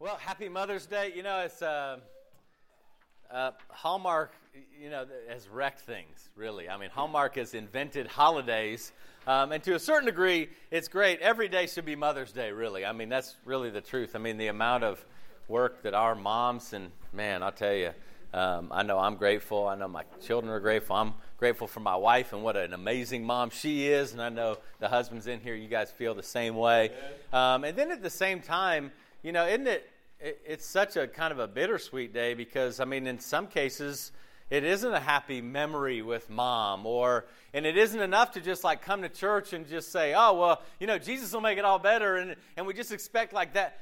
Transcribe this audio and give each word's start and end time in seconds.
Well, 0.00 0.16
happy 0.16 0.48
Mother's 0.48 0.86
Day. 0.86 1.12
You 1.14 1.22
know, 1.22 1.38
it's 1.40 1.62
uh, 1.62 1.98
uh, 3.32 3.52
Hallmark, 3.68 4.32
you 4.82 4.90
know, 4.90 5.06
has 5.28 5.48
wrecked 5.48 5.80
things, 5.80 6.30
really. 6.34 6.68
I 6.68 6.76
mean, 6.76 6.90
Hallmark 6.90 7.36
has 7.36 7.54
invented 7.54 8.08
holidays. 8.08 8.92
Um, 9.28 9.52
and 9.52 9.62
to 9.62 9.76
a 9.76 9.78
certain 9.78 10.06
degree, 10.06 10.48
it's 10.72 10.88
great. 10.88 11.20
Every 11.20 11.46
day 11.46 11.68
should 11.68 11.84
be 11.84 11.94
Mother's 11.94 12.32
Day, 12.32 12.50
really. 12.50 12.84
I 12.84 12.90
mean, 12.90 13.08
that's 13.08 13.36
really 13.44 13.70
the 13.70 13.80
truth. 13.80 14.16
I 14.16 14.18
mean, 14.18 14.36
the 14.36 14.48
amount 14.48 14.82
of 14.82 15.04
work 15.46 15.82
that 15.84 15.94
our 15.94 16.16
moms, 16.16 16.72
and 16.72 16.90
man, 17.12 17.44
I'll 17.44 17.52
tell 17.52 17.72
you, 17.72 17.90
um, 18.34 18.72
I 18.72 18.82
know 18.82 18.98
I'm 18.98 19.14
grateful. 19.14 19.68
I 19.68 19.76
know 19.76 19.86
my 19.86 20.02
children 20.20 20.52
are 20.52 20.58
grateful. 20.58 20.96
I'm 20.96 21.14
grateful 21.38 21.68
for 21.68 21.78
my 21.78 21.94
wife 21.94 22.32
and 22.32 22.42
what 22.42 22.56
an 22.56 22.72
amazing 22.72 23.22
mom 23.22 23.50
she 23.50 23.86
is. 23.86 24.12
And 24.12 24.20
I 24.20 24.28
know 24.28 24.58
the 24.80 24.88
husbands 24.88 25.28
in 25.28 25.38
here, 25.38 25.54
you 25.54 25.68
guys 25.68 25.92
feel 25.92 26.16
the 26.16 26.22
same 26.24 26.56
way. 26.56 26.90
Um, 27.32 27.62
and 27.62 27.78
then 27.78 27.92
at 27.92 28.02
the 28.02 28.10
same 28.10 28.40
time, 28.40 28.90
you 29.24 29.32
know, 29.32 29.46
isn't 29.46 29.66
it, 29.66 29.90
it? 30.20 30.40
It's 30.46 30.66
such 30.66 30.96
a 30.96 31.08
kind 31.08 31.32
of 31.32 31.38
a 31.40 31.48
bittersweet 31.48 32.12
day 32.12 32.34
because, 32.34 32.78
I 32.78 32.84
mean, 32.84 33.06
in 33.06 33.18
some 33.18 33.46
cases, 33.48 34.12
it 34.50 34.62
isn't 34.62 34.92
a 34.92 35.00
happy 35.00 35.40
memory 35.40 36.02
with 36.02 36.28
mom 36.28 36.84
or 36.84 37.24
and 37.54 37.64
it 37.64 37.78
isn't 37.78 38.00
enough 38.00 38.32
to 38.32 38.42
just 38.42 38.62
like 38.62 38.82
come 38.82 39.00
to 39.00 39.08
church 39.08 39.54
and 39.54 39.66
just 39.66 39.90
say 39.90 40.12
oh 40.14 40.34
well 40.34 40.62
you 40.78 40.86
know 40.86 40.98
jesus 40.98 41.32
will 41.32 41.40
make 41.40 41.56
it 41.56 41.64
all 41.64 41.78
better 41.78 42.16
and, 42.16 42.36
and 42.58 42.66
we 42.66 42.74
just 42.74 42.92
expect 42.92 43.32
like 43.32 43.54
that 43.54 43.80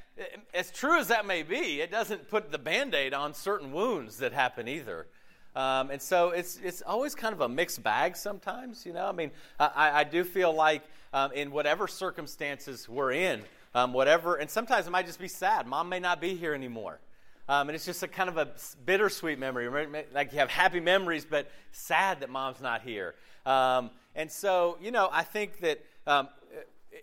as 0.54 0.70
true 0.70 1.00
as 1.00 1.08
that 1.08 1.26
may 1.26 1.42
be 1.42 1.80
it 1.80 1.90
doesn't 1.90 2.28
put 2.28 2.52
the 2.52 2.58
band-aid 2.58 3.12
on 3.12 3.34
certain 3.34 3.72
wounds 3.72 4.18
that 4.18 4.32
happen 4.32 4.68
either 4.68 5.08
um, 5.56 5.90
and 5.90 6.00
so 6.00 6.30
it's, 6.30 6.58
it's 6.64 6.80
always 6.82 7.14
kind 7.14 7.34
of 7.34 7.40
a 7.40 7.48
mixed 7.48 7.82
bag 7.82 8.16
sometimes 8.16 8.86
you 8.86 8.92
know 8.92 9.04
i 9.04 9.12
mean 9.12 9.32
i, 9.58 10.00
I 10.00 10.04
do 10.04 10.22
feel 10.22 10.54
like 10.54 10.84
um, 11.12 11.32
in 11.32 11.50
whatever 11.50 11.88
circumstances 11.88 12.88
we're 12.88 13.12
in 13.12 13.42
um, 13.74 13.92
whatever 13.92 14.36
and 14.36 14.50
sometimes 14.50 14.86
it 14.86 14.90
might 14.90 15.06
just 15.06 15.20
be 15.20 15.28
sad 15.28 15.66
mom 15.66 15.88
may 15.88 15.98
not 15.98 16.20
be 16.20 16.34
here 16.34 16.54
anymore 16.54 17.00
um, 17.48 17.68
and 17.68 17.74
it's 17.74 17.84
just 17.84 18.02
a 18.02 18.08
kind 18.08 18.28
of 18.28 18.36
a 18.36 18.48
bittersweet 18.84 19.38
memory. 19.38 19.68
Like 20.14 20.32
you 20.32 20.38
have 20.38 20.48
happy 20.48 20.80
memories, 20.80 21.26
but 21.28 21.50
sad 21.72 22.20
that 22.20 22.30
mom's 22.30 22.60
not 22.60 22.82
here. 22.82 23.14
Um, 23.44 23.90
and 24.14 24.30
so, 24.30 24.78
you 24.80 24.90
know, 24.90 25.08
I 25.10 25.22
think 25.22 25.58
that 25.60 25.84
um, 26.06 26.28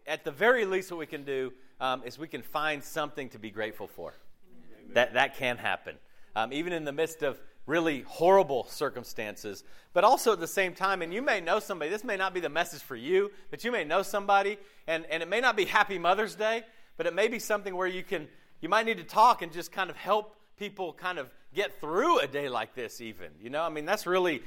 at 0.08 0.24
the 0.24 0.32
very 0.32 0.66
least, 0.66 0.92
what 0.92 1.00
we 1.00 1.06
can 1.06 1.24
do 1.24 1.52
um, 1.82 2.04
is 2.06 2.18
we 2.18 2.28
can 2.28 2.42
find 2.42 2.84
something 2.84 3.30
to 3.30 3.40
be 3.40 3.52
grateful 3.52 3.88
for. 3.88 4.14
That, 4.94 5.14
that 5.14 5.38
can 5.38 5.58
happen, 5.58 5.98
um, 6.36 6.52
even 6.52 6.74
in 6.74 6.84
the 6.84 6.92
midst 6.92 7.22
of 7.22 7.40
really 7.70 8.02
horrible 8.02 8.66
circumstances. 8.66 9.64
But 9.94 10.04
also 10.04 10.34
at 10.34 10.40
the 10.40 10.48
same 10.48 10.74
time, 10.74 11.02
and 11.02 11.14
you 11.14 11.22
may 11.22 11.40
know 11.40 11.60
somebody, 11.60 11.90
this 11.90 12.04
may 12.04 12.18
not 12.18 12.34
be 12.34 12.40
the 12.40 12.50
message 12.50 12.82
for 12.82 12.96
you, 12.96 13.32
but 13.52 13.64
you 13.64 13.72
may 13.72 13.84
know 13.84 14.02
somebody, 14.02 14.58
and, 14.88 15.06
and 15.06 15.24
it 15.24 15.30
may 15.30 15.40
not 15.40 15.56
be 15.56 15.66
Happy 15.66 15.98
Mother's 15.98 16.36
Day, 16.36 16.64
but 16.98 17.06
it 17.06 17.14
may 17.14 17.28
be 17.28 17.40
something 17.40 17.76
where 17.76 17.88
you 17.88 18.04
can 18.04 18.28
you 18.62 18.68
might 18.68 18.86
need 18.86 18.98
to 18.98 19.06
talk 19.06 19.42
and 19.42 19.54
just 19.54 19.72
kind 19.72 19.90
of 19.90 19.96
help 19.96 20.36
people 20.58 20.92
kind 20.92 21.18
of 21.18 21.30
get 21.54 21.80
through 21.80 22.20
a 22.20 22.28
day 22.28 22.50
like 22.50 22.76
this, 22.76 23.00
even. 23.00 23.30
You 23.42 23.50
know, 23.50 23.64
I 23.64 23.70
mean, 23.70 23.86
that's 23.86 24.06
really 24.06 24.44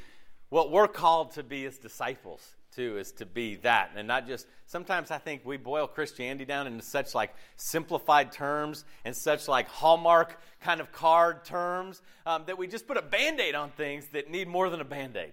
what 0.50 0.70
we're 0.70 0.88
called 0.88 1.32
to 1.32 1.42
be 1.42 1.64
as 1.64 1.78
disciples 1.78 2.56
too 2.74 2.98
is 2.98 3.12
to 3.12 3.26
be 3.26 3.56
that. 3.56 3.90
And 3.96 4.08
not 4.08 4.26
just 4.26 4.46
sometimes 4.66 5.10
i 5.10 5.18
think 5.18 5.44
we 5.44 5.58
boil 5.58 5.86
christianity 5.86 6.46
down 6.46 6.66
into 6.66 6.82
such 6.82 7.14
like 7.14 7.34
simplified 7.56 8.32
terms 8.32 8.86
and 9.04 9.14
such 9.14 9.46
like 9.46 9.68
hallmark 9.68 10.40
kind 10.62 10.80
of 10.80 10.90
card 10.92 11.44
terms 11.44 12.00
um, 12.24 12.44
that 12.46 12.56
we 12.56 12.66
just 12.66 12.86
put 12.86 12.96
a 12.96 13.02
band-aid 13.02 13.54
on 13.54 13.70
things 13.70 14.06
that 14.08 14.30
need 14.30 14.48
more 14.48 14.70
than 14.70 14.80
a 14.80 14.84
band-aid. 14.84 15.32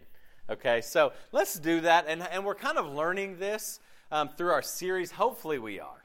Okay? 0.49 0.81
So 0.81 1.13
let's 1.31 1.57
do 1.59 1.81
that. 1.81 2.05
And, 2.07 2.21
and 2.23 2.43
we're 2.43 2.55
kind 2.55 2.77
of 2.77 2.87
learning 2.87 3.37
this 3.37 3.79
um, 4.11 4.29
through 4.29 4.51
our 4.51 4.61
series. 4.61 5.11
Hopefully 5.11 5.59
we 5.59 5.79
are. 5.79 6.03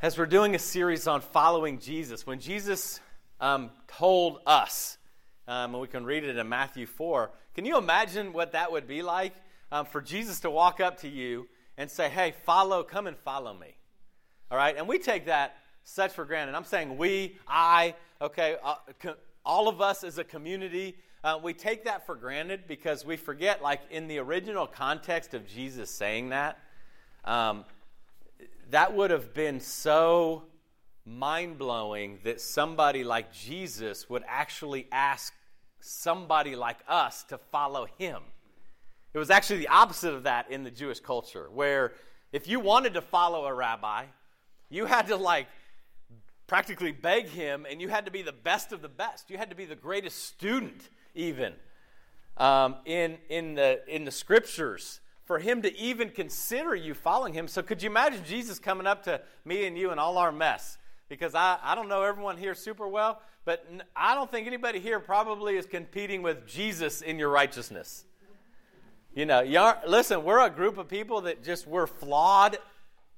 As 0.00 0.16
we're 0.16 0.26
doing 0.26 0.54
a 0.54 0.58
series 0.58 1.06
on 1.06 1.20
following 1.20 1.78
Jesus, 1.78 2.26
when 2.26 2.40
Jesus 2.40 3.00
um, 3.40 3.70
told 3.86 4.38
us, 4.46 4.96
um, 5.46 5.74
and 5.74 5.80
we 5.80 5.88
can 5.88 6.04
read 6.04 6.24
it 6.24 6.36
in 6.36 6.48
Matthew 6.48 6.86
4, 6.86 7.30
can 7.54 7.64
you 7.64 7.76
imagine 7.76 8.32
what 8.32 8.52
that 8.52 8.72
would 8.72 8.86
be 8.86 9.02
like 9.02 9.34
um, 9.72 9.86
for 9.86 10.00
Jesus 10.00 10.40
to 10.40 10.50
walk 10.50 10.80
up 10.80 11.00
to 11.00 11.08
you 11.08 11.48
and 11.76 11.90
say, 11.90 12.08
hey, 12.08 12.34
follow, 12.44 12.82
come 12.82 13.06
and 13.06 13.16
follow 13.18 13.54
me? 13.54 13.76
All 14.50 14.58
right, 14.58 14.76
and 14.76 14.88
we 14.88 14.98
take 14.98 15.26
that 15.26 15.56
such 15.84 16.12
for 16.12 16.24
granted. 16.24 16.54
I'm 16.54 16.64
saying 16.64 16.96
we, 16.96 17.38
I, 17.46 17.94
okay, 18.20 18.56
uh, 18.62 18.74
all 19.44 19.68
of 19.68 19.80
us 19.80 20.04
as 20.04 20.18
a 20.18 20.24
community, 20.24 20.96
uh, 21.22 21.38
we 21.42 21.54
take 21.54 21.84
that 21.84 22.06
for 22.06 22.14
granted 22.14 22.64
because 22.66 23.04
we 23.04 23.16
forget, 23.16 23.62
like 23.62 23.80
in 23.90 24.08
the 24.08 24.18
original 24.18 24.66
context 24.66 25.34
of 25.34 25.46
Jesus 25.46 25.90
saying 25.90 26.30
that, 26.30 26.58
um, 27.24 27.64
that 28.70 28.94
would 28.94 29.10
have 29.10 29.34
been 29.34 29.60
so 29.60 30.44
mind 31.04 31.58
blowing 31.58 32.18
that 32.24 32.40
somebody 32.40 33.04
like 33.04 33.32
Jesus 33.32 34.08
would 34.08 34.22
actually 34.28 34.86
ask 34.92 35.34
somebody 35.80 36.54
like 36.54 36.78
us 36.88 37.24
to 37.24 37.38
follow 37.38 37.86
him. 37.98 38.22
It 39.12 39.18
was 39.18 39.30
actually 39.30 39.58
the 39.58 39.68
opposite 39.68 40.14
of 40.14 40.22
that 40.24 40.50
in 40.50 40.62
the 40.62 40.70
Jewish 40.70 41.00
culture, 41.00 41.48
where 41.52 41.92
if 42.32 42.46
you 42.46 42.60
wanted 42.60 42.94
to 42.94 43.00
follow 43.00 43.46
a 43.46 43.54
rabbi, 43.54 44.04
you 44.68 44.86
had 44.86 45.08
to 45.08 45.16
like 45.16 45.48
practically 46.46 46.92
beg 46.92 47.28
him, 47.28 47.66
and 47.68 47.80
you 47.80 47.88
had 47.88 48.04
to 48.06 48.10
be 48.10 48.22
the 48.22 48.32
best 48.32 48.72
of 48.72 48.82
the 48.82 48.88
best. 48.88 49.30
You 49.30 49.38
had 49.38 49.50
to 49.50 49.56
be 49.56 49.64
the 49.64 49.76
greatest 49.76 50.24
student, 50.26 50.88
even 51.14 51.54
um, 52.36 52.76
in 52.84 53.18
in 53.28 53.54
the 53.54 53.80
in 53.88 54.04
the 54.04 54.10
scriptures 54.10 55.00
for 55.30 55.38
him 55.38 55.62
to 55.62 55.76
even 55.78 56.10
consider 56.10 56.74
you 56.74 56.92
following 56.92 57.32
him. 57.32 57.46
So, 57.46 57.62
could 57.62 57.84
you 57.84 57.88
imagine 57.88 58.24
Jesus 58.24 58.58
coming 58.58 58.84
up 58.84 59.04
to 59.04 59.20
me 59.44 59.64
and 59.64 59.78
you 59.78 59.92
and 59.92 60.00
all 60.00 60.18
our 60.18 60.32
mess? 60.32 60.76
Because 61.08 61.36
I, 61.36 61.56
I 61.62 61.76
don't 61.76 61.88
know 61.88 62.02
everyone 62.02 62.36
here 62.36 62.52
super 62.52 62.88
well, 62.88 63.22
but 63.44 63.64
I 63.94 64.16
don't 64.16 64.28
think 64.28 64.48
anybody 64.48 64.80
here 64.80 64.98
probably 64.98 65.56
is 65.56 65.66
competing 65.66 66.22
with 66.22 66.48
Jesus 66.48 67.00
in 67.00 67.16
your 67.16 67.28
righteousness. 67.28 68.04
You 69.14 69.26
know, 69.26 69.74
listen, 69.88 70.22
we're 70.22 70.44
a 70.44 70.50
group 70.50 70.78
of 70.78 70.88
people 70.88 71.22
that 71.22 71.42
just, 71.42 71.66
we're 71.66 71.88
flawed 71.88 72.58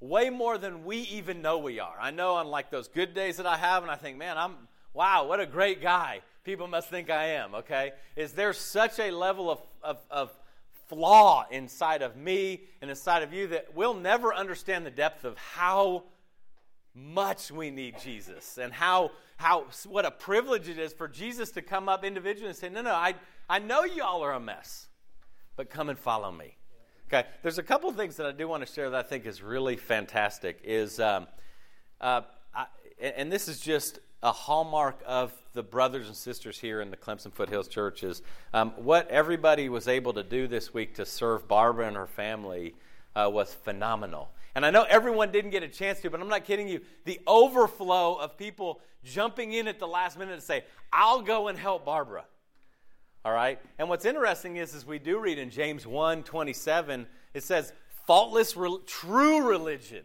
way 0.01 0.31
more 0.31 0.57
than 0.57 0.85
we 0.85 0.99
even 0.99 1.43
know 1.43 1.59
we 1.59 1.81
are. 1.81 1.95
I 2.01 2.11
know 2.11 2.35
on 2.35 2.49
like 2.49 2.71
those 2.71 2.89
good 2.89 3.15
days 3.15 3.37
that 3.37 3.47
I 3.47 3.57
have, 3.57 3.83
and 3.83 3.91
I 3.91 3.97
think, 3.97 4.17
man, 4.17 4.39
I'm, 4.39 4.55
wow, 4.95 5.27
what 5.27 5.39
a 5.39 5.47
great 5.47 5.83
guy. 5.83 6.21
People 6.45 6.67
must 6.67 6.89
think 6.89 7.11
I 7.11 7.29
am, 7.35 7.55
okay? 7.55 7.93
Is 8.17 8.33
there 8.33 8.53
such 8.53 8.99
a 8.99 9.11
level 9.11 9.51
of, 9.51 9.61
of, 9.83 9.99
of 10.11 10.33
flaw 10.89 11.47
inside 11.51 12.03
of 12.03 12.17
me 12.17 12.63
and 12.81 12.91
inside 12.91 13.23
of 13.23 13.33
you 13.33 13.47
that 13.49 13.75
we'll 13.75 13.95
never 13.95 14.35
understand 14.35 14.85
the 14.85 14.91
depth 14.91 15.25
of 15.25 15.37
how 15.37 16.05
much 16.95 17.51
we 17.51 17.71
need 17.71 17.99
Jesus 18.03 18.59
and 18.59 18.73
how, 18.73 19.11
how 19.37 19.67
what 19.87 20.05
a 20.05 20.11
privilege 20.11 20.69
it 20.69 20.79
is 20.79 20.93
for 20.93 21.07
Jesus 21.07 21.51
to 21.53 21.63
come 21.63 21.89
up 21.89 22.05
individually 22.05 22.49
and 22.49 22.57
say, 22.57 22.69
No, 22.69 22.83
no, 22.83 22.93
I, 22.93 23.15
I 23.49 23.59
know 23.59 23.85
y'all 23.85 24.23
are 24.23 24.33
a 24.33 24.41
mess, 24.41 24.89
but 25.57 25.71
come 25.71 25.89
and 25.89 25.99
follow 25.99 26.31
me. 26.31 26.57
Okay, 27.09 27.29
there's 27.43 27.59
a 27.59 27.63
couple 27.63 27.93
things 27.93 28.17
that 28.17 28.27
I 28.27 28.33
do 28.33 28.49
want 28.49 28.67
to 28.67 28.73
share 28.73 28.89
that 28.91 29.05
I 29.05 29.09
think 29.09 29.27
is 29.27 29.43
really 29.43 29.77
fantastic. 29.77 30.61
Is 30.65 30.99
um, 30.99 31.27
uh, 32.01 32.23
I, 32.55 32.67
and 33.01 33.31
this 33.31 33.49
is 33.49 33.61
just 33.61 33.99
a 34.23 34.33
hallmark 34.33 35.03
of 35.07 35.33
the 35.53 35.63
brothers 35.63 36.07
and 36.07 36.17
sisters 36.17 36.59
here 36.59 36.81
in 36.81 36.91
the 36.91 36.97
Clemson 36.97 37.33
Foothills 37.33 37.69
Church 37.69 38.03
is 38.03 38.23
um, 38.55 38.71
what 38.77 39.09
everybody 39.09 39.69
was 39.69 39.89
able 39.89 40.13
to 40.13 40.23
do 40.23 40.47
this 40.47 40.73
week 40.73 40.95
to 40.95 41.05
serve 41.05 41.49
Barbara 41.49 41.89
and 41.89 41.97
her 41.97 42.07
family 42.07 42.75
uh, 43.15 43.29
was 43.31 43.53
phenomenal. 43.53 44.31
And 44.55 44.65
I 44.65 44.71
know 44.71 44.85
everyone 44.89 45.33
didn't 45.33 45.51
get 45.51 45.63
a 45.63 45.69
chance 45.69 46.01
to, 46.01 46.11
but 46.11 46.21
I'm 46.21 46.29
not 46.29 46.45
kidding 46.45 46.69
you. 46.69 46.81
The 47.05 47.21
overflow 47.27 48.15
of 48.15 48.37
people 48.37 48.81
jumping 49.05 49.53
in 49.53 49.67
at 49.67 49.79
the 49.79 49.89
last 49.89 50.19
minute 50.19 50.37
to 50.37 50.41
say, 50.41 50.65
I'll 50.93 51.23
go 51.23 51.49
and 51.49 51.59
help 51.59 51.85
Barbara. 51.85 52.25
All 53.25 53.33
right? 53.33 53.59
And 53.79 53.89
what's 53.89 54.05
interesting 54.05 54.57
is, 54.57 54.75
as 54.75 54.85
we 54.85 54.99
do 54.99 55.19
read 55.19 55.39
in 55.39 55.51
James 55.51 55.87
1 55.87 56.25
27, 56.25 57.07
it 57.35 57.43
says, 57.43 57.73
faultless, 58.07 58.57
re- 58.57 58.79
true 58.87 59.49
religion 59.49 60.05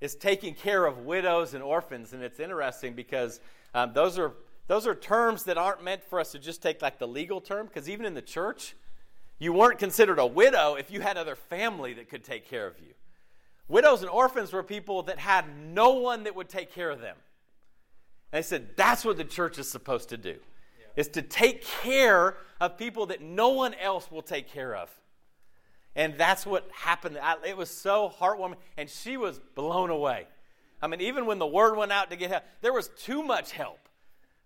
is 0.00 0.14
taking 0.14 0.54
care 0.54 0.86
of 0.86 0.98
widows 1.04 1.52
and 1.54 1.62
orphans. 1.62 2.12
And 2.12 2.22
it's 2.22 2.40
interesting 2.40 2.94
because 2.94 3.40
um, 3.74 3.92
those, 3.92 4.18
are, 4.18 4.32
those 4.66 4.86
are 4.86 4.94
terms 4.94 5.44
that 5.44 5.58
aren't 5.58 5.84
meant 5.84 6.02
for 6.02 6.18
us 6.18 6.32
to 6.32 6.38
just 6.38 6.62
take 6.62 6.80
like 6.80 6.98
the 6.98 7.08
legal 7.08 7.40
term, 7.40 7.66
because 7.66 7.88
even 7.88 8.06
in 8.06 8.14
the 8.14 8.22
church, 8.22 8.74
you 9.38 9.52
weren't 9.52 9.78
considered 9.78 10.18
a 10.18 10.26
widow 10.26 10.74
if 10.74 10.90
you 10.90 11.00
had 11.00 11.16
other 11.16 11.36
family 11.36 11.94
that 11.94 12.08
could 12.08 12.24
take 12.24 12.48
care 12.48 12.66
of 12.66 12.78
you. 12.80 12.94
Widows 13.68 14.02
and 14.02 14.10
orphans 14.10 14.52
were 14.52 14.62
people 14.62 15.02
that 15.04 15.18
had 15.18 15.44
no 15.56 15.90
one 15.90 16.24
that 16.24 16.34
would 16.34 16.48
take 16.48 16.72
care 16.74 16.90
of 16.90 17.00
them. 17.00 17.16
And 18.32 18.38
they 18.38 18.46
said 18.46 18.76
that's 18.76 19.04
what 19.04 19.16
the 19.16 19.24
church 19.24 19.58
is 19.58 19.70
supposed 19.70 20.08
to 20.08 20.16
do. 20.16 20.36
Is 21.00 21.08
to 21.08 21.22
take 21.22 21.64
care 21.64 22.36
of 22.60 22.76
people 22.76 23.06
that 23.06 23.22
no 23.22 23.48
one 23.48 23.72
else 23.72 24.10
will 24.10 24.20
take 24.20 24.50
care 24.50 24.76
of. 24.76 24.90
And 25.96 26.18
that's 26.18 26.44
what 26.44 26.68
happened. 26.74 27.18
It 27.46 27.56
was 27.56 27.70
so 27.70 28.12
heartwarming. 28.20 28.56
And 28.76 28.86
she 28.86 29.16
was 29.16 29.40
blown 29.54 29.88
away. 29.88 30.26
I 30.82 30.88
mean, 30.88 31.00
even 31.00 31.24
when 31.24 31.38
the 31.38 31.46
word 31.46 31.74
went 31.78 31.90
out 31.90 32.10
to 32.10 32.16
get 32.16 32.30
help, 32.30 32.42
there 32.60 32.74
was 32.74 32.88
too 32.98 33.22
much 33.22 33.52
help 33.52 33.88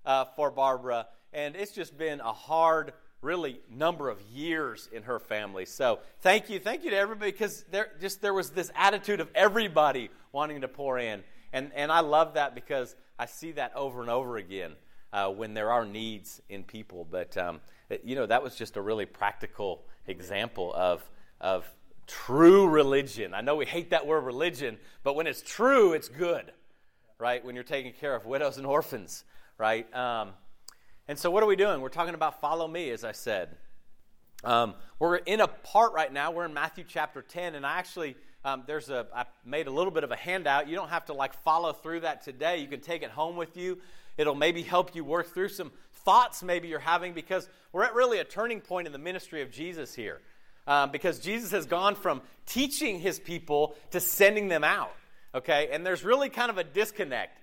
uh, 0.07 0.27
for 0.37 0.53
Barbara. 0.53 1.09
And 1.33 1.57
it's 1.57 1.73
just 1.73 1.99
been 1.99 2.21
a 2.21 2.33
hard, 2.33 2.93
really, 3.21 3.59
number 3.69 4.09
of 4.09 4.23
years 4.23 4.89
in 4.93 5.03
her 5.03 5.19
family. 5.19 5.65
So 5.65 5.99
thank 6.21 6.49
you. 6.51 6.61
Thank 6.61 6.85
you 6.85 6.91
to 6.91 6.97
everybody 6.97 7.33
because 7.33 7.65
there, 7.73 7.89
just, 8.01 8.23
there 8.23 8.33
was 8.33 8.51
this 8.51 8.71
attitude 8.77 9.19
of 9.19 9.29
everybody 9.35 10.09
wanting 10.31 10.61
to 10.61 10.69
pour 10.69 11.01
in. 11.01 11.25
And, 11.53 11.73
and 11.75 11.91
I 11.91 11.99
love 11.99 12.35
that 12.35 12.55
because 12.55 12.95
I 13.19 13.27
see 13.27 13.51
that 13.53 13.75
over 13.75 14.03
and 14.03 14.11
over 14.11 14.37
again 14.37 14.75
uh, 15.15 15.31
when 15.31 15.55
there 15.55 15.71
are 15.71 15.87
needs 15.87 16.43
in 16.49 16.65
people. 16.65 17.07
But, 17.09 17.37
um, 17.37 17.61
you 18.03 18.17
know, 18.17 18.27
that 18.27 18.43
was 18.43 18.57
just 18.57 18.77
a 18.77 18.83
really 18.83 19.07
practical 19.07 19.87
example 20.09 20.75
of, 20.75 21.09
of 21.41 21.65
true 22.09 22.69
religion. 22.69 23.33
I 23.33 23.41
know 23.41 23.55
we 23.55 23.65
hate 23.65 23.91
that 23.91 24.07
word 24.07 24.25
religion, 24.25 24.77
but 25.05 25.15
when 25.15 25.29
it's 25.29 25.41
true, 25.41 25.93
it's 25.93 26.09
good, 26.09 26.53
right? 27.19 27.43
When 27.45 27.55
you're 27.55 27.63
taking 27.63 27.93
care 27.93 28.17
of 28.17 28.27
widows 28.27 28.59
and 28.59 28.67
orphans, 28.67 29.25
right? 29.57 29.93
Um, 29.95 30.31
and 31.07 31.17
so, 31.17 31.31
what 31.31 31.45
are 31.45 31.47
we 31.47 31.57
doing? 31.57 31.81
We're 31.81 31.91
talking 31.91 32.15
about 32.15 32.41
follow 32.41 32.67
me, 32.67 32.91
as 32.91 33.05
I 33.05 33.13
said. 33.13 33.57
Um, 34.43 34.75
we're 34.99 35.17
in 35.17 35.41
a 35.41 35.47
part 35.47 35.93
right 35.93 36.13
now. 36.13 36.33
We're 36.33 36.45
in 36.45 36.55
Matthew 36.55 36.85
chapter 36.87 37.23
10, 37.23 37.55
and 37.55 37.65
I 37.65 37.79
actually 37.79 38.17
um, 38.45 38.65
there's 38.67 38.91
a 38.91 39.07
I 39.15 39.25
made 39.45 39.69
a 39.69 39.71
little 39.71 39.91
bit 39.91 40.05
of 40.05 40.11
a 40.11 40.17
handout. 40.17 40.69
You 40.69 40.77
don't 40.77 40.91
have 40.91 41.07
to 41.07 41.15
like 41.15 41.35
follow 41.45 41.73
through 41.73 42.01
that 42.01 42.23
today. 42.23 42.59
You 42.59 42.67
can 42.67 42.81
take 42.81 43.03
it 43.03 43.11
home 43.11 43.37
with 43.37 43.57
you. 43.57 43.79
It'll 44.17 44.35
maybe 44.35 44.63
help 44.63 44.95
you 44.95 45.05
work 45.05 45.33
through 45.35 45.49
some 45.49 45.73
thoughts 46.05 46.43
maybe 46.43 46.69
you're 46.69 46.79
having 46.79 47.15
because 47.15 47.49
we're 47.73 47.85
at 47.85 47.95
really 47.95 48.19
a 48.19 48.25
turning 48.25 48.61
point 48.61 48.87
in 48.87 48.93
the 48.93 48.99
ministry 48.99 49.43
of 49.43 49.51
Jesus 49.51 49.95
here. 49.95 50.21
Um, 50.67 50.91
because 50.93 51.19
Jesus 51.19 51.51
has 51.51 51.67
gone 51.67 51.95
from 51.95 52.23
teaching 52.47 52.99
his 52.99 53.19
people 53.19 53.77
to 53.91 54.01
sending 54.01 54.49
them 54.49 54.65
out. 54.65 54.93
Okay, 55.35 55.69
and 55.73 55.85
there's 55.85 56.05
really 56.05 56.31
kind 56.31 56.51
of 56.51 56.59
a 56.59 56.65
disconnect. 56.65 57.39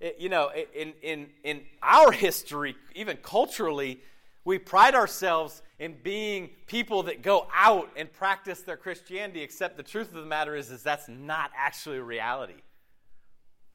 It, 0.00 0.16
you 0.18 0.28
know, 0.28 0.50
in 0.74 0.92
in 1.02 1.28
in 1.44 1.60
our 1.82 2.10
history, 2.10 2.74
even 2.96 3.16
culturally, 3.18 4.00
we 4.44 4.58
pride 4.58 4.94
ourselves 4.94 5.62
in 5.78 5.94
being 6.02 6.50
people 6.66 7.04
that 7.04 7.22
go 7.22 7.46
out 7.54 7.90
and 7.96 8.12
practice 8.12 8.60
their 8.62 8.76
Christianity, 8.76 9.42
except 9.42 9.76
the 9.76 9.82
truth 9.82 10.08
of 10.08 10.20
the 10.20 10.26
matter 10.26 10.56
is, 10.56 10.70
is 10.70 10.82
that's 10.82 11.08
not 11.08 11.50
actually 11.56 11.98
reality. 11.98 12.60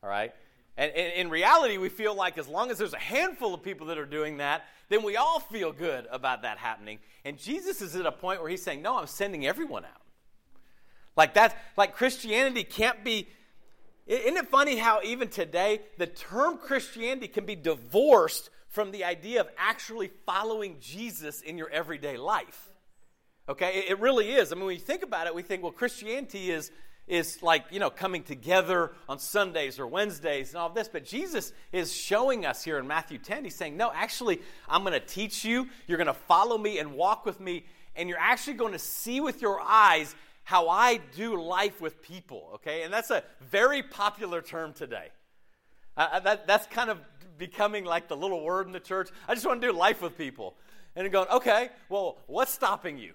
All 0.04 0.10
right? 0.10 0.34
And 0.80 0.94
in 0.94 1.30
reality, 1.30 1.78
we 1.78 1.90
feel 1.90 2.16
like 2.16 2.38
as 2.38 2.48
long 2.48 2.72
as 2.72 2.78
there's 2.78 2.94
a 2.94 3.00
handful 3.00 3.54
of 3.54 3.62
people 3.62 3.88
that 3.88 3.98
are 3.98 4.06
doing 4.06 4.38
that, 4.38 4.64
then 4.88 5.04
we 5.04 5.18
all 5.18 5.42
feel 5.42 5.74
good 5.74 6.08
about 6.10 6.44
that 6.44 6.58
happening. 6.58 7.00
And 7.26 7.38
Jesus 7.38 7.82
is 7.82 7.98
at 7.98 8.06
a 8.06 8.12
point 8.14 8.42
where 8.42 8.50
he's 8.50 8.64
saying, 8.64 8.82
No, 8.82 8.98
I'm 8.98 9.08
sending 9.08 9.46
everyone 9.46 9.84
out. 9.84 10.02
Like 11.18 11.34
that's 11.34 11.54
like 11.76 11.96
Christianity 11.96 12.64
can't 12.64 13.04
be. 13.04 13.28
Isn't 14.08 14.38
it 14.38 14.48
funny 14.48 14.78
how 14.78 15.02
even 15.04 15.28
today 15.28 15.82
the 15.98 16.08
term 16.08 16.58
Christianity 16.58 17.28
can 17.28 17.46
be 17.46 17.56
divorced 17.56 18.50
from 18.70 18.92
the 18.92 19.04
idea 19.04 19.42
of 19.42 19.50
actually 19.58 20.12
following 20.26 20.78
Jesus 20.80 21.42
in 21.42 21.58
your 21.58 21.70
everyday 21.70 22.18
life. 22.18 22.70
Okay, 23.50 23.86
it 23.88 24.00
really 24.00 24.32
is. 24.32 24.52
I 24.52 24.56
mean, 24.56 24.66
when 24.66 24.76
you 24.76 24.82
think 24.82 25.02
about 25.02 25.26
it, 25.26 25.34
we 25.34 25.42
think, 25.42 25.64
well, 25.64 25.72
Christianity 25.72 26.52
is 26.52 26.72
is 27.10 27.44
like 27.44 27.66
you 27.72 27.80
know 27.80 27.90
coming 27.90 28.24
together 28.24 28.94
on 29.10 29.20
Sundays 29.20 29.80
or 29.80 29.88
Wednesdays 29.88 30.50
and 30.50 30.58
all 30.58 30.70
this. 30.70 30.88
But 30.88 31.04
Jesus 31.04 31.52
is 31.74 31.92
showing 31.92 32.46
us 32.46 32.64
here 32.64 32.78
in 32.78 32.88
Matthew 32.88 33.18
10. 33.18 33.44
He's 33.44 33.56
saying, 33.56 33.76
no, 33.76 33.92
actually, 33.94 34.42
I'm 34.70 34.84
going 34.84 34.94
to 34.94 35.06
teach 35.06 35.44
you. 35.44 35.68
You're 35.88 35.98
going 35.98 36.08
to 36.08 36.14
follow 36.14 36.58
me 36.58 36.80
and 36.80 36.94
walk 36.94 37.26
with 37.26 37.40
me, 37.40 37.66
and 37.96 38.08
you're 38.08 38.20
actually 38.20 38.54
going 38.54 38.74
to 38.74 38.80
see 38.80 39.20
with 39.20 39.42
your 39.42 39.60
eyes 39.60 40.16
how 40.44 40.70
I 40.70 41.02
do 41.16 41.42
life 41.42 41.82
with 41.82 42.02
people. 42.02 42.52
Okay, 42.56 42.84
and 42.84 42.94
that's 42.94 43.12
a 43.12 43.24
very 43.42 43.84
popular 43.84 44.42
term 44.42 44.74
today. 44.74 45.10
Uh, 45.98 46.20
that, 46.22 46.48
that's 46.48 46.66
kind 46.68 46.90
of 46.90 47.00
becoming 47.38 47.86
like 47.86 48.08
the 48.08 48.16
little 48.16 48.44
word 48.44 48.68
in 48.68 48.72
the 48.72 48.80
church. 48.80 49.10
I 49.28 49.34
just 49.34 49.46
want 49.46 49.62
to 49.62 49.68
do 49.68 49.74
life 49.74 50.02
with 50.02 50.18
people. 50.18 50.56
And 50.96 51.10
going, 51.12 51.30
okay, 51.30 51.70
well, 51.88 52.18
what's 52.28 52.54
stopping 52.54 52.98
you? 52.98 53.14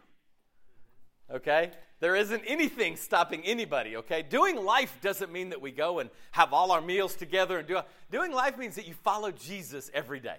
Okay? 1.33 1.71
There 2.01 2.17
isn't 2.17 2.43
anything 2.47 2.97
stopping 2.97 3.43
anybody, 3.45 3.97
okay? 3.97 4.23
Doing 4.23 4.57
life 4.57 4.99
doesn't 5.01 5.33
mean 5.33 5.51
that 5.51 5.61
we 5.61 5.71
go 5.73 6.01
and 6.01 6.11
have 6.33 6.53
all 6.53 6.71
our 6.71 6.81
meals 6.81 7.15
together 7.15 7.59
and 7.59 7.67
do 7.67 7.81
doing 8.11 8.33
life 8.33 8.59
means 8.59 8.75
that 8.75 8.87
you 8.87 8.95
follow 8.95 9.31
Jesus 9.31 9.91
every 9.95 10.21
day. 10.21 10.37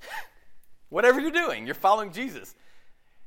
Right. 0.00 0.08
Whatever 0.88 1.20
you're 1.20 1.30
doing, 1.30 1.66
you're 1.66 1.74
following 1.74 2.12
Jesus. 2.12 2.54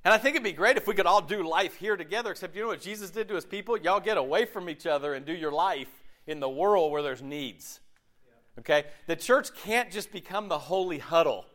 And 0.04 0.14
I 0.14 0.18
think 0.18 0.36
it'd 0.36 0.44
be 0.44 0.54
great 0.54 0.78
if 0.78 0.88
we 0.88 0.96
could 0.96 1.06
all 1.06 1.22
do 1.22 1.48
life 1.48 1.76
here 1.76 1.98
together, 1.98 2.32
except 2.32 2.56
you 2.56 2.62
know 2.62 2.70
what 2.70 2.82
Jesus 2.82 3.10
did 3.10 3.28
to 3.28 3.36
his 3.36 3.46
people? 3.46 3.78
Y'all 3.78 4.00
get 4.00 4.18
away 4.18 4.46
from 4.46 4.70
each 4.70 4.88
other 4.88 5.14
and 5.14 5.26
do 5.26 5.34
your 5.34 5.52
life 5.52 5.90
in 6.26 6.40
the 6.40 6.50
world 6.50 6.92
where 6.92 7.02
there's 7.02 7.22
needs. 7.22 7.82
Okay? 8.58 8.86
The 9.08 9.16
church 9.16 9.54
can't 9.54 9.92
just 9.92 10.12
become 10.12 10.48
the 10.48 10.58
holy 10.58 11.00
huddle 11.00 11.46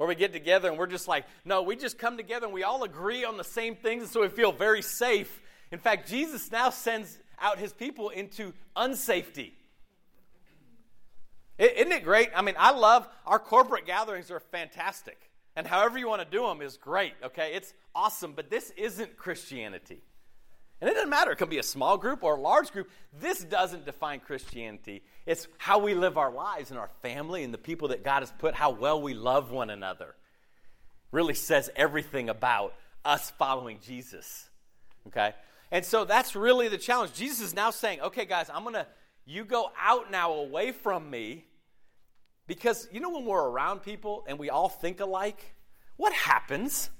where 0.00 0.08
we 0.08 0.14
get 0.14 0.32
together 0.32 0.70
and 0.70 0.78
we're 0.78 0.86
just 0.86 1.06
like, 1.08 1.26
no, 1.44 1.60
we 1.60 1.76
just 1.76 1.98
come 1.98 2.16
together 2.16 2.46
and 2.46 2.54
we 2.54 2.62
all 2.62 2.84
agree 2.84 3.22
on 3.22 3.36
the 3.36 3.44
same 3.44 3.76
things, 3.76 4.04
and 4.04 4.10
so 4.10 4.22
we 4.22 4.28
feel 4.28 4.50
very 4.50 4.80
safe. 4.80 5.42
In 5.70 5.78
fact, 5.78 6.08
Jesus 6.08 6.50
now 6.50 6.70
sends 6.70 7.18
out 7.38 7.58
his 7.58 7.74
people 7.74 8.08
into 8.08 8.54
unsafety. 8.74 9.50
Isn't 11.58 11.92
it 11.92 12.02
great? 12.02 12.30
I 12.34 12.40
mean, 12.40 12.54
I 12.58 12.70
love 12.70 13.06
our 13.26 13.38
corporate 13.38 13.84
gatherings 13.84 14.30
are 14.30 14.40
fantastic. 14.40 15.18
And 15.54 15.66
however 15.66 15.98
you 15.98 16.08
want 16.08 16.22
to 16.22 16.28
do 16.30 16.46
them 16.46 16.62
is 16.62 16.78
great, 16.78 17.12
okay? 17.22 17.52
It's 17.52 17.74
awesome, 17.94 18.32
but 18.32 18.48
this 18.48 18.70
isn't 18.78 19.18
Christianity. 19.18 20.00
And 20.80 20.88
it 20.88 20.94
doesn't 20.94 21.10
matter, 21.10 21.32
it 21.32 21.36
can 21.36 21.50
be 21.50 21.58
a 21.58 21.62
small 21.62 21.98
group 21.98 22.22
or 22.22 22.36
a 22.36 22.40
large 22.40 22.72
group. 22.72 22.88
This 23.20 23.44
doesn't 23.44 23.84
define 23.84 24.20
Christianity. 24.20 25.02
It's 25.26 25.46
how 25.58 25.78
we 25.78 25.94
live 25.94 26.16
our 26.16 26.32
lives 26.32 26.70
and 26.70 26.78
our 26.78 26.90
family 27.02 27.44
and 27.44 27.52
the 27.52 27.58
people 27.58 27.88
that 27.88 28.02
God 28.02 28.20
has 28.20 28.32
put, 28.38 28.54
how 28.54 28.70
well 28.70 29.00
we 29.00 29.12
love 29.12 29.50
one 29.50 29.68
another. 29.68 30.14
Really 31.12 31.34
says 31.34 31.68
everything 31.76 32.30
about 32.30 32.74
us 33.04 33.30
following 33.38 33.78
Jesus. 33.84 34.48
Okay? 35.08 35.34
And 35.70 35.84
so 35.84 36.04
that's 36.04 36.34
really 36.34 36.68
the 36.68 36.78
challenge. 36.78 37.12
Jesus 37.12 37.40
is 37.40 37.54
now 37.54 37.70
saying, 37.70 38.00
okay, 38.00 38.24
guys, 38.24 38.50
I'm 38.52 38.62
going 38.62 38.74
to, 38.74 38.86
you 39.26 39.44
go 39.44 39.70
out 39.78 40.10
now 40.10 40.32
away 40.32 40.72
from 40.72 41.10
me. 41.10 41.44
Because 42.46 42.88
you 42.90 43.00
know 43.00 43.10
when 43.10 43.26
we're 43.26 43.48
around 43.48 43.80
people 43.82 44.24
and 44.26 44.38
we 44.38 44.50
all 44.50 44.68
think 44.68 44.98
alike? 44.98 45.54
What 45.96 46.12
happens 46.12 46.90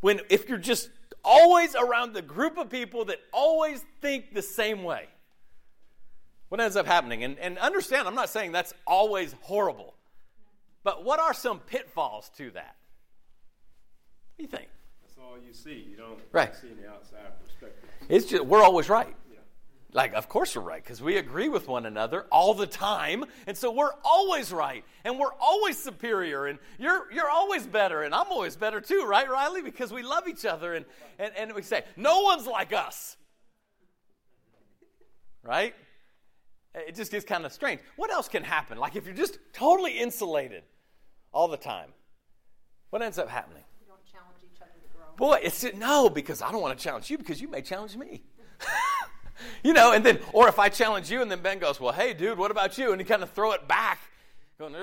when, 0.00 0.20
if 0.28 0.48
you're 0.48 0.58
just 0.58 0.90
always 1.24 1.74
around 1.74 2.12
the 2.12 2.22
group 2.22 2.58
of 2.58 2.70
people 2.70 3.04
that 3.06 3.18
always 3.32 3.84
think 4.00 4.34
the 4.34 4.42
same 4.42 4.82
way. 4.82 5.06
What 6.48 6.60
ends 6.60 6.76
up 6.76 6.86
happening? 6.86 7.24
And, 7.24 7.38
and 7.38 7.58
understand, 7.58 8.06
I'm 8.06 8.14
not 8.14 8.28
saying 8.28 8.52
that's 8.52 8.74
always 8.86 9.34
horrible, 9.40 9.94
but 10.84 11.04
what 11.04 11.18
are 11.18 11.32
some 11.32 11.60
pitfalls 11.60 12.30
to 12.36 12.50
that? 12.50 12.76
What 14.28 14.38
do 14.38 14.42
you 14.42 14.48
think? 14.48 14.68
That's 15.02 15.16
all 15.18 15.36
you 15.38 15.52
see. 15.52 15.86
You 15.90 15.96
don't 15.96 16.18
right. 16.30 16.54
see 16.54 16.68
the 16.68 16.88
outside 16.88 17.32
perspective. 17.42 17.88
It's 18.08 18.26
just, 18.26 18.44
we're 18.44 18.62
always 18.62 18.88
right. 18.88 19.14
Like, 19.94 20.14
of 20.14 20.26
course 20.28 20.54
you're 20.54 20.64
right, 20.64 20.82
because 20.82 21.02
we 21.02 21.18
agree 21.18 21.50
with 21.50 21.68
one 21.68 21.84
another 21.84 22.26
all 22.32 22.54
the 22.54 22.66
time. 22.66 23.24
And 23.46 23.56
so 23.56 23.70
we're 23.70 23.92
always 24.04 24.50
right. 24.50 24.84
And 25.04 25.18
we're 25.18 25.34
always 25.38 25.76
superior. 25.78 26.46
And 26.46 26.58
you're, 26.78 27.12
you're 27.12 27.28
always 27.28 27.66
better. 27.66 28.02
And 28.02 28.14
I'm 28.14 28.28
always 28.28 28.56
better 28.56 28.80
too, 28.80 29.04
right, 29.06 29.28
Riley? 29.28 29.60
Because 29.60 29.92
we 29.92 30.02
love 30.02 30.28
each 30.28 30.46
other. 30.46 30.74
And, 30.74 30.86
and, 31.18 31.32
and 31.36 31.52
we 31.52 31.60
say, 31.60 31.84
no 31.96 32.20
one's 32.20 32.46
like 32.46 32.72
us. 32.72 33.18
Right? 35.42 35.74
It 36.74 36.94
just 36.94 37.10
gets 37.10 37.26
kind 37.26 37.44
of 37.44 37.52
strange. 37.52 37.80
What 37.96 38.10
else 38.10 38.28
can 38.28 38.44
happen? 38.44 38.78
Like, 38.78 38.96
if 38.96 39.04
you're 39.04 39.14
just 39.14 39.38
totally 39.52 39.98
insulated 39.98 40.62
all 41.34 41.48
the 41.48 41.58
time, 41.58 41.90
what 42.88 43.02
ends 43.02 43.18
up 43.18 43.28
happening? 43.28 43.62
You 43.82 43.88
don't 43.88 44.04
challenge 44.10 44.38
each 44.42 44.62
other 44.62 44.70
to 44.70 44.96
grow. 44.96 45.06
Boy, 45.16 45.40
it's 45.42 45.64
no, 45.74 46.08
because 46.08 46.40
I 46.40 46.50
don't 46.50 46.62
want 46.62 46.78
to 46.78 46.82
challenge 46.82 47.10
you 47.10 47.18
because 47.18 47.42
you 47.42 47.48
may 47.48 47.60
challenge 47.60 47.94
me. 47.94 48.22
you 49.62 49.72
know, 49.72 49.92
and 49.92 50.04
then, 50.04 50.18
or 50.32 50.48
if 50.48 50.58
I 50.58 50.68
challenge 50.68 51.10
you 51.10 51.22
and 51.22 51.30
then 51.30 51.40
Ben 51.40 51.58
goes, 51.58 51.80
well, 51.80 51.92
hey, 51.92 52.12
dude, 52.14 52.38
what 52.38 52.50
about 52.50 52.78
you? 52.78 52.92
And 52.92 53.00
you 53.00 53.06
kind 53.06 53.22
of 53.22 53.30
throw 53.30 53.52
it 53.52 53.66
back. 53.68 54.00
Going, 54.58 54.74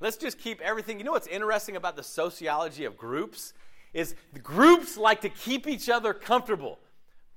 let's 0.00 0.16
just 0.16 0.38
keep 0.38 0.60
everything. 0.60 0.98
You 0.98 1.04
know 1.04 1.12
what's 1.12 1.26
interesting 1.26 1.76
about 1.76 1.96
the 1.96 2.02
sociology 2.02 2.84
of 2.84 2.96
groups? 2.96 3.52
Is 3.94 4.14
groups 4.42 4.96
like 4.96 5.22
to 5.22 5.28
keep 5.28 5.66
each 5.66 5.88
other 5.88 6.12
comfortable. 6.12 6.78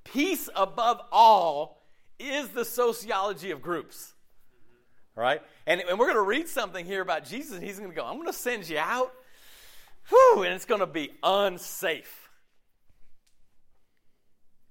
Peace 0.03 0.50
above 0.56 1.01
all 1.12 1.82
is 2.20 2.50
the 2.50 2.65
sociology 2.65 3.51
of 3.51 3.62
groups. 3.62 4.13
Right? 5.15 5.41
And, 5.65 5.82
and 5.82 5.98
we're 5.98 6.06
going 6.06 6.18
to 6.18 6.22
read 6.22 6.48
something 6.48 6.86
here 6.86 7.01
about 7.01 7.25
Jesus, 7.25 7.56
and 7.56 7.63
he's 7.63 7.77
going 7.77 7.89
to 7.89 7.96
go, 7.96 8.06
I'm 8.06 8.15
going 8.15 8.27
to 8.27 8.34
send 8.34 8.70
you 8.70 8.77
out. 8.77 9.13
Whew, 10.10 10.44
and 10.44 10.53
it's 10.53 10.65
going 10.65 10.80
to 10.80 10.88
be 10.88 11.12
unsafe. 11.24 12.21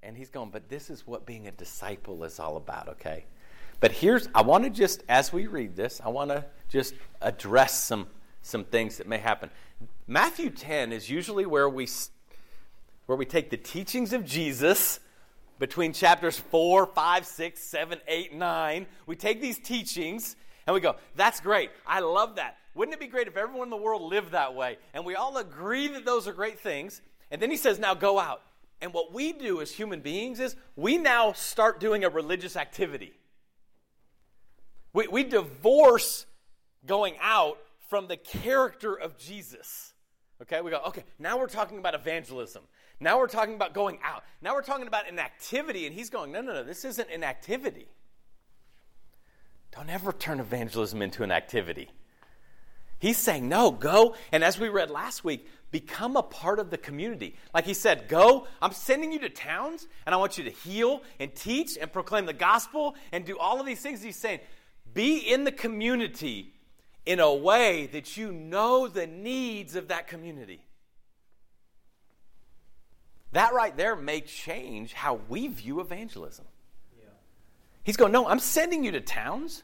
And 0.02 0.16
he's 0.16 0.30
going, 0.30 0.50
but 0.50 0.68
this 0.68 0.88
is 0.88 1.06
what 1.06 1.26
being 1.26 1.46
a 1.46 1.50
disciple 1.50 2.24
is 2.24 2.40
all 2.40 2.56
about, 2.56 2.88
okay? 2.88 3.26
But 3.80 3.92
here's, 3.92 4.28
I 4.34 4.42
want 4.42 4.64
to 4.64 4.70
just, 4.70 5.02
as 5.08 5.32
we 5.32 5.46
read 5.46 5.76
this, 5.76 6.00
I 6.04 6.08
want 6.08 6.30
to 6.30 6.44
just 6.68 6.94
address 7.20 7.82
some, 7.82 8.06
some 8.42 8.64
things 8.64 8.98
that 8.98 9.06
may 9.06 9.18
happen. 9.18 9.50
Matthew 10.06 10.50
10 10.50 10.92
is 10.92 11.10
usually 11.10 11.46
where 11.46 11.68
we, 11.68 11.88
where 13.06 13.16
we 13.16 13.26
take 13.26 13.50
the 13.50 13.56
teachings 13.56 14.12
of 14.12 14.24
Jesus 14.24 15.00
between 15.58 15.92
chapters 15.92 16.38
4, 16.38 16.86
5, 16.86 17.26
6, 17.26 17.62
7, 17.62 18.00
8, 18.06 18.34
9. 18.34 18.86
We 19.06 19.16
take 19.16 19.40
these 19.40 19.58
teachings 19.58 20.36
and 20.66 20.74
we 20.74 20.80
go, 20.80 20.96
that's 21.14 21.40
great. 21.40 21.70
I 21.86 22.00
love 22.00 22.36
that. 22.36 22.56
Wouldn't 22.74 22.94
it 22.94 23.00
be 23.00 23.06
great 23.06 23.28
if 23.28 23.36
everyone 23.36 23.66
in 23.66 23.70
the 23.70 23.76
world 23.76 24.02
lived 24.02 24.32
that 24.32 24.54
way? 24.54 24.78
And 24.94 25.04
we 25.04 25.14
all 25.14 25.36
agree 25.36 25.88
that 25.88 26.04
those 26.04 26.26
are 26.28 26.32
great 26.32 26.60
things. 26.60 27.02
And 27.30 27.40
then 27.40 27.50
he 27.50 27.56
says, 27.56 27.78
now 27.78 27.94
go 27.94 28.18
out 28.18 28.42
and 28.80 28.92
what 28.92 29.12
we 29.12 29.32
do 29.32 29.60
as 29.60 29.70
human 29.70 30.00
beings 30.00 30.40
is 30.40 30.56
we 30.76 30.96
now 30.96 31.32
start 31.32 31.80
doing 31.80 32.04
a 32.04 32.08
religious 32.08 32.56
activity. 32.56 33.12
We, 34.92 35.06
we 35.08 35.24
divorce 35.24 36.26
going 36.86 37.14
out 37.20 37.58
from 37.88 38.08
the 38.08 38.16
character 38.16 38.94
of 38.94 39.18
Jesus. 39.18 39.92
Okay, 40.42 40.60
we 40.62 40.70
go, 40.70 40.80
okay, 40.86 41.04
now 41.18 41.38
we're 41.38 41.48
talking 41.48 41.78
about 41.78 41.94
evangelism. 41.94 42.62
Now 42.98 43.18
we're 43.18 43.28
talking 43.28 43.54
about 43.54 43.74
going 43.74 43.98
out. 44.02 44.24
Now 44.40 44.54
we're 44.54 44.62
talking 44.62 44.86
about 44.86 45.08
an 45.08 45.18
activity. 45.18 45.86
And 45.86 45.94
he's 45.94 46.08
going, 46.08 46.32
no, 46.32 46.40
no, 46.40 46.54
no, 46.54 46.64
this 46.64 46.84
isn't 46.84 47.10
an 47.10 47.24
activity. 47.24 47.88
Don't 49.72 49.90
ever 49.90 50.12
turn 50.12 50.40
evangelism 50.40 51.02
into 51.02 51.22
an 51.22 51.30
activity. 51.30 51.90
He's 52.98 53.16
saying, 53.16 53.48
no, 53.48 53.70
go. 53.70 54.14
And 54.32 54.44
as 54.44 54.58
we 54.58 54.68
read 54.68 54.90
last 54.90 55.24
week, 55.24 55.46
become 55.70 56.16
a 56.16 56.22
part 56.22 56.58
of 56.58 56.70
the 56.70 56.78
community. 56.78 57.36
Like 57.54 57.64
he 57.64 57.74
said, 57.74 58.08
go. 58.08 58.46
I'm 58.60 58.72
sending 58.72 59.12
you 59.12 59.18
to 59.20 59.28
towns, 59.28 59.86
and 60.06 60.14
I 60.14 60.18
want 60.18 60.38
you 60.38 60.44
to 60.44 60.50
heal 60.50 61.02
and 61.18 61.34
teach 61.34 61.76
and 61.80 61.92
proclaim 61.92 62.26
the 62.26 62.32
gospel 62.32 62.94
and 63.12 63.24
do 63.24 63.38
all 63.38 63.60
of 63.60 63.66
these 63.66 63.80
things. 63.80 64.02
He's 64.02 64.16
saying, 64.16 64.40
be 64.92 65.18
in 65.18 65.44
the 65.44 65.52
community 65.52 66.54
in 67.06 67.20
a 67.20 67.32
way 67.32 67.86
that 67.92 68.16
you 68.16 68.32
know 68.32 68.88
the 68.88 69.06
needs 69.06 69.76
of 69.76 69.88
that 69.88 70.06
community. 70.06 70.60
That 73.32 73.54
right 73.54 73.76
there 73.76 73.94
may 73.94 74.20
change 74.20 74.92
how 74.92 75.20
we 75.28 75.46
view 75.48 75.80
evangelism. 75.80 76.46
He's 77.82 77.96
going, 77.96 78.12
No, 78.12 78.28
I'm 78.28 78.38
sending 78.38 78.84
you 78.84 78.92
to 78.92 79.00
towns. 79.00 79.62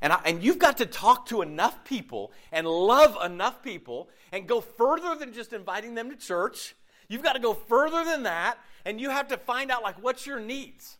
And, 0.00 0.12
I, 0.12 0.20
and 0.24 0.42
you've 0.42 0.58
got 0.58 0.78
to 0.78 0.86
talk 0.86 1.26
to 1.26 1.42
enough 1.42 1.84
people 1.84 2.32
and 2.52 2.66
love 2.66 3.16
enough 3.24 3.62
people 3.62 4.08
and 4.32 4.46
go 4.46 4.60
further 4.60 5.14
than 5.16 5.32
just 5.32 5.52
inviting 5.52 5.94
them 5.94 6.10
to 6.10 6.16
church. 6.16 6.74
You've 7.08 7.22
got 7.22 7.32
to 7.32 7.40
go 7.40 7.54
further 7.54 8.04
than 8.04 8.24
that, 8.24 8.58
and 8.84 9.00
you 9.00 9.10
have 9.10 9.28
to 9.28 9.36
find 9.36 9.70
out, 9.70 9.82
like, 9.82 10.02
what's 10.02 10.26
your 10.26 10.38
needs? 10.38 10.98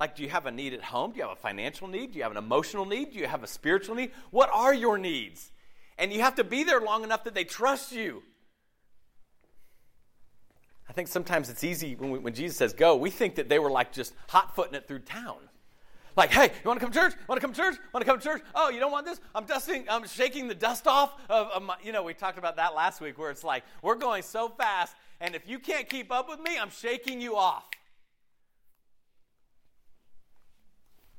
Like, 0.00 0.16
do 0.16 0.22
you 0.22 0.28
have 0.30 0.46
a 0.46 0.50
need 0.50 0.74
at 0.74 0.82
home? 0.82 1.12
Do 1.12 1.18
you 1.18 1.22
have 1.22 1.32
a 1.32 1.40
financial 1.40 1.86
need? 1.86 2.12
Do 2.12 2.18
you 2.18 2.24
have 2.24 2.32
an 2.32 2.38
emotional 2.38 2.84
need? 2.84 3.12
Do 3.12 3.18
you 3.18 3.26
have 3.26 3.44
a 3.44 3.46
spiritual 3.46 3.94
need? 3.94 4.10
What 4.30 4.50
are 4.52 4.74
your 4.74 4.98
needs? 4.98 5.52
And 5.96 6.12
you 6.12 6.22
have 6.22 6.34
to 6.36 6.44
be 6.44 6.64
there 6.64 6.80
long 6.80 7.04
enough 7.04 7.24
that 7.24 7.34
they 7.34 7.44
trust 7.44 7.92
you. 7.92 8.22
I 10.88 10.92
think 10.92 11.08
sometimes 11.08 11.48
it's 11.48 11.62
easy 11.62 11.94
when, 11.94 12.10
we, 12.10 12.18
when 12.18 12.34
Jesus 12.34 12.56
says 12.58 12.72
go, 12.72 12.96
we 12.96 13.10
think 13.10 13.36
that 13.36 13.48
they 13.48 13.58
were 13.58 13.70
like 13.70 13.92
just 13.92 14.12
hot 14.28 14.56
footing 14.56 14.74
it 14.74 14.88
through 14.88 15.00
town. 15.00 15.36
Like, 16.16 16.30
hey, 16.30 16.44
you 16.44 16.68
want 16.68 16.78
to 16.78 16.84
come 16.84 16.92
to 16.92 16.98
church? 16.98 17.14
Want 17.26 17.40
to 17.40 17.46
come 17.46 17.54
to 17.54 17.60
church? 17.60 17.76
Want 17.92 18.04
to 18.04 18.10
come 18.10 18.18
to 18.18 18.24
church? 18.24 18.42
Oh, 18.54 18.68
you 18.68 18.80
don't 18.80 18.92
want 18.92 19.06
this? 19.06 19.20
I'm 19.34 19.44
dusting, 19.44 19.86
I'm 19.88 20.06
shaking 20.06 20.46
the 20.46 20.54
dust 20.54 20.86
off 20.86 21.14
of, 21.30 21.48
of 21.48 21.62
my, 21.62 21.76
you 21.82 21.92
know, 21.92 22.02
we 22.02 22.12
talked 22.12 22.38
about 22.38 22.56
that 22.56 22.74
last 22.74 23.00
week 23.00 23.18
where 23.18 23.30
it's 23.30 23.44
like, 23.44 23.64
we're 23.82 23.94
going 23.94 24.22
so 24.22 24.48
fast, 24.48 24.94
and 25.20 25.34
if 25.34 25.48
you 25.48 25.58
can't 25.58 25.88
keep 25.88 26.12
up 26.12 26.28
with 26.28 26.40
me, 26.40 26.58
I'm 26.58 26.70
shaking 26.70 27.20
you 27.20 27.36
off. 27.36 27.64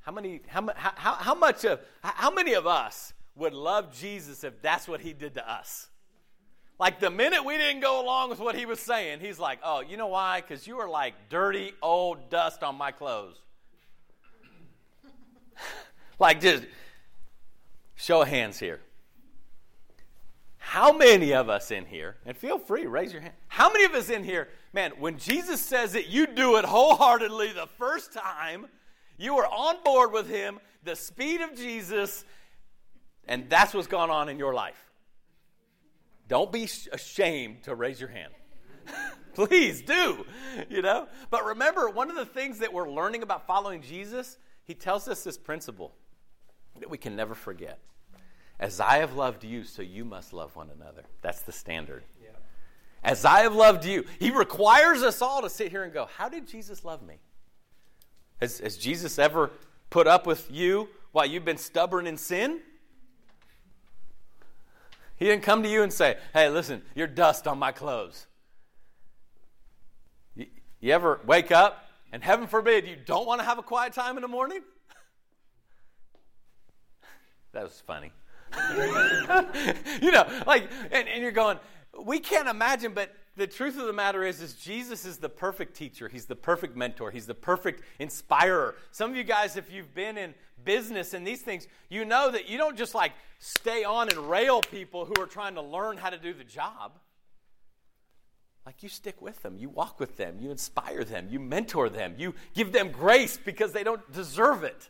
How 0.02 0.12
many, 0.12 0.42
how, 0.48 0.68
how, 0.76 1.14
how 1.14 1.34
much 1.34 1.64
of, 1.64 1.80
how 2.02 2.30
many 2.30 2.54
of 2.54 2.68
us 2.68 3.14
would 3.36 3.54
love 3.54 3.98
Jesus 3.98 4.44
if 4.44 4.62
that's 4.62 4.88
what 4.88 5.02
he 5.02 5.14
did 5.14 5.36
to 5.36 5.52
us? 5.52 5.88
Like 6.80 7.00
the 7.00 7.10
minute 7.10 7.46
we 7.46 7.58
didn't 7.58 7.82
go 7.82 8.04
along 8.04 8.30
with 8.30 8.40
what 8.40 8.56
he 8.56 8.66
was 8.66 8.80
saying, 8.80 9.22
he's 9.22 9.40
like, 9.40 9.60
oh, 9.64 9.80
you 9.80 9.96
know 9.96 10.08
why? 10.08 10.42
Because 10.42 10.68
you 10.68 10.80
are 10.80 10.90
like 10.90 11.14
dirty 11.30 11.72
old 11.82 12.30
dust 12.30 12.62
on 12.62 12.76
my 12.76 12.92
clothes. 12.92 13.43
like 16.20 16.42
just 16.42 16.64
show 17.96 18.22
of 18.22 18.28
hands 18.28 18.60
here. 18.60 18.80
How 20.58 20.92
many 20.92 21.34
of 21.34 21.50
us 21.50 21.72
in 21.72 21.86
here, 21.86 22.16
and 22.26 22.36
feel 22.36 22.58
free, 22.58 22.86
raise 22.88 23.12
your 23.12 23.22
hand. 23.22 23.34
How 23.48 23.72
many 23.72 23.86
of 23.86 23.94
us 23.94 24.10
in 24.10 24.24
here, 24.24 24.48
man, 24.72 24.92
when 24.98 25.18
Jesus 25.18 25.62
says 25.62 25.94
it, 25.94 26.08
you 26.08 26.26
do 26.26 26.56
it 26.56 26.66
wholeheartedly 26.66 27.52
the 27.52 27.68
first 27.78 28.14
time, 28.14 28.68
you 29.18 29.38
are 29.38 29.46
on 29.46 29.84
board 29.84 30.12
with 30.12 30.28
him, 30.28 30.60
the 30.84 30.96
speed 30.96 31.42
of 31.42 31.56
Jesus, 31.56 32.26
and 33.28 33.50
that's 33.50 33.74
what's 33.74 33.88
gone 33.88 34.10
on 34.10 34.30
in 34.30 34.40
your 34.40 34.54
life. 34.54 34.82
Don't 36.28 36.52
be 36.52 36.68
ashamed 36.92 37.64
to 37.64 37.76
raise 37.76 38.00
your 38.00 38.10
hand. 38.10 38.34
Please 39.34 39.82
do, 39.82 40.26
you 40.70 40.82
know? 40.82 41.08
But 41.30 41.46
remember, 41.46 41.90
one 41.90 42.10
of 42.10 42.16
the 42.16 42.26
things 42.26 42.60
that 42.60 42.74
we're 42.74 42.90
learning 42.90 43.24
about 43.24 43.46
following 43.48 43.82
Jesus 43.82 44.38
he 44.66 44.74
tells 44.74 45.08
us 45.08 45.24
this 45.24 45.38
principle 45.38 45.94
that 46.80 46.90
we 46.90 46.98
can 46.98 47.16
never 47.16 47.36
forget. 47.36 47.80
As 48.60 48.80
I 48.80 48.98
have 48.98 49.16
loved 49.16 49.44
you, 49.44 49.64
so 49.64 49.82
you 49.82 50.06
must 50.06 50.32
love 50.32 50.56
one 50.56 50.70
another. 50.70 51.04
That's 51.22 51.42
the 51.42 51.52
standard. 51.52 52.04
Yeah. 52.22 52.30
As 53.04 53.26
I 53.26 53.40
have 53.42 53.56
loved 53.56 53.84
you. 53.84 54.06
He 54.20 54.32
requires 54.32 55.04
us 55.04 55.22
all 55.22 55.42
to 55.42 55.50
sit 55.50 55.70
here 55.70 55.84
and 55.84 55.92
go, 55.92 56.08
How 56.18 56.30
did 56.30 56.48
Jesus 56.48 56.86
love 56.86 57.02
me? 57.02 57.16
Has, 58.40 58.60
has 58.60 58.78
Jesus 58.78 59.20
ever 59.20 59.52
put 59.90 60.08
up 60.08 60.26
with 60.26 60.50
you 60.50 60.88
while 61.12 61.26
you've 61.26 61.46
been 61.46 61.58
stubborn 61.58 62.08
in 62.08 62.18
sin? 62.18 62.60
He 65.18 65.26
didn't 65.26 65.44
come 65.44 65.64
to 65.64 65.70
you 65.70 65.84
and 65.84 65.92
say, 65.92 66.18
Hey, 66.34 66.50
listen, 66.50 66.82
you're 66.96 67.08
dust 67.08 67.48
on 67.48 67.60
my 67.60 67.72
clothes. 67.72 68.28
You, 70.36 70.46
you 70.80 70.94
ever 70.94 71.20
wake 71.26 71.52
up 71.52 71.83
and 72.14 72.24
heaven 72.24 72.46
forbid 72.48 72.88
you 72.88 72.96
don't 72.96 73.26
want 73.26 73.42
to 73.42 73.46
have 73.46 73.58
a 73.58 73.64
quiet 73.64 73.92
time 73.92 74.16
in 74.18 74.22
the 74.22 74.28
morning? 74.28 74.62
that 77.54 77.64
was 77.64 77.82
funny. 77.86 78.12
you 80.02 80.12
know, 80.12 80.26
like, 80.46 80.70
and, 80.92 81.08
and 81.08 81.24
you're 81.24 81.32
going, 81.32 81.58
we 82.06 82.20
can't 82.20 82.48
imagine, 82.48 82.94
but 82.94 83.16
the 83.36 83.48
truth 83.48 83.80
of 83.80 83.88
the 83.88 83.94
matter 83.94 84.24
is, 84.24 84.42
is 84.42 84.54
Jesus 84.54 85.06
is 85.06 85.18
the 85.18 85.28
perfect 85.28 85.76
teacher. 85.76 86.08
He's 86.08 86.26
the 86.26 86.36
perfect 86.36 86.78
mentor. 86.78 87.10
He's 87.10 87.26
the 87.26 87.34
perfect 87.34 87.82
inspirer. 87.98 88.76
Some 88.92 89.10
of 89.10 89.18
you 89.18 89.24
guys, 89.24 89.58
if 89.58 89.72
you've 89.72 89.96
been 89.96 90.16
in 90.16 90.36
business 90.64 91.16
and 91.16 91.26
these 91.26 91.42
things, 91.42 91.68
you 91.90 92.06
know 92.06 92.30
that 92.30 92.48
you 92.48 92.60
don't 92.60 92.78
just 92.78 92.94
like 92.94 93.14
stay 93.40 93.84
on 93.84 94.10
and 94.10 94.30
rail 94.30 94.62
people 94.62 95.06
who 95.06 95.20
are 95.20 95.26
trying 95.26 95.56
to 95.56 95.64
learn 95.64 95.98
how 95.98 96.12
to 96.12 96.18
do 96.20 96.32
the 96.32 96.44
job. 96.44 97.00
Like 98.66 98.82
you 98.82 98.90
stick 98.90 99.22
with 99.22 99.42
them, 99.44 99.58
you 99.58 99.70
walk 99.70 100.00
with 100.00 100.16
them, 100.16 100.38
you 100.40 100.50
inspire 100.50 101.04
them, 101.04 101.28
you 101.30 101.40
mentor 101.40 101.90
them, 101.90 102.16
you 102.18 102.34
give 102.54 102.72
them 102.72 102.92
grace 102.92 103.38
because 103.38 103.74
they 103.74 103.84
don't 103.84 104.10
deserve 104.14 104.64
it. 104.64 104.90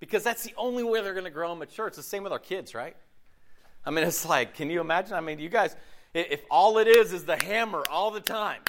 Because 0.00 0.24
that's 0.24 0.42
the 0.42 0.54
only 0.56 0.82
way 0.82 1.00
they're 1.00 1.12
going 1.12 1.24
to 1.24 1.30
grow 1.30 1.50
and 1.50 1.58
mature. 1.58 1.86
It's 1.86 1.96
the 1.96 2.02
same 2.02 2.24
with 2.24 2.32
our 2.32 2.38
kids, 2.38 2.74
right? 2.74 2.96
I 3.84 3.90
mean, 3.90 4.04
it's 4.04 4.26
like, 4.26 4.54
can 4.54 4.70
you 4.70 4.80
imagine? 4.80 5.14
I 5.14 5.20
mean, 5.20 5.38
you 5.38 5.48
guys, 5.48 5.76
if 6.14 6.42
all 6.50 6.78
it 6.78 6.88
is 6.88 7.12
is 7.12 7.24
the 7.24 7.36
hammer 7.36 7.82
all 7.90 8.10
the 8.10 8.20
time, 8.20 8.60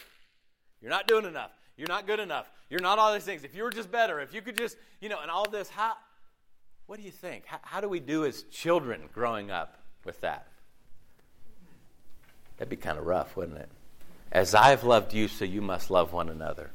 you're 0.82 0.92
not 0.92 1.08
doing 1.08 1.26
enough. 1.26 1.52
You're 1.76 1.88
not 1.88 2.06
good 2.06 2.20
enough. 2.20 2.52
You're 2.70 2.82
not 2.82 3.00
all 3.00 3.14
these 3.14 3.24
things. 3.24 3.44
If 3.44 3.56
you 3.56 3.64
were 3.64 3.72
just 3.72 3.92
better, 3.92 4.20
if 4.20 4.34
you 4.34 4.42
could 4.42 4.58
just, 4.58 4.78
you 5.02 5.10
know, 5.10 5.20
and 5.22 5.32
all 5.32 5.50
this, 5.50 5.70
how, 5.70 5.94
what 6.86 7.00
do 7.00 7.06
you 7.06 7.12
think? 7.12 7.46
How, 7.46 7.60
how 7.64 7.82
do 7.82 7.90
we 7.90 8.00
do 8.00 8.26
as 8.26 8.44
children 8.44 9.02
growing 9.14 9.50
up 9.50 9.80
with 10.06 10.22
that? 10.22 10.48
That'd 12.58 12.70
be 12.70 12.76
kind 12.76 13.00
of 13.00 13.06
rough, 13.06 13.36
wouldn't 13.36 13.58
it? 13.58 13.70
As 14.32 14.54
I've 14.54 14.84
loved 14.84 15.14
you, 15.14 15.28
so 15.28 15.46
you 15.46 15.62
must 15.62 15.90
love 15.90 16.14
one 16.14 16.30
another. 16.30 16.72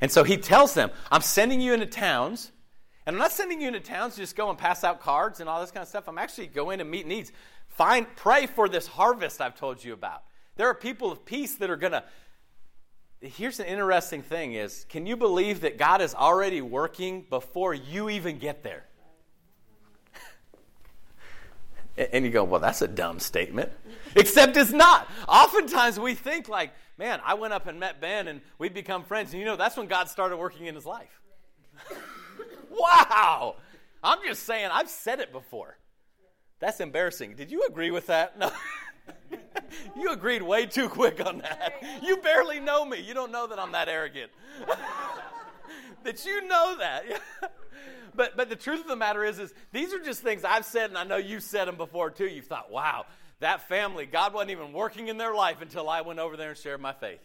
And 0.00 0.10
so 0.10 0.24
he 0.24 0.36
tells 0.36 0.74
them, 0.74 0.90
I'm 1.10 1.22
sending 1.22 1.60
you 1.60 1.72
into 1.72 1.86
towns. 1.86 2.52
And 3.06 3.16
I'm 3.16 3.20
not 3.20 3.32
sending 3.32 3.60
you 3.60 3.68
into 3.68 3.80
towns 3.80 4.14
to 4.14 4.20
just 4.20 4.36
go 4.36 4.50
and 4.50 4.58
pass 4.58 4.84
out 4.84 5.00
cards 5.00 5.40
and 5.40 5.48
all 5.48 5.60
this 5.60 5.70
kind 5.70 5.82
of 5.82 5.88
stuff. 5.88 6.08
I'm 6.08 6.18
actually 6.18 6.48
going 6.48 6.78
to 6.78 6.84
meet 6.84 7.06
needs. 7.06 7.32
Find, 7.68 8.06
pray 8.16 8.46
for 8.46 8.68
this 8.68 8.86
harvest 8.86 9.40
I've 9.40 9.58
told 9.58 9.82
you 9.82 9.92
about. 9.92 10.22
There 10.56 10.66
are 10.66 10.74
people 10.74 11.10
of 11.10 11.24
peace 11.24 11.56
that 11.56 11.70
are 11.70 11.76
going 11.76 11.92
to. 11.92 12.04
Here's 13.20 13.58
an 13.60 13.66
interesting 13.66 14.22
thing 14.22 14.52
is, 14.52 14.84
can 14.88 15.06
you 15.06 15.16
believe 15.16 15.62
that 15.62 15.78
God 15.78 16.00
is 16.00 16.14
already 16.14 16.60
working 16.60 17.24
before 17.28 17.74
you 17.74 18.10
even 18.10 18.38
get 18.38 18.62
there? 18.62 18.84
And 22.12 22.24
you 22.24 22.30
go, 22.30 22.44
well, 22.44 22.60
that's 22.60 22.82
a 22.82 22.88
dumb 22.88 23.18
statement. 23.18 23.72
Except 24.16 24.56
it's 24.56 24.72
not. 24.72 25.08
Oftentimes 25.26 25.98
we 25.98 26.14
think, 26.14 26.48
like, 26.48 26.72
man, 26.96 27.20
I 27.24 27.34
went 27.34 27.52
up 27.52 27.66
and 27.66 27.80
met 27.80 28.00
Ben 28.00 28.28
and 28.28 28.40
we 28.58 28.68
become 28.68 29.04
friends. 29.04 29.32
And 29.32 29.40
you 29.40 29.44
know, 29.44 29.56
that's 29.56 29.76
when 29.76 29.86
God 29.86 30.08
started 30.08 30.36
working 30.36 30.66
in 30.66 30.74
his 30.74 30.86
life. 30.86 31.20
wow. 32.70 33.56
I'm 34.02 34.18
just 34.24 34.44
saying, 34.44 34.70
I've 34.72 34.88
said 34.88 35.20
it 35.20 35.32
before. 35.32 35.76
That's 36.60 36.80
embarrassing. 36.80 37.34
Did 37.34 37.50
you 37.50 37.64
agree 37.68 37.90
with 37.90 38.06
that? 38.06 38.38
No. 38.38 38.50
you 39.96 40.10
agreed 40.10 40.42
way 40.42 40.66
too 40.66 40.88
quick 40.88 41.24
on 41.24 41.38
that. 41.38 41.82
You 42.02 42.16
barely 42.18 42.60
know 42.60 42.84
me. 42.84 43.00
You 43.00 43.14
don't 43.14 43.32
know 43.32 43.46
that 43.46 43.58
I'm 43.58 43.72
that 43.72 43.88
arrogant. 43.88 44.30
That 46.04 46.24
you 46.24 46.46
know 46.46 46.76
that. 46.78 47.04
but 48.14 48.36
but 48.36 48.48
the 48.48 48.56
truth 48.56 48.80
of 48.80 48.88
the 48.88 48.96
matter 48.96 49.24
is, 49.24 49.38
is 49.38 49.54
these 49.72 49.92
are 49.92 50.02
just 50.02 50.22
things 50.22 50.44
I've 50.44 50.64
said, 50.64 50.90
and 50.90 50.98
I 50.98 51.04
know 51.04 51.16
you've 51.16 51.42
said 51.42 51.66
them 51.66 51.76
before 51.76 52.10
too. 52.10 52.26
You've 52.26 52.46
thought, 52.46 52.70
wow, 52.70 53.06
that 53.40 53.68
family, 53.68 54.06
God 54.06 54.34
wasn't 54.34 54.50
even 54.50 54.72
working 54.72 55.08
in 55.08 55.18
their 55.18 55.34
life 55.34 55.62
until 55.62 55.88
I 55.88 56.00
went 56.00 56.18
over 56.18 56.36
there 56.36 56.50
and 56.50 56.58
shared 56.58 56.80
my 56.80 56.92
faith. 56.92 57.20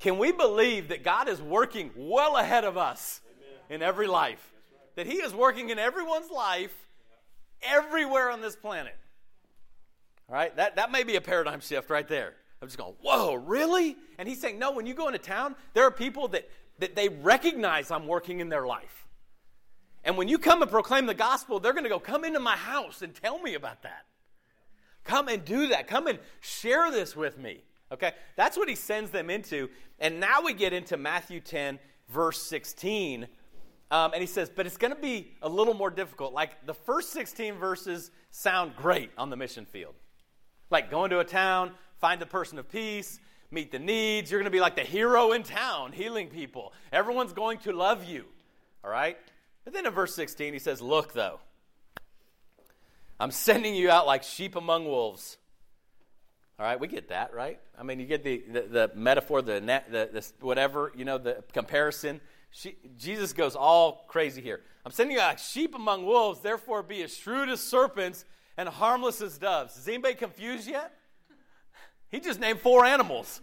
Can 0.00 0.18
we 0.18 0.32
believe 0.32 0.88
that 0.88 1.02
God 1.02 1.28
is 1.28 1.40
working 1.40 1.90
well 1.96 2.36
ahead 2.36 2.64
of 2.64 2.76
us 2.76 3.20
Amen. 3.70 3.80
in 3.80 3.82
every 3.82 4.06
life? 4.06 4.52
That 4.96 5.06
He 5.06 5.16
is 5.16 5.32
working 5.32 5.70
in 5.70 5.78
everyone's 5.78 6.30
life 6.30 6.74
everywhere 7.62 8.30
on 8.30 8.40
this 8.40 8.56
planet. 8.56 8.94
All 10.28 10.34
right, 10.34 10.54
that, 10.56 10.76
that 10.76 10.90
may 10.90 11.04
be 11.04 11.16
a 11.16 11.20
paradigm 11.20 11.60
shift 11.60 11.90
right 11.90 12.06
there. 12.06 12.34
I'm 12.62 12.68
just 12.68 12.78
going, 12.78 12.94
whoa, 13.02 13.34
really? 13.34 13.96
And 14.18 14.26
he's 14.26 14.40
saying, 14.40 14.58
no, 14.58 14.72
when 14.72 14.86
you 14.86 14.94
go 14.94 15.06
into 15.06 15.18
town, 15.18 15.54
there 15.74 15.84
are 15.84 15.90
people 15.90 16.28
that, 16.28 16.48
that 16.78 16.96
they 16.96 17.08
recognize 17.08 17.90
I'm 17.90 18.06
working 18.06 18.40
in 18.40 18.48
their 18.48 18.66
life. 18.66 19.06
And 20.04 20.16
when 20.16 20.28
you 20.28 20.38
come 20.38 20.60
and 20.60 20.70
proclaim 20.70 21.06
the 21.06 21.14
gospel, 21.14 21.60
they're 21.60 21.72
going 21.72 21.84
to 21.84 21.90
go, 21.90 21.98
Come 21.98 22.24
into 22.24 22.40
my 22.40 22.56
house 22.56 23.02
and 23.02 23.14
tell 23.14 23.38
me 23.38 23.54
about 23.54 23.82
that. 23.82 24.04
Come 25.04 25.28
and 25.28 25.44
do 25.44 25.68
that. 25.68 25.86
Come 25.86 26.06
and 26.06 26.18
share 26.40 26.90
this 26.90 27.14
with 27.14 27.38
me. 27.38 27.62
Okay? 27.92 28.12
That's 28.36 28.56
what 28.56 28.68
he 28.68 28.74
sends 28.74 29.10
them 29.10 29.30
into. 29.30 29.68
And 29.98 30.20
now 30.20 30.42
we 30.42 30.54
get 30.54 30.72
into 30.72 30.96
Matthew 30.96 31.40
10, 31.40 31.78
verse 32.08 32.42
16. 32.42 33.26
Um, 33.90 34.12
and 34.12 34.20
he 34.20 34.26
says, 34.26 34.50
but 34.54 34.66
it's 34.66 34.76
going 34.76 34.94
to 34.94 35.00
be 35.00 35.32
a 35.42 35.48
little 35.48 35.74
more 35.74 35.90
difficult. 35.90 36.32
Like 36.32 36.66
the 36.66 36.74
first 36.74 37.12
16 37.12 37.54
verses 37.54 38.10
sound 38.30 38.74
great 38.76 39.10
on 39.16 39.30
the 39.30 39.36
mission 39.36 39.66
field. 39.66 39.94
Like 40.70 40.90
going 40.90 41.10
to 41.10 41.20
a 41.20 41.24
town, 41.24 41.72
find 42.00 42.20
the 42.20 42.26
person 42.26 42.58
of 42.58 42.68
peace, 42.68 43.20
meet 43.54 43.72
the 43.72 43.78
needs. 43.78 44.30
You're 44.30 44.40
going 44.40 44.50
to 44.50 44.56
be 44.56 44.60
like 44.60 44.76
the 44.76 44.82
hero 44.82 45.32
in 45.32 45.42
town, 45.42 45.92
healing 45.92 46.28
people. 46.28 46.72
Everyone's 46.92 47.32
going 47.32 47.58
to 47.58 47.72
love 47.72 48.04
you. 48.04 48.24
All 48.84 48.90
right? 48.90 49.16
But 49.64 49.72
then 49.72 49.86
in 49.86 49.92
verse 49.92 50.14
16, 50.14 50.52
he 50.52 50.58
says, 50.58 50.82
Look, 50.82 51.12
though, 51.12 51.40
I'm 53.18 53.30
sending 53.30 53.74
you 53.74 53.90
out 53.90 54.06
like 54.06 54.22
sheep 54.22 54.56
among 54.56 54.84
wolves. 54.84 55.38
All 56.58 56.66
right, 56.66 56.78
we 56.78 56.86
get 56.86 57.08
that, 57.08 57.34
right? 57.34 57.58
I 57.76 57.82
mean, 57.82 57.98
you 57.98 58.06
get 58.06 58.22
the, 58.22 58.44
the, 58.48 58.60
the 58.60 58.90
metaphor, 58.94 59.42
the, 59.42 59.54
the, 59.54 60.08
the, 60.12 60.32
whatever, 60.40 60.92
you 60.94 61.04
know, 61.04 61.18
the 61.18 61.42
comparison. 61.52 62.20
She, 62.50 62.76
Jesus 62.96 63.32
goes 63.32 63.56
all 63.56 64.04
crazy 64.06 64.40
here. 64.40 64.60
I'm 64.86 64.92
sending 64.92 65.16
you 65.16 65.20
out 65.20 65.30
like 65.30 65.38
sheep 65.38 65.74
among 65.74 66.06
wolves, 66.06 66.40
therefore 66.40 66.84
be 66.84 67.02
as 67.02 67.16
shrewd 67.16 67.48
as 67.48 67.60
serpents 67.60 68.24
and 68.56 68.68
harmless 68.68 69.20
as 69.20 69.36
doves. 69.36 69.76
Is 69.76 69.88
anybody 69.88 70.14
confused 70.14 70.68
yet? 70.68 70.94
He 72.14 72.20
just 72.20 72.38
named 72.38 72.60
four 72.60 72.84
animals. 72.84 73.40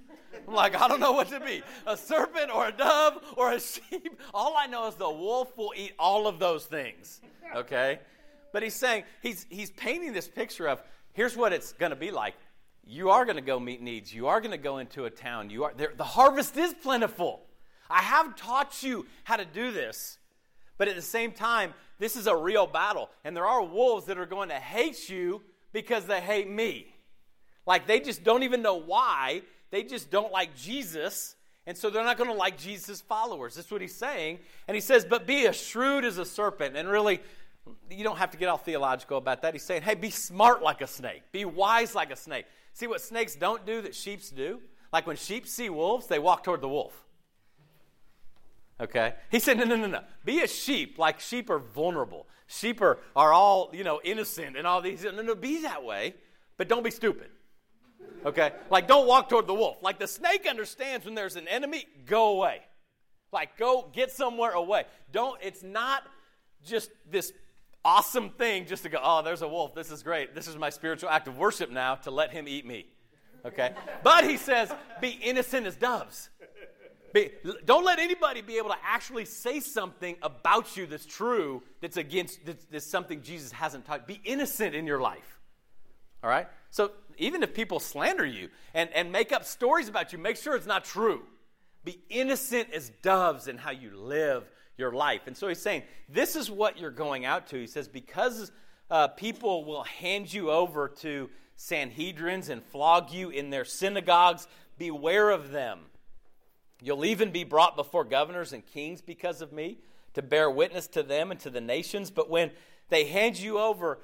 I'm 0.48 0.54
like, 0.54 0.82
I 0.82 0.88
don't 0.88 1.02
know 1.02 1.12
what 1.12 1.28
to 1.32 1.42
be 1.42 1.62
a 1.86 1.98
serpent 1.98 2.56
or 2.56 2.70
a 2.70 2.72
dove 2.72 3.22
or 3.36 3.52
a 3.52 3.60
sheep. 3.60 4.18
All 4.34 4.56
I 4.58 4.66
know 4.66 4.88
is 4.88 4.96
the 4.96 5.10
wolf 5.10 5.58
will 5.58 5.74
eat 5.76 5.92
all 6.00 6.26
of 6.26 6.40
those 6.40 6.68
things. 6.68 7.20
Okay? 7.54 8.00
But 8.54 8.64
he's 8.64 8.74
saying, 8.74 9.04
he's, 9.22 9.46
he's 9.50 9.72
painting 9.72 10.14
this 10.14 10.30
picture 10.30 10.70
of 10.70 10.82
here's 11.12 11.36
what 11.36 11.52
it's 11.52 11.74
going 11.74 11.90
to 11.90 11.98
be 11.98 12.12
like. 12.12 12.36
You 12.86 13.10
are 13.10 13.26
going 13.26 13.36
to 13.36 13.42
go 13.42 13.60
meet 13.60 13.82
needs. 13.82 14.14
You 14.14 14.28
are 14.28 14.40
going 14.40 14.52
to 14.52 14.58
go 14.58 14.78
into 14.78 15.04
a 15.04 15.10
town. 15.10 15.50
You 15.50 15.66
are, 15.66 15.74
the 15.74 16.06
harvest 16.06 16.56
is 16.56 16.74
plentiful. 16.74 17.42
I 17.90 18.00
have 18.00 18.38
taught 18.38 18.82
you 18.84 19.06
how 19.26 19.36
to 19.36 19.44
do 19.44 19.74
this. 19.74 20.18
But 20.78 20.88
at 20.88 20.96
the 20.96 21.02
same 21.02 21.34
time, 21.34 21.74
this 22.00 22.16
is 22.16 22.26
a 22.26 22.36
real 22.38 22.68
battle. 22.68 23.10
And 23.26 23.36
there 23.36 23.48
are 23.48 23.62
wolves 23.62 24.06
that 24.06 24.18
are 24.18 24.26
going 24.26 24.48
to 24.48 24.56
hate 24.56 25.10
you 25.10 25.42
because 25.74 26.06
they 26.06 26.22
hate 26.22 26.50
me. 26.50 26.91
Like 27.66 27.88
they 27.88 28.00
just 28.00 28.24
don't 28.24 28.44
even 28.44 28.62
know 28.62 28.76
why. 28.76 29.42
They 29.70 29.84
just 29.84 30.12
don't 30.12 30.32
like 30.32 30.56
Jesus. 30.56 31.36
And 31.68 31.78
so 31.78 31.90
they're 31.90 32.04
not 32.04 32.18
going 32.18 32.30
to 32.30 32.36
like 32.36 32.58
Jesus' 32.58 33.02
followers. 33.02 33.56
That's 33.56 33.72
what 33.72 33.82
he's 33.82 33.96
saying. 33.96 34.40
And 34.68 34.76
he 34.76 34.82
says, 34.82 35.06
but 35.06 35.28
be 35.28 35.46
as 35.48 35.56
shrewd 35.56 36.06
as 36.06 36.18
a 36.18 36.26
serpent. 36.26 36.76
And 36.76 36.90
really, 36.90 37.22
you 37.90 38.04
don't 38.04 38.18
have 38.18 38.32
to 38.32 38.38
get 38.38 38.48
all 38.48 38.58
theological 38.58 39.18
about 39.18 39.44
that. 39.44 39.54
He's 39.54 39.64
saying, 39.64 39.84
hey, 39.84 39.96
be 39.96 40.10
smart 40.10 40.64
like 40.64 40.82
a 40.82 40.88
snake, 40.88 41.24
be 41.32 41.46
wise 41.46 41.94
like 41.94 42.12
a 42.12 42.16
snake. 42.16 42.46
See 42.74 42.88
what 42.88 43.02
snakes 43.02 43.36
don't 43.36 43.66
do 43.66 43.82
that 43.82 43.94
sheep 43.94 44.22
do? 44.36 44.60
Like 44.92 45.06
when 45.08 45.16
sheep 45.16 45.48
see 45.48 45.70
wolves, 45.70 46.08
they 46.08 46.20
walk 46.20 46.44
toward 46.44 46.62
the 46.62 46.70
wolf. 46.70 47.06
Okay? 48.80 49.14
He 49.30 49.40
said, 49.40 49.58
no, 49.58 49.64
no, 49.64 49.76
no, 49.76 49.88
no. 49.88 50.02
Be 50.26 50.42
a 50.42 50.48
sheep. 50.48 50.98
Like 50.98 51.20
sheep 51.20 51.50
are 51.50 51.60
vulnerable. 51.60 52.28
Sheep 52.48 52.82
are, 52.82 52.98
are 53.16 53.32
all, 53.32 53.70
you 53.74 53.84
know, 53.84 54.02
innocent 54.04 54.58
and 54.58 54.66
all 54.66 54.82
these. 54.82 55.04
No, 55.04 55.22
no, 55.22 55.36
be 55.36 55.62
that 55.62 55.84
way, 55.84 56.16
but 56.58 56.68
don't 56.68 56.84
be 56.84 56.92
stupid. 56.92 57.30
Okay? 58.26 58.52
Like 58.70 58.88
don't 58.88 59.08
walk 59.08 59.30
toward 59.30 59.48
the 59.48 59.54
wolf. 59.54 59.78
Like 59.82 60.00
the 60.00 60.08
snake 60.08 60.48
understands 60.50 61.06
when 61.06 61.16
there's 61.16 61.36
an 61.36 61.48
enemy, 61.48 61.86
go 62.06 62.34
away. 62.38 62.62
Like 63.32 63.58
go 63.58 63.90
get 63.94 64.12
somewhere 64.12 64.52
away. 64.52 64.86
Don't, 65.12 65.40
it's 65.42 65.64
not 65.64 66.04
just 66.64 66.92
this 67.10 67.34
awesome 67.84 68.30
thing 68.30 68.66
just 68.66 68.84
to 68.84 68.90
go, 68.90 69.00
oh, 69.02 69.22
there's 69.22 69.42
a 69.42 69.48
wolf. 69.48 69.74
This 69.74 69.92
is 69.92 70.04
great. 70.04 70.36
This 70.36 70.48
is 70.48 70.58
my 70.58 70.70
spiritual 70.70 71.10
act 71.10 71.28
of 71.28 71.38
worship 71.38 71.72
now 71.72 71.96
to 71.96 72.12
let 72.12 72.32
him 72.32 72.48
eat 72.48 72.66
me. 72.66 72.88
Okay? 73.46 73.74
But 74.04 74.24
he 74.30 74.38
says, 74.38 74.72
be 75.00 75.10
innocent 75.10 75.66
as 75.66 75.76
doves. 75.76 76.30
Be, 77.14 77.32
don't 77.66 77.84
let 77.84 78.00
anybody 78.00 78.42
be 78.42 78.58
able 78.58 78.70
to 78.70 78.78
actually 78.84 79.26
say 79.26 79.60
something 79.60 80.16
about 80.22 80.78
you 80.78 80.86
that's 80.86 81.06
true, 81.06 81.62
that's 81.82 81.98
against, 81.98 82.46
that's, 82.46 82.66
that's 82.66 82.86
something 82.86 83.22
Jesus 83.22 83.52
hasn't 83.52 83.86
taught. 83.86 84.08
Be 84.08 84.22
innocent 84.24 84.76
in 84.76 84.88
your 84.88 85.02
life. 85.02 85.40
All 86.24 86.30
right? 86.30 86.48
So 86.70 86.92
even 87.22 87.44
if 87.44 87.54
people 87.54 87.80
slander 87.80 88.26
you 88.26 88.50
and, 88.74 88.90
and 88.94 89.12
make 89.12 89.32
up 89.32 89.46
stories 89.46 89.88
about 89.88 90.12
you, 90.12 90.20
make 90.20 90.38
sure 90.38 90.56
it's 90.56 90.66
not 90.66 90.84
true. 90.84 91.22
Be 91.84 92.00
innocent 92.10 92.70
as 92.74 92.90
doves 93.02 93.48
in 93.48 93.58
how 93.58 93.72
you 93.72 93.92
live 93.96 94.50
your 94.78 94.92
life. 94.92 95.22
And 95.28 95.38
so 95.38 95.48
he's 95.48 95.62
saying, 95.62 95.84
this 96.10 96.36
is 96.36 96.50
what 96.50 96.78
you're 96.80 96.92
going 96.92 97.26
out 97.26 97.48
to. 97.48 97.60
He 97.60 97.68
says, 97.68 97.88
because 97.88 98.52
uh, 98.90 99.08
people 99.10 99.66
will 99.66 99.84
hand 99.84 100.34
you 100.34 100.52
over 100.52 100.90
to 101.00 101.30
Sanhedrins 101.58 102.50
and 102.50 102.64
flog 102.64 103.12
you 103.12 103.30
in 103.30 103.52
their 103.52 103.66
synagogues, 103.66 104.48
beware 104.78 105.30
of 105.30 105.52
them. 105.52 105.80
You'll 106.82 107.06
even 107.06 107.32
be 107.32 107.44
brought 107.44 107.76
before 107.76 108.04
governors 108.04 108.54
and 108.54 108.66
kings 108.66 109.02
because 109.02 109.42
of 109.42 109.54
me 109.54 109.78
to 110.16 110.24
bear 110.24 110.50
witness 110.50 110.88
to 110.88 111.04
them 111.04 111.30
and 111.30 111.40
to 111.42 111.52
the 111.52 111.62
nations. 111.62 112.10
But 112.10 112.30
when 112.30 112.52
they 112.90 113.06
hand 113.06 113.40
you 113.40 113.60
over, 113.60 114.00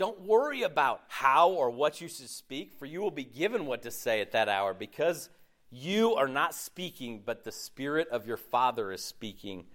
don't 0.00 0.22
worry 0.22 0.62
about 0.62 1.02
how 1.08 1.50
or 1.50 1.68
what 1.68 2.00
you 2.00 2.08
should 2.08 2.30
speak, 2.30 2.72
for 2.72 2.86
you 2.86 3.02
will 3.02 3.10
be 3.10 3.22
given 3.22 3.66
what 3.66 3.82
to 3.82 3.90
say 3.90 4.22
at 4.22 4.32
that 4.32 4.48
hour 4.48 4.72
because 4.72 5.28
you 5.70 6.14
are 6.14 6.26
not 6.26 6.54
speaking, 6.54 7.20
but 7.22 7.44
the 7.44 7.52
Spirit 7.52 8.08
of 8.08 8.26
your 8.26 8.38
Father 8.38 8.92
is 8.92 9.04
speaking 9.04 9.66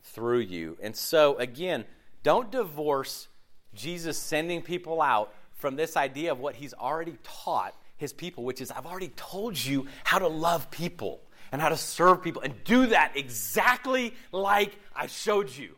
through 0.00 0.38
you. 0.38 0.78
And 0.82 0.96
so, 0.96 1.36
again, 1.36 1.84
don't 2.22 2.50
divorce 2.50 3.28
Jesus 3.74 4.16
sending 4.16 4.62
people 4.62 5.02
out 5.02 5.34
from 5.52 5.76
this 5.76 5.98
idea 5.98 6.32
of 6.32 6.40
what 6.40 6.56
he's 6.56 6.72
already 6.72 7.18
taught 7.22 7.74
his 7.98 8.14
people, 8.14 8.42
which 8.42 8.62
is 8.62 8.70
I've 8.70 8.86
already 8.86 9.12
told 9.16 9.62
you 9.62 9.86
how 10.02 10.18
to 10.18 10.28
love 10.28 10.70
people 10.70 11.20
and 11.52 11.60
how 11.60 11.68
to 11.68 11.76
serve 11.76 12.22
people 12.22 12.40
and 12.40 12.54
do 12.64 12.86
that 12.86 13.12
exactly 13.16 14.14
like 14.32 14.78
I 14.96 15.08
showed 15.08 15.54
you. 15.54 15.76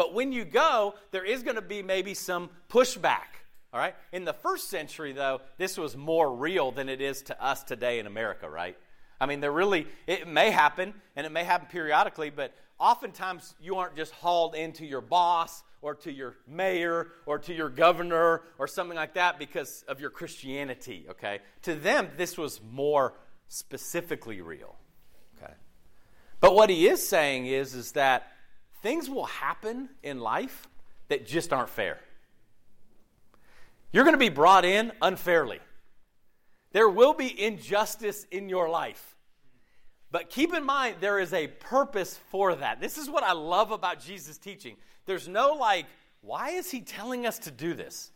But 0.00 0.14
when 0.14 0.32
you 0.32 0.46
go, 0.46 0.94
there 1.10 1.26
is 1.26 1.42
going 1.42 1.56
to 1.56 1.60
be 1.60 1.82
maybe 1.82 2.14
some 2.14 2.48
pushback. 2.70 3.36
All 3.70 3.78
right? 3.78 3.94
In 4.12 4.24
the 4.24 4.32
first 4.32 4.70
century, 4.70 5.12
though, 5.12 5.42
this 5.58 5.76
was 5.76 5.94
more 5.94 6.34
real 6.34 6.72
than 6.72 6.88
it 6.88 7.02
is 7.02 7.20
to 7.24 7.44
us 7.44 7.62
today 7.62 7.98
in 7.98 8.06
America, 8.06 8.48
right? 8.48 8.78
I 9.20 9.26
mean, 9.26 9.40
there 9.40 9.52
really, 9.52 9.86
it 10.06 10.26
may 10.26 10.52
happen, 10.52 10.94
and 11.16 11.26
it 11.26 11.32
may 11.32 11.44
happen 11.44 11.68
periodically, 11.70 12.30
but 12.30 12.54
oftentimes 12.78 13.54
you 13.60 13.76
aren't 13.76 13.94
just 13.94 14.14
hauled 14.14 14.54
into 14.54 14.86
your 14.86 15.02
boss 15.02 15.62
or 15.82 15.96
to 15.96 16.10
your 16.10 16.34
mayor 16.48 17.08
or 17.26 17.38
to 17.40 17.52
your 17.52 17.68
governor 17.68 18.40
or 18.58 18.66
something 18.66 18.96
like 18.96 19.12
that 19.16 19.38
because 19.38 19.84
of 19.86 20.00
your 20.00 20.08
Christianity, 20.08 21.04
okay? 21.10 21.40
To 21.64 21.74
them, 21.74 22.08
this 22.16 22.38
was 22.38 22.58
more 22.72 23.12
specifically 23.48 24.40
real, 24.40 24.76
okay? 25.36 25.52
But 26.40 26.54
what 26.54 26.70
he 26.70 26.88
is 26.88 27.06
saying 27.06 27.48
is, 27.48 27.74
is 27.74 27.92
that 27.92 28.32
things 28.82 29.08
will 29.08 29.26
happen 29.26 29.88
in 30.02 30.20
life 30.20 30.68
that 31.08 31.26
just 31.26 31.52
aren't 31.52 31.68
fair. 31.68 31.98
You're 33.92 34.04
going 34.04 34.14
to 34.14 34.18
be 34.18 34.28
brought 34.28 34.64
in 34.64 34.92
unfairly. 35.02 35.58
There 36.72 36.88
will 36.88 37.14
be 37.14 37.40
injustice 37.40 38.24
in 38.30 38.48
your 38.48 38.68
life. 38.68 39.16
But 40.12 40.30
keep 40.30 40.54
in 40.54 40.64
mind, 40.64 40.96
there 41.00 41.18
is 41.18 41.32
a 41.32 41.48
purpose 41.48 42.18
for 42.30 42.54
that. 42.54 42.80
This 42.80 42.98
is 42.98 43.08
what 43.08 43.22
I 43.22 43.32
love 43.32 43.70
about 43.70 44.00
Jesus' 44.00 44.38
teaching. 44.38 44.76
There's 45.06 45.28
no 45.28 45.52
like, 45.52 45.86
why 46.20 46.50
is 46.50 46.70
he 46.70 46.80
telling 46.80 47.26
us 47.26 47.38
to 47.40 47.50
do 47.50 47.74
this? 47.74 48.10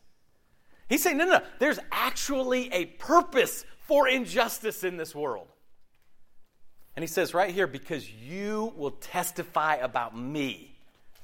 He's 0.89 1.03
saying, 1.03 1.17
no, 1.17 1.25
no, 1.25 1.39
no. 1.39 1.45
There's 1.59 1.79
actually 1.91 2.73
a 2.73 2.87
purpose 2.87 3.65
for 3.79 4.09
injustice 4.09 4.85
in 4.85 4.97
this 4.97 5.15
world. 5.15 5.49
And 6.97 7.03
he 7.03 7.07
says 7.07 7.35
right 7.35 7.53
here, 7.53 7.67
because 7.67 8.11
you 8.11 8.73
will 8.77 8.93
testify 8.93 9.77
about 9.77 10.17
me 10.17 10.77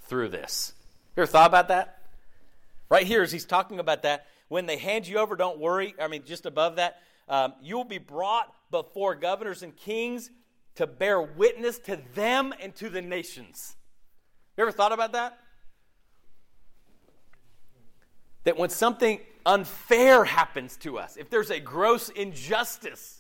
through 0.03 0.29
this. 0.29 0.73
You 1.17 1.23
ever 1.23 1.31
thought 1.31 1.49
about 1.49 1.69
that? 1.69 2.03
Right 2.89 3.07
here, 3.07 3.23
as 3.23 3.31
he's 3.31 3.45
talking 3.45 3.79
about 3.79 4.03
that, 4.03 4.27
when 4.49 4.67
they 4.67 4.77
hand 4.77 5.07
you 5.07 5.19
over, 5.19 5.37
don't 5.37 5.61
worry. 5.61 5.95
I 6.01 6.09
mean, 6.09 6.25
just 6.25 6.45
above 6.45 6.77
that, 6.77 7.01
um, 7.29 7.55
you 7.63 7.77
will 7.77 7.85
be 7.85 7.99
brought 7.99 8.53
before 8.73 9.15
governors 9.15 9.63
and 9.63 9.77
kings 9.77 10.31
to 10.75 10.89
bear 10.89 11.23
witness 11.23 11.79
to 11.79 12.01
them 12.15 12.53
and 12.61 12.75
to 12.77 12.89
the 12.89 13.01
nations. 13.01 13.77
You 14.57 14.63
ever 14.63 14.73
thought 14.73 14.93
about 14.93 15.13
that? 15.13 15.39
That 18.45 18.57
when 18.57 18.71
something 18.71 19.21
unfair 19.47 20.25
happens 20.25 20.77
to 20.79 20.99
us, 20.99 21.17
if 21.17 21.31
there's 21.31 21.51
a 21.51 21.61
gross 21.61 22.09
injustice, 22.09 23.20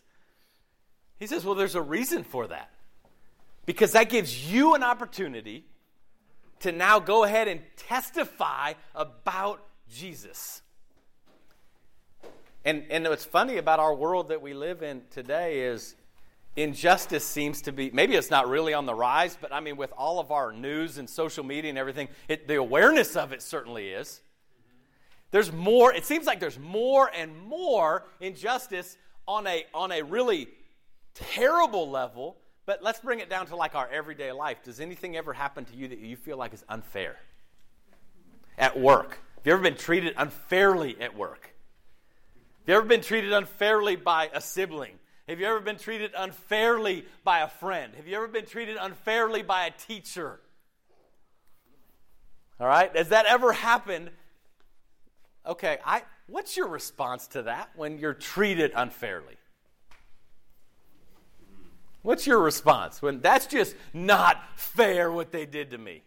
he 1.20 1.26
says, 1.26 1.44
well, 1.44 1.54
there's 1.54 1.74
a 1.76 1.82
reason 1.82 2.24
for 2.24 2.48
that. 2.48 2.70
Because 3.66 3.92
that 3.92 4.08
gives 4.08 4.50
you 4.52 4.74
an 4.74 4.82
opportunity 4.82 5.66
to 6.60 6.72
now 6.72 6.98
go 6.98 7.24
ahead 7.24 7.46
and 7.46 7.60
testify 7.76 8.72
about 8.94 9.62
Jesus. 9.88 10.62
And, 12.64 12.84
and 12.90 13.04
what's 13.04 13.24
funny 13.24 13.58
about 13.58 13.80
our 13.80 13.94
world 13.94 14.28
that 14.28 14.40
we 14.40 14.54
live 14.54 14.82
in 14.82 15.02
today 15.10 15.60
is 15.60 15.94
injustice 16.56 17.24
seems 17.24 17.62
to 17.62 17.72
be 17.72 17.90
maybe 17.90 18.14
it's 18.14 18.30
not 18.30 18.48
really 18.48 18.74
on 18.74 18.86
the 18.86 18.94
rise, 18.94 19.36
but 19.40 19.52
I 19.52 19.60
mean, 19.60 19.76
with 19.76 19.92
all 19.96 20.20
of 20.20 20.30
our 20.30 20.52
news 20.52 20.98
and 20.98 21.08
social 21.08 21.44
media 21.44 21.68
and 21.68 21.78
everything, 21.78 22.08
it, 22.28 22.48
the 22.48 22.56
awareness 22.56 23.14
of 23.14 23.32
it 23.32 23.42
certainly 23.42 23.90
is. 23.90 24.20
There's 25.30 25.52
more, 25.52 25.92
it 25.94 26.04
seems 26.04 26.26
like 26.26 26.40
there's 26.40 26.58
more 26.58 27.10
and 27.14 27.38
more 27.42 28.06
injustice 28.20 28.96
on 29.28 29.46
a, 29.46 29.64
on 29.72 29.92
a 29.92 30.02
really 30.02 30.48
terrible 31.34 31.90
level, 31.90 32.36
but 32.66 32.82
let's 32.82 33.00
bring 33.00 33.20
it 33.20 33.30
down 33.30 33.46
to 33.46 33.56
like 33.56 33.74
our 33.74 33.88
everyday 33.88 34.32
life. 34.32 34.62
Does 34.62 34.80
anything 34.80 35.16
ever 35.16 35.32
happen 35.32 35.64
to 35.66 35.76
you 35.76 35.88
that 35.88 35.98
you 35.98 36.16
feel 36.16 36.36
like 36.36 36.54
is 36.54 36.64
unfair? 36.68 37.16
At 38.58 38.78
work. 38.78 39.18
Have 39.36 39.46
you 39.46 39.52
ever 39.52 39.62
been 39.62 39.76
treated 39.76 40.14
unfairly 40.16 41.00
at 41.00 41.16
work? 41.16 41.54
Have 42.60 42.68
you 42.68 42.74
ever 42.74 42.86
been 42.86 43.00
treated 43.00 43.32
unfairly 43.32 43.96
by 43.96 44.30
a 44.34 44.40
sibling? 44.40 44.92
Have 45.28 45.40
you 45.40 45.46
ever 45.46 45.60
been 45.60 45.78
treated 45.78 46.12
unfairly 46.16 47.06
by 47.24 47.40
a 47.40 47.48
friend? 47.48 47.94
Have 47.94 48.06
you 48.06 48.16
ever 48.16 48.28
been 48.28 48.46
treated 48.46 48.76
unfairly 48.80 49.42
by 49.42 49.66
a 49.66 49.70
teacher? 49.70 50.40
All 52.58 52.66
right? 52.66 52.94
Has 52.94 53.08
that 53.08 53.26
ever 53.26 53.52
happened? 53.52 54.10
Okay, 55.46 55.78
I, 55.84 56.02
what's 56.26 56.56
your 56.56 56.68
response 56.68 57.28
to 57.28 57.42
that 57.42 57.70
when 57.74 57.98
you're 57.98 58.12
treated 58.12 58.72
unfairly? 58.74 59.36
What's 62.02 62.26
your 62.26 62.38
response 62.38 63.02
when 63.02 63.20
that's 63.20 63.46
just 63.46 63.76
not 63.92 64.42
fair 64.56 65.12
what 65.12 65.32
they 65.32 65.46
did 65.46 65.70
to 65.70 65.78
me? 65.78 66.02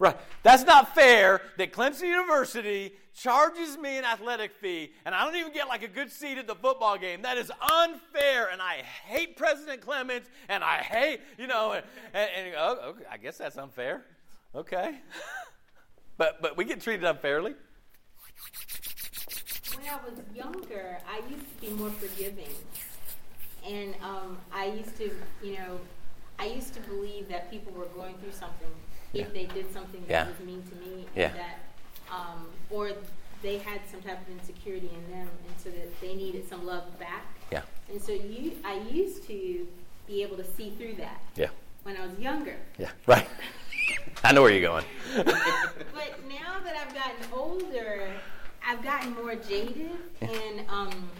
Right. 0.00 0.16
That's 0.42 0.64
not 0.64 0.94
fair 0.94 1.42
that 1.58 1.74
Clemson 1.74 2.08
University 2.08 2.94
charges 3.14 3.76
me 3.76 3.98
an 3.98 4.04
athletic 4.04 4.54
fee 4.54 4.92
and 5.04 5.14
I 5.14 5.26
don't 5.26 5.36
even 5.36 5.52
get 5.52 5.68
like 5.68 5.82
a 5.82 5.88
good 5.88 6.10
seat 6.10 6.38
at 6.38 6.46
the 6.46 6.54
football 6.54 6.96
game. 6.96 7.20
That 7.20 7.36
is 7.36 7.52
unfair 7.60 8.48
and 8.50 8.62
I 8.62 8.76
hate 9.06 9.36
President 9.36 9.82
Clements 9.82 10.30
and 10.48 10.64
I 10.64 10.78
hate, 10.78 11.20
you 11.36 11.46
know, 11.46 11.72
and, 11.72 11.84
and, 12.14 12.30
and 12.34 12.54
oh, 12.56 12.78
okay, 12.88 13.04
I 13.10 13.18
guess 13.18 13.36
that's 13.36 13.58
unfair. 13.58 14.06
Okay. 14.54 14.94
but 16.16 16.40
but 16.40 16.56
we 16.56 16.64
get 16.64 16.80
treated 16.80 17.04
unfairly. 17.04 17.54
When 19.76 19.86
I 19.86 19.96
was 19.96 20.18
younger, 20.34 20.98
I 21.06 21.18
used 21.28 21.44
to 21.56 21.60
be 21.60 21.70
more 21.74 21.90
forgiving. 21.90 22.48
And 23.70 23.94
um, 24.02 24.36
I 24.52 24.66
used 24.66 24.96
to, 24.98 25.10
you 25.42 25.52
know, 25.58 25.78
I 26.40 26.46
used 26.46 26.74
to 26.74 26.80
believe 26.80 27.28
that 27.28 27.50
people 27.50 27.72
were 27.72 27.84
going 27.86 28.14
through 28.16 28.32
something 28.32 28.70
if 29.12 29.26
Yeah. 29.28 29.32
they 29.32 29.46
did 29.46 29.72
something 29.72 30.00
that 30.06 30.10
Yeah. 30.10 30.26
was 30.28 30.40
mean 30.40 30.62
to 30.70 30.74
me, 30.76 30.94
and 31.06 31.16
Yeah. 31.16 31.32
that, 31.34 31.58
um, 32.10 32.48
or 32.70 32.90
they 33.42 33.58
had 33.58 33.80
some 33.90 34.00
type 34.02 34.20
of 34.20 34.28
insecurity 34.38 34.88
in 34.88 35.10
them, 35.10 35.28
and 35.46 35.54
so 35.62 35.70
that 35.70 36.00
they 36.00 36.14
needed 36.14 36.48
some 36.48 36.66
love 36.66 36.98
back. 36.98 37.24
Yeah. 37.52 37.62
And 37.88 38.00
so 38.02 38.12
you, 38.12 38.56
I 38.64 38.74
used 38.90 39.24
to 39.28 39.66
be 40.06 40.22
able 40.22 40.36
to 40.38 40.44
see 40.44 40.70
through 40.70 40.94
that 40.94 41.20
Yeah. 41.36 41.50
when 41.84 41.96
I 41.96 42.06
was 42.06 42.18
younger. 42.18 42.56
Yeah. 42.78 42.90
Right. 43.06 43.28
I 44.24 44.32
know 44.32 44.42
where 44.42 44.50
you're 44.52 44.68
going. 44.72 44.84
But 45.14 46.10
now 46.28 46.58
that 46.64 46.76
I've 46.76 46.94
gotten 46.94 47.32
older, 47.32 48.10
I've 48.66 48.82
gotten 48.82 49.14
more 49.14 49.34
jaded 49.36 49.90
and 50.20 50.68
um, 50.68 51.10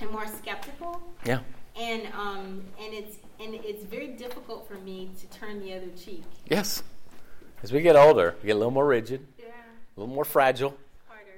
and 0.00 0.10
more 0.10 0.26
skeptical, 0.26 1.00
yeah. 1.24 1.40
And 1.78 2.06
um, 2.14 2.64
and 2.80 2.94
it's 2.94 3.16
and 3.40 3.54
it's 3.54 3.84
very 3.84 4.08
difficult 4.08 4.66
for 4.68 4.74
me 4.74 5.10
to 5.20 5.38
turn 5.38 5.60
the 5.60 5.74
other 5.74 5.88
cheek. 5.96 6.24
Yes. 6.50 6.82
As 7.62 7.72
we 7.72 7.80
get 7.80 7.96
older, 7.96 8.34
we 8.42 8.48
get 8.48 8.52
a 8.52 8.58
little 8.58 8.70
more 8.70 8.86
rigid, 8.86 9.26
Yeah, 9.38 9.46
a 9.96 10.00
little 10.00 10.14
more 10.14 10.24
fragile. 10.26 10.76
harder. 11.08 11.32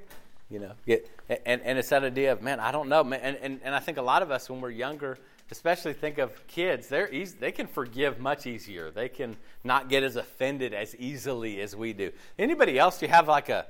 You 0.50 0.58
know, 0.58 0.72
get, 0.84 1.08
and, 1.46 1.62
and 1.62 1.78
it's 1.78 1.88
that 1.90 2.02
idea 2.02 2.32
of, 2.32 2.42
man, 2.42 2.58
I 2.58 2.72
don't 2.72 2.88
know. 2.88 3.04
Man, 3.04 3.20
and, 3.22 3.36
and, 3.40 3.60
and 3.62 3.74
I 3.74 3.78
think 3.78 3.98
a 3.98 4.02
lot 4.02 4.22
of 4.22 4.30
us, 4.30 4.50
when 4.50 4.60
we're 4.60 4.70
younger, 4.70 5.16
especially 5.52 5.92
think 5.92 6.18
of 6.18 6.46
kids, 6.48 6.88
they're 6.88 7.10
easy, 7.12 7.36
they 7.38 7.52
can 7.52 7.66
forgive 7.68 8.18
much 8.18 8.46
easier. 8.46 8.90
They 8.90 9.08
can 9.08 9.36
not 9.62 9.88
get 9.88 10.02
as 10.02 10.16
offended 10.16 10.74
as 10.74 10.94
easily 10.96 11.60
as 11.60 11.76
we 11.76 11.92
do. 11.92 12.10
Anybody 12.38 12.78
else, 12.78 12.98
do 12.98 13.06
you 13.06 13.12
have 13.12 13.28
like 13.28 13.48
a, 13.48 13.66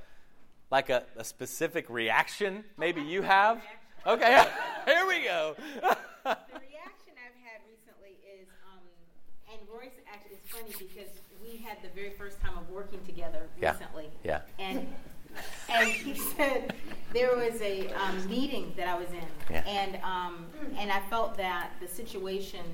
like 0.70 0.88
a, 0.88 1.04
a 1.16 1.24
specific 1.24 1.88
reaction 1.90 2.64
maybe 2.78 3.02
you 3.02 3.22
have? 3.22 3.60
Okay, 4.06 4.46
here 4.86 5.06
we 5.06 5.22
go. 5.24 5.54
The 6.24 6.34
reaction 6.60 7.14
I've 7.16 7.40
had 7.42 7.60
recently 7.64 8.18
is, 8.26 8.48
um, 8.68 8.80
and 9.50 9.58
Royce 9.72 9.96
actually 10.12 10.36
is 10.36 10.47
funny 10.58 10.74
because 10.78 11.10
we 11.42 11.58
had 11.58 11.78
the 11.82 11.88
very 11.94 12.10
first 12.10 12.40
time 12.40 12.56
of 12.58 12.68
working 12.70 13.00
together 13.06 13.42
Yeah. 13.60 13.72
recently. 13.72 14.08
Yeah. 14.24 14.40
And 14.58 14.86
and 15.68 15.88
he 15.88 16.14
said 16.14 16.74
there 17.12 17.36
was 17.36 17.60
a 17.60 17.88
um, 17.92 18.28
meeting 18.28 18.72
that 18.76 18.88
I 18.88 18.98
was 18.98 19.08
in, 19.10 19.22
Yeah. 19.50 19.62
and 19.66 19.96
um, 20.02 20.46
and 20.76 20.90
I 20.90 21.00
felt 21.10 21.36
that 21.36 21.70
the 21.80 21.86
situation, 21.88 22.64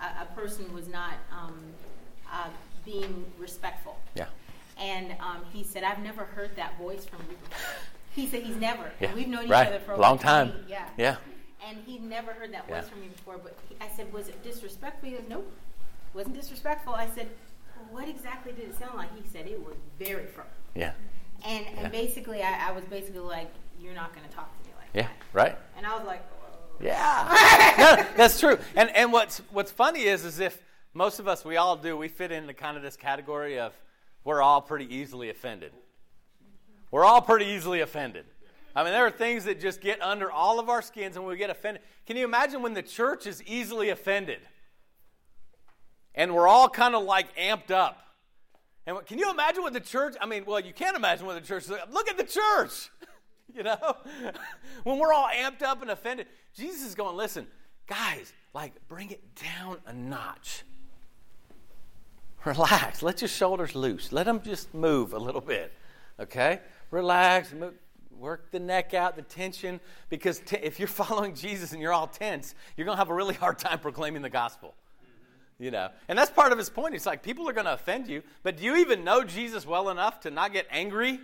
a, 0.00 0.22
a 0.22 0.26
person 0.34 0.72
was 0.74 0.88
not 0.88 1.14
um, 1.32 1.58
uh, 2.30 2.48
being 2.84 3.24
respectful. 3.38 3.98
yeah. 4.14 4.26
And 4.78 5.12
um, 5.20 5.44
he 5.52 5.62
said, 5.62 5.84
I've 5.84 5.98
never 6.02 6.24
heard 6.24 6.56
that 6.56 6.78
voice 6.78 7.04
from 7.04 7.20
you. 7.30 7.36
He 8.16 8.26
said 8.26 8.42
he's 8.44 8.56
never. 8.56 8.90
Yeah. 8.98 9.12
We've 9.14 9.28
known 9.28 9.44
each 9.44 9.50
Right. 9.50 9.66
other 9.68 9.78
for 9.80 9.92
a 9.92 9.98
Long 10.00 10.18
time. 10.18 10.52
20 10.52 10.70
Yeah. 10.70 10.88
Yeah. 10.96 11.16
And 11.68 11.76
he'd 11.84 12.02
never 12.02 12.32
heard 12.32 12.52
that 12.54 12.66
voice 12.66 12.84
Yeah. 12.84 12.88
from 12.90 13.02
you 13.02 13.10
before. 13.10 13.36
But 13.36 13.58
he, 13.68 13.76
I 13.78 13.88
said, 13.94 14.10
was 14.10 14.28
it 14.28 14.42
disrespectful? 14.42 15.10
He 15.10 15.16
goes, 15.16 15.24
nope, 15.28 15.52
wasn't 16.14 16.34
disrespectful. 16.34 16.94
I 16.94 17.08
said, 17.14 17.28
what 17.90 18.08
exactly 18.08 18.52
did 18.52 18.68
it 18.70 18.78
sound 18.78 18.96
like? 18.96 19.08
He 19.20 19.28
said 19.28 19.46
it 19.46 19.64
was 19.64 19.76
very 19.98 20.26
firm. 20.26 20.46
Yeah. 20.74 20.92
And, 21.46 21.66
and 21.66 21.78
Yeah. 21.82 21.88
basically, 21.88 22.42
I, 22.42 22.68
I 22.68 22.72
was 22.72 22.84
basically 22.84 23.20
like, 23.20 23.50
you're 23.80 23.94
not 23.94 24.14
going 24.14 24.28
to 24.28 24.34
talk 24.34 24.50
to 24.62 24.68
me 24.68 24.74
like 24.78 24.88
Yeah. 24.94 25.02
that. 25.02 25.12
Right? 25.32 25.58
And 25.76 25.86
I 25.86 25.96
was 25.96 26.06
like, 26.06 26.22
"Whoa." 26.32 26.86
Yeah. 26.86 27.74
no, 27.78 28.06
that's 28.16 28.38
true. 28.38 28.58
And 28.76 28.90
and 28.94 29.12
what's 29.12 29.38
what's 29.50 29.70
funny 29.72 30.02
is 30.02 30.24
is 30.24 30.38
if 30.38 30.62
most 30.92 31.18
of 31.18 31.26
us 31.26 31.44
we 31.44 31.56
all 31.56 31.76
do 31.76 31.96
we 31.96 32.08
fit 32.08 32.30
into 32.30 32.52
kind 32.52 32.76
of 32.76 32.82
this 32.82 32.96
category 32.96 33.58
of 33.58 33.72
we're 34.24 34.42
all 34.42 34.60
pretty 34.60 34.94
easily 34.94 35.30
offended. 35.30 35.72
We're 36.90 37.04
all 37.06 37.22
pretty 37.22 37.46
easily 37.46 37.80
offended. 37.80 38.26
I 38.76 38.84
mean, 38.84 38.92
there 38.92 39.06
are 39.06 39.10
things 39.10 39.44
that 39.44 39.60
just 39.60 39.80
get 39.80 40.02
under 40.02 40.30
all 40.30 40.60
of 40.60 40.68
our 40.68 40.82
skins 40.82 41.16
and 41.16 41.24
we 41.26 41.36
get 41.36 41.48
offended. 41.50 41.82
Can 42.06 42.16
you 42.16 42.24
imagine 42.24 42.60
when 42.62 42.74
the 42.74 42.82
church 42.82 43.26
is 43.26 43.42
easily 43.44 43.88
offended? 43.88 44.40
And 46.14 46.34
we're 46.34 46.48
all 46.48 46.68
kind 46.68 46.94
of 46.94 47.04
like 47.04 47.34
amped 47.36 47.70
up. 47.70 47.98
And 48.86 49.04
can 49.06 49.18
you 49.18 49.30
imagine 49.30 49.62
what 49.62 49.72
the 49.72 49.80
church, 49.80 50.16
I 50.20 50.26
mean, 50.26 50.44
well, 50.46 50.60
you 50.60 50.72
can't 50.72 50.96
imagine 50.96 51.26
what 51.26 51.40
the 51.40 51.46
church. 51.46 51.68
Look 51.68 52.08
at 52.08 52.16
the 52.16 52.24
church. 52.24 52.90
You 53.52 53.64
know? 53.64 53.96
when 54.84 55.00
we're 55.00 55.12
all 55.12 55.28
amped 55.28 55.62
up 55.62 55.82
and 55.82 55.90
offended, 55.90 56.28
Jesus 56.54 56.86
is 56.86 56.94
going, 56.94 57.16
listen, 57.16 57.48
guys, 57.88 58.32
like, 58.54 58.72
bring 58.86 59.10
it 59.10 59.20
down 59.34 59.78
a 59.86 59.92
notch. 59.92 60.62
Relax. 62.44 63.02
Let 63.02 63.20
your 63.20 63.28
shoulders 63.28 63.74
loose. 63.74 64.12
Let 64.12 64.26
them 64.26 64.40
just 64.40 64.72
move 64.72 65.12
a 65.12 65.18
little 65.18 65.40
bit. 65.40 65.72
Okay? 66.20 66.60
Relax. 66.90 67.52
Move, 67.52 67.74
work 68.16 68.50
the 68.50 68.60
neck 68.60 68.94
out, 68.94 69.16
the 69.16 69.22
tension. 69.22 69.80
Because 70.08 70.38
t- 70.40 70.56
if 70.62 70.78
you're 70.78 70.88
following 71.02 71.34
Jesus 71.34 71.72
and 71.72 71.82
you're 71.82 71.92
all 71.92 72.06
tense, 72.06 72.54
you're 72.76 72.84
going 72.84 72.96
to 72.96 73.00
have 73.00 73.10
a 73.10 73.14
really 73.14 73.34
hard 73.34 73.58
time 73.58 73.80
proclaiming 73.80 74.22
the 74.22 74.30
gospel. 74.30 74.74
You 75.60 75.70
know, 75.70 75.90
and 76.08 76.18
that's 76.18 76.30
part 76.30 76.52
of 76.52 76.58
his 76.58 76.70
point. 76.70 76.94
He's 76.94 77.04
like 77.04 77.22
people 77.22 77.46
are 77.46 77.52
going 77.52 77.66
to 77.66 77.74
offend 77.74 78.08
you, 78.08 78.22
but 78.42 78.56
do 78.56 78.64
you 78.64 78.76
even 78.76 79.04
know 79.04 79.22
Jesus 79.22 79.66
well 79.66 79.90
enough 79.90 80.20
to 80.20 80.30
not 80.30 80.54
get 80.54 80.66
angry 80.70 81.20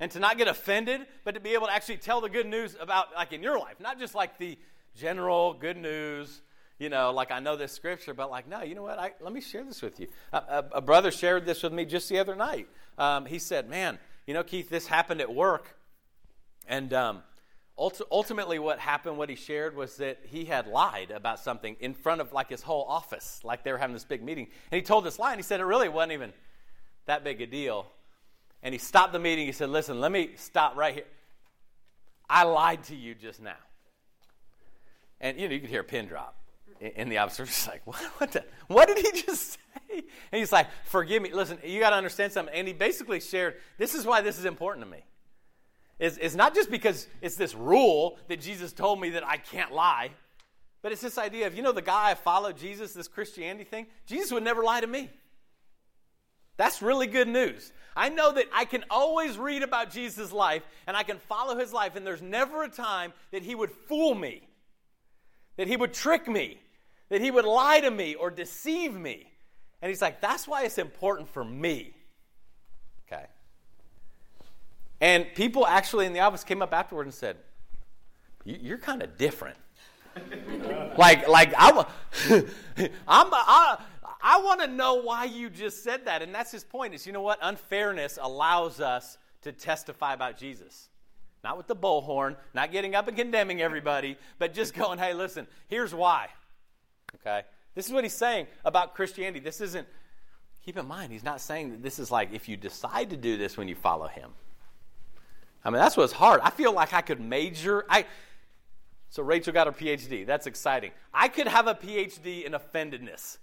and 0.00 0.10
to 0.10 0.18
not 0.18 0.36
get 0.36 0.48
offended, 0.48 1.02
but 1.22 1.34
to 1.34 1.40
be 1.40 1.54
able 1.54 1.68
to 1.68 1.72
actually 1.72 1.98
tell 1.98 2.20
the 2.20 2.28
good 2.28 2.46
news 2.46 2.76
about, 2.80 3.14
like 3.14 3.32
in 3.32 3.40
your 3.40 3.56
life, 3.60 3.76
not 3.78 4.00
just 4.00 4.16
like 4.16 4.36
the 4.36 4.58
general 4.96 5.54
good 5.54 5.76
news, 5.76 6.42
you 6.80 6.88
know, 6.88 7.12
like 7.12 7.30
I 7.30 7.38
know 7.38 7.54
this 7.54 7.70
scripture, 7.70 8.12
but 8.12 8.28
like, 8.28 8.48
no, 8.48 8.62
you 8.62 8.74
know 8.74 8.82
what? 8.82 8.98
I, 8.98 9.12
let 9.20 9.32
me 9.32 9.40
share 9.40 9.62
this 9.62 9.80
with 9.80 10.00
you. 10.00 10.08
A, 10.32 10.38
a, 10.38 10.64
a 10.72 10.80
brother 10.80 11.12
shared 11.12 11.46
this 11.46 11.62
with 11.62 11.72
me 11.72 11.84
just 11.84 12.08
the 12.08 12.18
other 12.18 12.34
night. 12.34 12.66
Um, 12.98 13.26
he 13.26 13.38
said, 13.38 13.70
man, 13.70 14.00
you 14.26 14.34
know, 14.34 14.42
Keith, 14.42 14.70
this 14.70 14.88
happened 14.88 15.20
at 15.20 15.32
work. 15.32 15.78
And 16.66 16.92
um, 16.92 17.22
ultimately, 17.78 18.58
what 18.58 18.78
happened, 18.78 19.16
what 19.16 19.28
he 19.28 19.36
shared, 19.36 19.74
was 19.74 19.96
that 19.96 20.20
he 20.24 20.44
had 20.44 20.66
lied 20.66 21.10
about 21.10 21.40
something 21.40 21.76
in 21.80 21.94
front 21.94 22.20
of 22.20 22.32
like 22.32 22.48
his 22.48 22.62
whole 22.62 22.84
office, 22.84 23.40
like 23.44 23.64
they 23.64 23.72
were 23.72 23.78
having 23.78 23.94
this 23.94 24.04
big 24.04 24.22
meeting. 24.22 24.48
And 24.70 24.76
he 24.76 24.82
told 24.82 25.04
this 25.04 25.18
lie, 25.18 25.32
and 25.32 25.38
he 25.38 25.42
said 25.42 25.60
it 25.60 25.64
really 25.64 25.88
wasn't 25.88 26.12
even 26.12 26.32
that 27.06 27.24
big 27.24 27.40
a 27.40 27.46
deal. 27.46 27.86
And 28.62 28.72
he 28.72 28.78
stopped 28.78 29.12
the 29.12 29.18
meeting. 29.18 29.46
He 29.46 29.52
said, 29.52 29.70
Listen, 29.70 30.00
let 30.00 30.12
me 30.12 30.30
stop 30.36 30.76
right 30.76 30.94
here. 30.94 31.04
I 32.28 32.44
lied 32.44 32.84
to 32.84 32.96
you 32.96 33.14
just 33.14 33.42
now. 33.42 33.56
And 35.20 35.38
you 35.38 35.48
know, 35.48 35.54
you 35.54 35.60
could 35.60 35.70
hear 35.70 35.80
a 35.80 35.84
pin 35.84 36.06
drop 36.06 36.36
in, 36.80 37.08
the 37.08 37.18
officer. 37.18 37.44
Just 37.46 37.68
like, 37.68 37.86
what, 37.86 38.02
what, 38.18 38.32
the, 38.32 38.44
what 38.66 38.88
did 38.88 38.98
he 38.98 39.22
just 39.26 39.52
say? 39.52 40.02
And 40.32 40.38
he's 40.38 40.52
like, 40.52 40.66
Forgive 40.84 41.22
me. 41.22 41.32
Listen, 41.32 41.58
you 41.64 41.80
got 41.80 41.90
to 41.90 41.96
understand 41.96 42.32
something. 42.32 42.54
And 42.54 42.66
he 42.66 42.74
basically 42.74 43.20
shared, 43.20 43.56
This 43.78 43.94
is 43.94 44.04
why 44.04 44.20
this 44.20 44.38
is 44.38 44.44
important 44.44 44.84
to 44.84 44.90
me. 44.90 45.04
It's, 46.02 46.18
it's 46.20 46.34
not 46.34 46.52
just 46.52 46.68
because 46.68 47.06
it's 47.20 47.36
this 47.36 47.54
rule 47.54 48.18
that 48.26 48.40
Jesus 48.40 48.72
told 48.72 49.00
me 49.00 49.10
that 49.10 49.24
I 49.24 49.36
can't 49.36 49.72
lie, 49.72 50.10
but 50.82 50.90
it's 50.90 51.00
this 51.00 51.16
idea 51.16 51.46
of, 51.46 51.54
you 51.54 51.62
know, 51.62 51.70
the 51.70 51.80
guy 51.80 52.10
I 52.10 52.14
follow, 52.14 52.50
Jesus, 52.50 52.92
this 52.92 53.06
Christianity 53.06 53.62
thing, 53.62 53.86
Jesus 54.04 54.32
would 54.32 54.42
never 54.42 54.64
lie 54.64 54.80
to 54.80 54.86
me. 54.88 55.10
That's 56.56 56.82
really 56.82 57.06
good 57.06 57.28
news. 57.28 57.72
I 57.94 58.08
know 58.08 58.32
that 58.32 58.46
I 58.52 58.64
can 58.64 58.84
always 58.90 59.38
read 59.38 59.62
about 59.62 59.92
Jesus' 59.92 60.32
life 60.32 60.64
and 60.88 60.96
I 60.96 61.04
can 61.04 61.18
follow 61.18 61.56
his 61.56 61.72
life, 61.72 61.94
and 61.94 62.04
there's 62.04 62.20
never 62.20 62.64
a 62.64 62.68
time 62.68 63.12
that 63.30 63.44
he 63.44 63.54
would 63.54 63.70
fool 63.70 64.14
me. 64.14 64.42
that 65.56 65.68
he 65.68 65.76
would 65.76 65.92
trick 65.92 66.28
me, 66.28 66.58
that 67.08 67.20
he 67.20 67.30
would 67.30 67.44
lie 67.44 67.80
to 67.80 67.90
me 67.90 68.14
or 68.14 68.30
deceive 68.30 68.94
me. 68.94 69.30
And 69.80 69.88
he's 69.88 70.02
like, 70.02 70.20
that's 70.20 70.46
why 70.46 70.64
it's 70.64 70.78
important 70.78 71.28
for 71.28 71.44
me. 71.44 71.94
Okay. 73.06 73.24
And 75.02 75.26
people 75.34 75.66
actually 75.66 76.06
in 76.06 76.12
the 76.12 76.20
office 76.20 76.44
came 76.44 76.62
up 76.62 76.72
afterward 76.72 77.06
and 77.06 77.12
said, 77.12 77.36
You're 78.44 78.78
kind 78.78 79.02
of 79.02 79.18
different. 79.18 79.58
like, 80.96 81.26
like 81.26 81.52
I, 81.56 81.84
I'm, 82.78 83.28
I, 83.32 83.82
I 84.22 84.40
want 84.40 84.60
to 84.60 84.68
know 84.68 85.02
why 85.02 85.24
you 85.24 85.50
just 85.50 85.82
said 85.82 86.04
that. 86.04 86.22
And 86.22 86.32
that's 86.32 86.52
his 86.52 86.62
point 86.62 86.94
is, 86.94 87.04
you 87.04 87.12
know 87.12 87.20
what? 87.20 87.40
Unfairness 87.42 88.16
allows 88.22 88.80
us 88.80 89.18
to 89.42 89.50
testify 89.50 90.14
about 90.14 90.38
Jesus. 90.38 90.88
Not 91.42 91.56
with 91.56 91.66
the 91.66 91.74
bullhorn, 91.74 92.36
not 92.54 92.70
getting 92.70 92.94
up 92.94 93.08
and 93.08 93.16
condemning 93.16 93.60
everybody, 93.60 94.16
but 94.38 94.54
just 94.54 94.72
going, 94.72 95.00
hey, 95.00 95.14
listen, 95.14 95.48
here's 95.66 95.92
why. 95.92 96.28
Okay? 97.16 97.42
This 97.74 97.86
is 97.86 97.92
what 97.92 98.04
he's 98.04 98.12
saying 98.12 98.46
about 98.64 98.94
Christianity. 98.94 99.40
This 99.40 99.60
isn't, 99.60 99.88
keep 100.64 100.76
in 100.76 100.86
mind, 100.86 101.10
he's 101.10 101.24
not 101.24 101.40
saying 101.40 101.72
that 101.72 101.82
this 101.82 101.98
is 101.98 102.12
like 102.12 102.32
if 102.32 102.48
you 102.48 102.56
decide 102.56 103.10
to 103.10 103.16
do 103.16 103.36
this 103.36 103.56
when 103.56 103.66
you 103.66 103.74
follow 103.74 104.06
him. 104.06 104.30
I 105.64 105.70
mean, 105.70 105.80
that's 105.80 105.96
what's 105.96 106.12
hard. 106.12 106.40
I 106.42 106.50
feel 106.50 106.72
like 106.72 106.92
I 106.92 107.00
could 107.00 107.20
major. 107.20 107.84
I, 107.88 108.04
so 109.10 109.22
Rachel 109.22 109.52
got 109.52 109.66
her 109.66 109.72
PhD. 109.72 110.26
That's 110.26 110.46
exciting. 110.46 110.90
I 111.12 111.28
could 111.28 111.46
have 111.46 111.66
a 111.66 111.74
PhD 111.74 112.44
in 112.44 112.52
offendedness. 112.52 113.38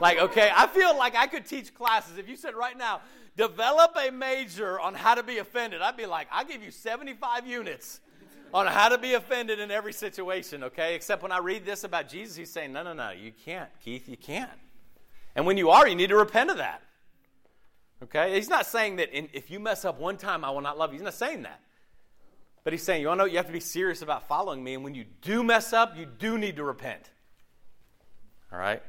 Like, 0.00 0.18
okay, 0.18 0.50
I 0.54 0.66
feel 0.66 0.96
like 0.96 1.14
I 1.14 1.26
could 1.26 1.44
teach 1.44 1.74
classes. 1.74 2.16
If 2.16 2.28
you 2.28 2.36
said 2.36 2.54
right 2.54 2.76
now, 2.76 3.00
develop 3.36 3.96
a 3.96 4.10
major 4.10 4.80
on 4.80 4.94
how 4.94 5.14
to 5.14 5.22
be 5.22 5.38
offended, 5.38 5.82
I'd 5.82 5.96
be 5.96 6.06
like, 6.06 6.28
I'll 6.30 6.44
give 6.44 6.62
you 6.62 6.70
75 6.70 7.46
units 7.46 8.00
on 8.52 8.66
how 8.66 8.88
to 8.88 8.98
be 8.98 9.14
offended 9.14 9.60
in 9.60 9.70
every 9.70 9.92
situation, 9.92 10.64
okay? 10.64 10.94
Except 10.94 11.22
when 11.22 11.32
I 11.32 11.38
read 11.38 11.64
this 11.64 11.84
about 11.84 12.08
Jesus, 12.08 12.36
he's 12.36 12.50
saying, 12.50 12.72
no, 12.72 12.82
no, 12.82 12.92
no, 12.92 13.10
you 13.10 13.32
can't, 13.44 13.68
Keith, 13.84 14.08
you 14.08 14.16
can't. 14.16 14.50
And 15.36 15.46
when 15.46 15.56
you 15.56 15.70
are, 15.70 15.86
you 15.86 15.94
need 15.94 16.08
to 16.08 16.16
repent 16.16 16.50
of 16.50 16.56
that. 16.56 16.82
Okay? 18.02 18.34
He's 18.34 18.48
not 18.48 18.66
saying 18.66 18.96
that 18.96 19.10
in, 19.16 19.28
if 19.32 19.50
you 19.50 19.60
mess 19.60 19.84
up 19.84 20.00
one 20.00 20.16
time, 20.16 20.44
I 20.44 20.50
will 20.50 20.60
not 20.60 20.78
love 20.78 20.90
you. 20.90 20.98
He's 20.98 21.04
not 21.04 21.14
saying 21.14 21.42
that. 21.42 21.60
But 22.62 22.72
he's 22.72 22.82
saying, 22.82 23.02
you 23.02 23.14
know, 23.14 23.24
you 23.24 23.36
have 23.36 23.46
to 23.46 23.52
be 23.52 23.60
serious 23.60 24.02
about 24.02 24.28
following 24.28 24.62
me. 24.62 24.74
And 24.74 24.84
when 24.84 24.94
you 24.94 25.04
do 25.22 25.42
mess 25.42 25.72
up, 25.72 25.96
you 25.96 26.06
do 26.06 26.36
need 26.36 26.56
to 26.56 26.64
repent. 26.64 27.10
All 28.52 28.58
right? 28.58 28.82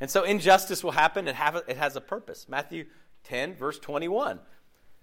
And 0.00 0.10
so 0.10 0.24
injustice 0.24 0.84
will 0.84 0.92
happen. 0.92 1.28
It, 1.28 1.34
have, 1.34 1.56
it 1.66 1.76
has 1.76 1.96
a 1.96 2.00
purpose. 2.00 2.46
Matthew 2.48 2.86
10, 3.24 3.54
verse 3.54 3.78
21 3.78 4.40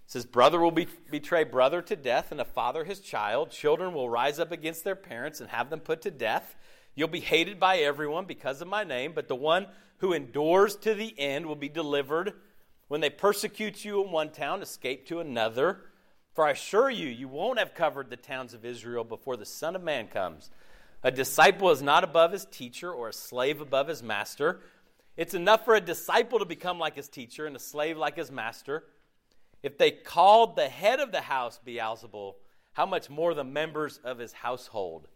says, 0.05 0.25
Brother 0.25 0.59
will 0.59 0.71
be, 0.71 0.87
betray 1.09 1.43
brother 1.43 1.81
to 1.81 1.95
death, 1.95 2.31
and 2.31 2.41
a 2.41 2.45
father 2.45 2.83
his 2.83 2.99
child. 2.99 3.49
Children 3.49 3.93
will 3.93 4.09
rise 4.09 4.39
up 4.39 4.51
against 4.51 4.83
their 4.83 4.95
parents 4.95 5.39
and 5.39 5.49
have 5.49 5.69
them 5.69 5.79
put 5.79 6.01
to 6.01 6.11
death. 6.11 6.55
You'll 6.95 7.07
be 7.07 7.21
hated 7.21 7.59
by 7.59 7.77
everyone 7.77 8.25
because 8.25 8.61
of 8.61 8.67
my 8.67 8.83
name, 8.83 9.13
but 9.15 9.29
the 9.29 9.35
one 9.35 9.67
who 9.99 10.13
endures 10.13 10.75
to 10.77 10.93
the 10.93 11.17
end 11.17 11.45
will 11.45 11.55
be 11.55 11.69
delivered. 11.69 12.33
When 12.91 12.99
they 12.99 13.09
persecute 13.09 13.85
you 13.85 14.03
in 14.03 14.11
one 14.11 14.31
town, 14.31 14.61
escape 14.61 15.07
to 15.07 15.21
another. 15.21 15.85
For 16.33 16.45
I 16.45 16.51
assure 16.51 16.89
you, 16.89 17.07
you 17.07 17.29
won't 17.29 17.57
have 17.57 17.73
covered 17.73 18.09
the 18.09 18.17
towns 18.17 18.53
of 18.53 18.65
Israel 18.65 19.05
before 19.05 19.37
the 19.37 19.45
Son 19.45 19.77
of 19.77 19.81
Man 19.81 20.09
comes. 20.09 20.49
A 21.01 21.09
disciple 21.09 21.69
is 21.69 21.81
not 21.81 22.03
above 22.03 22.33
his 22.33 22.43
teacher, 22.43 22.91
or 22.91 23.07
a 23.07 23.13
slave 23.13 23.61
above 23.61 23.87
his 23.87 24.03
master. 24.03 24.59
It's 25.15 25.33
enough 25.33 25.63
for 25.63 25.75
a 25.75 25.79
disciple 25.79 26.39
to 26.39 26.43
become 26.43 26.79
like 26.79 26.97
his 26.97 27.07
teacher 27.07 27.45
and 27.45 27.55
a 27.55 27.59
slave 27.59 27.95
like 27.95 28.17
his 28.17 28.29
master. 28.29 28.83
If 29.63 29.77
they 29.77 29.91
called 29.91 30.57
the 30.57 30.67
head 30.67 30.99
of 30.99 31.13
the 31.13 31.21
house 31.21 31.61
Beelzebul, 31.65 32.33
how 32.73 32.85
much 32.85 33.09
more 33.09 33.33
the 33.33 33.45
members 33.45 34.01
of 34.03 34.17
his 34.17 34.33
household? 34.33 35.07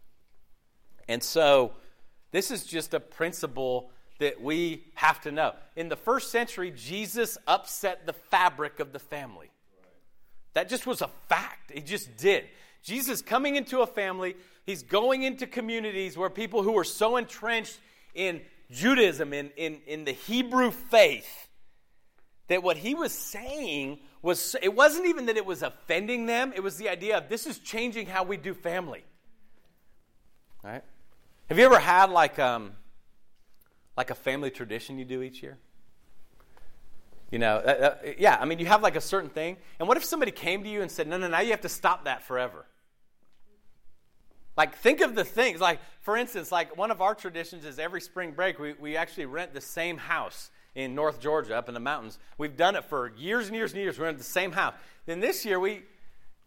And 1.08 1.22
so, 1.22 1.72
this 2.30 2.50
is 2.50 2.64
just 2.64 2.94
a 2.94 3.00
principle 3.00 3.90
that 4.18 4.40
we 4.40 4.84
have 4.94 5.20
to 5.22 5.32
know. 5.32 5.54
In 5.74 5.88
the 5.88 5.96
first 5.96 6.30
century, 6.30 6.72
Jesus 6.74 7.36
upset 7.46 8.06
the 8.06 8.12
fabric 8.12 8.80
of 8.80 8.92
the 8.92 8.98
family. 8.98 9.50
That 10.54 10.68
just 10.68 10.86
was 10.86 11.02
a 11.02 11.10
fact. 11.28 11.70
He 11.72 11.80
just 11.80 12.16
did. 12.16 12.44
Jesus 12.82 13.20
coming 13.20 13.56
into 13.56 13.80
a 13.80 13.86
family, 13.86 14.36
he's 14.64 14.82
going 14.82 15.22
into 15.22 15.46
communities 15.46 16.16
where 16.16 16.30
people 16.30 16.62
who 16.62 16.72
were 16.72 16.84
so 16.84 17.16
entrenched 17.16 17.78
in 18.14 18.40
Judaism, 18.70 19.32
in, 19.32 19.50
in, 19.56 19.80
in 19.86 20.04
the 20.04 20.12
Hebrew 20.12 20.70
faith, 20.70 21.48
that 22.48 22.62
what 22.62 22.76
he 22.76 22.94
was 22.94 23.12
saying 23.12 23.98
was, 24.22 24.56
it 24.62 24.74
wasn't 24.74 25.06
even 25.06 25.26
that 25.26 25.36
it 25.36 25.44
was 25.44 25.62
offending 25.62 26.26
them, 26.26 26.52
it 26.54 26.62
was 26.62 26.76
the 26.76 26.88
idea 26.88 27.18
of 27.18 27.28
this 27.28 27.46
is 27.46 27.58
changing 27.58 28.06
how 28.06 28.22
we 28.22 28.36
do 28.36 28.54
family. 28.54 29.04
All 30.64 30.70
right? 30.70 30.84
Have 31.48 31.58
you 31.58 31.64
ever 31.64 31.78
had 31.78 32.10
like, 32.10 32.38
um, 32.38 32.72
like 33.96 34.10
a 34.10 34.14
family 34.14 34.50
tradition 34.50 34.98
you 34.98 35.04
do 35.04 35.22
each 35.22 35.42
year? 35.42 35.58
You 37.30 37.40
know, 37.40 37.56
uh, 37.56 37.96
uh, 38.04 38.12
yeah, 38.18 38.38
I 38.40 38.44
mean, 38.44 38.58
you 38.58 38.66
have 38.66 38.82
like 38.82 38.96
a 38.96 39.00
certain 39.00 39.30
thing. 39.30 39.56
And 39.78 39.88
what 39.88 39.96
if 39.96 40.04
somebody 40.04 40.30
came 40.30 40.62
to 40.62 40.68
you 40.68 40.82
and 40.82 40.90
said, 40.90 41.08
no, 41.08 41.18
no, 41.18 41.28
now 41.28 41.40
you 41.40 41.50
have 41.50 41.62
to 41.62 41.68
stop 41.68 42.04
that 42.04 42.22
forever? 42.22 42.66
Like, 44.56 44.76
think 44.76 45.00
of 45.00 45.14
the 45.14 45.24
things. 45.24 45.60
Like, 45.60 45.80
for 46.00 46.16
instance, 46.16 46.50
like 46.52 46.76
one 46.76 46.90
of 46.90 47.02
our 47.02 47.14
traditions 47.14 47.64
is 47.64 47.78
every 47.78 48.00
spring 48.00 48.32
break, 48.32 48.58
we, 48.58 48.74
we 48.74 48.96
actually 48.96 49.26
rent 49.26 49.54
the 49.54 49.60
same 49.60 49.98
house 49.98 50.50
in 50.74 50.94
North 50.94 51.20
Georgia, 51.20 51.56
up 51.56 51.68
in 51.68 51.74
the 51.74 51.80
mountains. 51.80 52.18
We've 52.38 52.56
done 52.56 52.76
it 52.76 52.84
for 52.84 53.12
years 53.16 53.48
and 53.48 53.56
years 53.56 53.72
and 53.72 53.80
years. 53.80 53.98
We 53.98 54.04
rented 54.04 54.20
the 54.20 54.24
same 54.24 54.52
house. 54.52 54.74
Then 55.06 55.20
this 55.20 55.44
year, 55.44 55.58
we, 55.58 55.82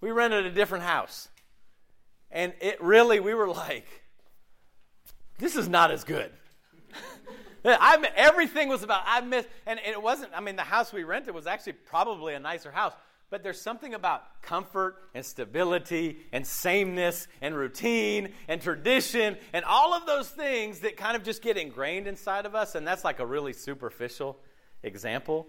we 0.01 0.11
rented 0.11 0.45
a 0.45 0.51
different 0.51 0.83
house. 0.83 1.29
And 2.31 2.53
it 2.61 2.81
really, 2.81 3.19
we 3.19 3.33
were 3.33 3.49
like, 3.49 3.85
this 5.39 5.55
is 5.55 5.67
not 5.67 5.91
as 5.91 6.03
good. 6.03 6.31
I 7.65 8.03
everything 8.15 8.69
was 8.69 8.83
about 8.83 9.03
I 9.05 9.21
miss, 9.21 9.45
and 9.65 9.79
it 9.85 10.01
wasn't. 10.01 10.31
I 10.35 10.41
mean, 10.41 10.55
the 10.55 10.63
house 10.63 10.93
we 10.93 11.03
rented 11.03 11.33
was 11.33 11.47
actually 11.47 11.73
probably 11.73 12.33
a 12.33 12.39
nicer 12.39 12.71
house, 12.71 12.93
but 13.29 13.43
there's 13.43 13.61
something 13.61 13.93
about 13.93 14.41
comfort 14.41 14.95
and 15.13 15.25
stability 15.25 16.19
and 16.31 16.45
sameness 16.45 17.27
and 17.41 17.55
routine 17.55 18.33
and 18.47 18.61
tradition 18.61 19.37
and 19.53 19.65
all 19.65 19.93
of 19.93 20.05
those 20.05 20.29
things 20.29 20.79
that 20.79 20.97
kind 20.97 21.15
of 21.15 21.23
just 21.23 21.41
get 21.41 21.57
ingrained 21.57 22.07
inside 22.07 22.45
of 22.45 22.55
us, 22.55 22.75
and 22.75 22.87
that's 22.87 23.03
like 23.03 23.19
a 23.19 23.25
really 23.25 23.53
superficial 23.53 24.39
example. 24.83 25.47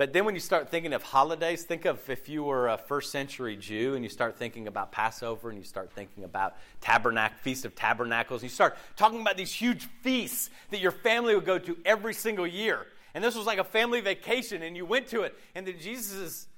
But 0.00 0.14
then 0.14 0.24
when 0.24 0.34
you 0.34 0.40
start 0.40 0.70
thinking 0.70 0.94
of 0.94 1.02
holidays, 1.02 1.64
think 1.64 1.84
of 1.84 2.08
if 2.08 2.26
you 2.26 2.42
were 2.42 2.68
a 2.68 2.78
first 2.78 3.12
century 3.12 3.54
Jew 3.54 3.96
and 3.96 4.02
you 4.02 4.08
start 4.08 4.34
thinking 4.34 4.66
about 4.66 4.92
Passover 4.92 5.50
and 5.50 5.58
you 5.58 5.62
start 5.62 5.92
thinking 5.92 6.24
about 6.24 6.56
Tabernacle, 6.80 7.36
Feast 7.42 7.66
of 7.66 7.74
Tabernacles, 7.74 8.40
and 8.40 8.50
you 8.50 8.54
start 8.54 8.78
talking 8.96 9.20
about 9.20 9.36
these 9.36 9.52
huge 9.52 9.84
feasts 10.00 10.48
that 10.70 10.80
your 10.80 10.90
family 10.90 11.34
would 11.34 11.44
go 11.44 11.58
to 11.58 11.76
every 11.84 12.14
single 12.14 12.46
year. 12.46 12.86
And 13.12 13.22
this 13.22 13.34
was 13.36 13.44
like 13.44 13.58
a 13.58 13.62
family 13.62 14.00
vacation 14.00 14.62
and 14.62 14.74
you 14.74 14.86
went 14.86 15.06
to 15.08 15.20
it. 15.20 15.36
And 15.54 15.66
then 15.66 15.78
Jesus 15.78 16.14
is 16.14 16.48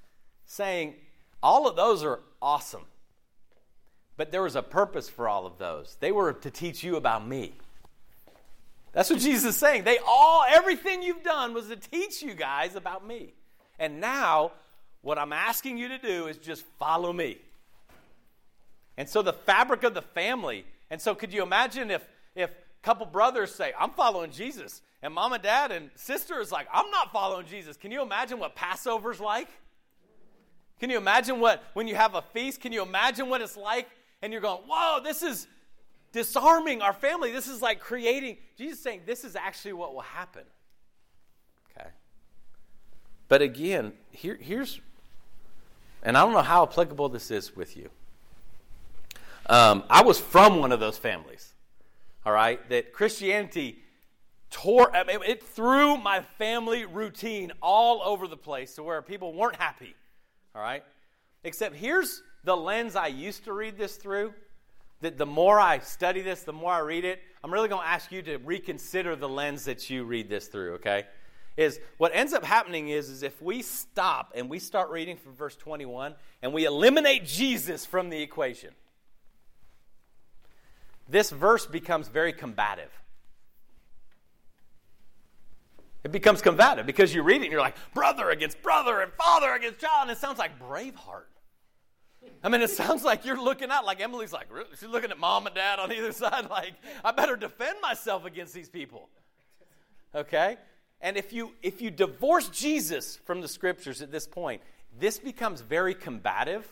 saying, 0.46 0.94
all 1.42 1.66
of 1.66 1.74
those 1.74 2.04
are 2.04 2.20
awesome. 2.40 2.84
But 4.16 4.30
there 4.30 4.42
was 4.42 4.54
a 4.54 4.62
purpose 4.62 5.08
for 5.08 5.28
all 5.28 5.46
of 5.46 5.58
those. 5.58 5.96
They 5.98 6.12
were 6.12 6.32
to 6.32 6.50
teach 6.52 6.84
you 6.84 6.94
about 6.94 7.26
me. 7.26 7.54
That's 8.92 9.10
what 9.10 9.20
Jesus 9.20 9.54
is 9.54 9.56
saying. 9.56 9.84
They 9.84 9.98
all, 10.06 10.44
everything 10.48 11.02
you've 11.02 11.22
done 11.22 11.54
was 11.54 11.68
to 11.68 11.76
teach 11.76 12.22
you 12.22 12.34
guys 12.34 12.76
about 12.76 13.06
me. 13.06 13.32
And 13.78 14.00
now, 14.00 14.52
what 15.00 15.18
I'm 15.18 15.32
asking 15.32 15.78
you 15.78 15.88
to 15.88 15.98
do 15.98 16.26
is 16.26 16.36
just 16.38 16.64
follow 16.78 17.12
me. 17.12 17.38
And 18.96 19.08
so 19.08 19.22
the 19.22 19.32
fabric 19.32 19.82
of 19.84 19.94
the 19.94 20.02
family. 20.02 20.66
And 20.90 21.00
so 21.00 21.14
could 21.14 21.32
you 21.32 21.42
imagine 21.42 21.90
if 21.90 22.06
if 22.34 22.50
a 22.50 22.82
couple 22.82 23.06
brothers 23.06 23.54
say, 23.54 23.72
I'm 23.78 23.90
following 23.90 24.30
Jesus, 24.30 24.80
and 25.02 25.14
mom 25.14 25.32
and 25.32 25.42
dad 25.42 25.72
and 25.72 25.90
sister 25.94 26.40
is 26.40 26.52
like, 26.52 26.66
I'm 26.72 26.90
not 26.90 27.12
following 27.12 27.46
Jesus. 27.46 27.76
Can 27.76 27.90
you 27.90 28.02
imagine 28.02 28.38
what 28.38 28.54
Passover's 28.54 29.20
like? 29.20 29.48
Can 30.80 30.90
you 30.90 30.96
imagine 30.96 31.40
what 31.40 31.62
when 31.74 31.88
you 31.88 31.94
have 31.94 32.14
a 32.14 32.22
feast? 32.22 32.60
Can 32.60 32.72
you 32.72 32.82
imagine 32.82 33.28
what 33.28 33.40
it's 33.40 33.56
like? 33.56 33.88
And 34.20 34.32
you're 34.32 34.42
going, 34.42 34.62
whoa, 34.66 35.00
this 35.02 35.22
is 35.22 35.46
disarming 36.12 36.82
our 36.82 36.92
family. 36.92 37.32
This 37.32 37.48
is 37.48 37.62
like 37.62 37.80
creating, 37.80 38.36
Jesus 38.56 38.80
saying 38.80 39.02
this 39.06 39.24
is 39.24 39.34
actually 39.34 39.72
what 39.72 39.94
will 39.94 40.02
happen. 40.02 40.44
Okay. 41.76 41.88
But 43.28 43.42
again, 43.42 43.92
here, 44.10 44.38
here's, 44.40 44.80
and 46.02 46.16
I 46.16 46.22
don't 46.22 46.32
know 46.32 46.42
how 46.42 46.62
applicable 46.62 47.08
this 47.08 47.30
is 47.30 47.56
with 47.56 47.76
you. 47.76 47.88
Um, 49.46 49.84
I 49.90 50.02
was 50.02 50.20
from 50.20 50.58
one 50.58 50.70
of 50.70 50.80
those 50.80 50.98
families, 50.98 51.52
all 52.24 52.32
right, 52.32 52.68
that 52.68 52.92
Christianity 52.92 53.78
tore, 54.50 54.94
I 54.94 55.02
mean, 55.02 55.18
it 55.26 55.42
threw 55.42 55.96
my 55.96 56.20
family 56.20 56.84
routine 56.84 57.52
all 57.60 58.02
over 58.04 58.28
the 58.28 58.36
place 58.36 58.76
to 58.76 58.82
where 58.82 59.02
people 59.02 59.32
weren't 59.32 59.56
happy, 59.56 59.96
all 60.54 60.62
right? 60.62 60.84
Except 61.42 61.74
here's 61.74 62.22
the 62.44 62.56
lens 62.56 62.94
I 62.94 63.08
used 63.08 63.44
to 63.44 63.52
read 63.52 63.76
this 63.76 63.96
through 63.96 64.34
that 65.02 65.18
the 65.18 65.26
more 65.26 65.60
I 65.60 65.80
study 65.80 66.22
this, 66.22 66.42
the 66.44 66.52
more 66.52 66.72
I 66.72 66.78
read 66.78 67.04
it, 67.04 67.20
I'm 67.44 67.52
really 67.52 67.68
going 67.68 67.82
to 67.82 67.88
ask 67.88 68.10
you 68.10 68.22
to 68.22 68.38
reconsider 68.38 69.14
the 69.16 69.28
lens 69.28 69.64
that 69.64 69.90
you 69.90 70.04
read 70.04 70.28
this 70.28 70.46
through, 70.46 70.74
okay? 70.74 71.04
Is 71.56 71.80
what 71.98 72.12
ends 72.14 72.32
up 72.32 72.44
happening 72.44 72.88
is, 72.88 73.10
is 73.10 73.22
if 73.22 73.42
we 73.42 73.62
stop 73.62 74.32
and 74.34 74.48
we 74.48 74.58
start 74.58 74.90
reading 74.90 75.16
from 75.16 75.34
verse 75.34 75.56
21 75.56 76.14
and 76.40 76.52
we 76.52 76.64
eliminate 76.64 77.26
Jesus 77.26 77.84
from 77.84 78.08
the 78.08 78.22
equation, 78.22 78.70
this 81.08 81.30
verse 81.30 81.66
becomes 81.66 82.08
very 82.08 82.32
combative. 82.32 82.90
It 86.04 86.12
becomes 86.12 86.42
combative 86.42 86.86
because 86.86 87.12
you 87.14 87.22
read 87.22 87.42
it 87.42 87.44
and 87.44 87.52
you're 87.52 87.60
like, 87.60 87.76
brother 87.92 88.30
against 88.30 88.62
brother 88.62 89.00
and 89.00 89.12
father 89.12 89.52
against 89.52 89.80
child, 89.80 90.02
and 90.02 90.10
it 90.12 90.18
sounds 90.18 90.38
like 90.38 90.58
Braveheart. 90.58 91.26
I 92.42 92.48
mean, 92.48 92.60
it 92.60 92.70
sounds 92.70 93.04
like 93.04 93.24
you're 93.24 93.40
looking 93.40 93.70
out, 93.70 93.84
like 93.84 94.00
Emily's 94.00 94.32
like, 94.32 94.52
really? 94.52 94.68
she's 94.78 94.88
looking 94.88 95.10
at 95.10 95.18
mom 95.18 95.46
and 95.46 95.54
dad 95.54 95.78
on 95.78 95.92
either 95.92 96.12
side, 96.12 96.50
like, 96.50 96.74
I 97.04 97.12
better 97.12 97.36
defend 97.36 97.80
myself 97.80 98.24
against 98.24 98.52
these 98.52 98.68
people. 98.68 99.08
Okay? 100.14 100.56
And 101.00 101.16
if 101.16 101.32
you 101.32 101.52
if 101.62 101.82
you 101.82 101.90
divorce 101.90 102.48
Jesus 102.48 103.16
from 103.24 103.40
the 103.40 103.48
scriptures 103.48 104.02
at 104.02 104.12
this 104.12 104.26
point, 104.26 104.62
this 104.98 105.18
becomes 105.18 105.60
very 105.60 105.94
combative. 105.94 106.66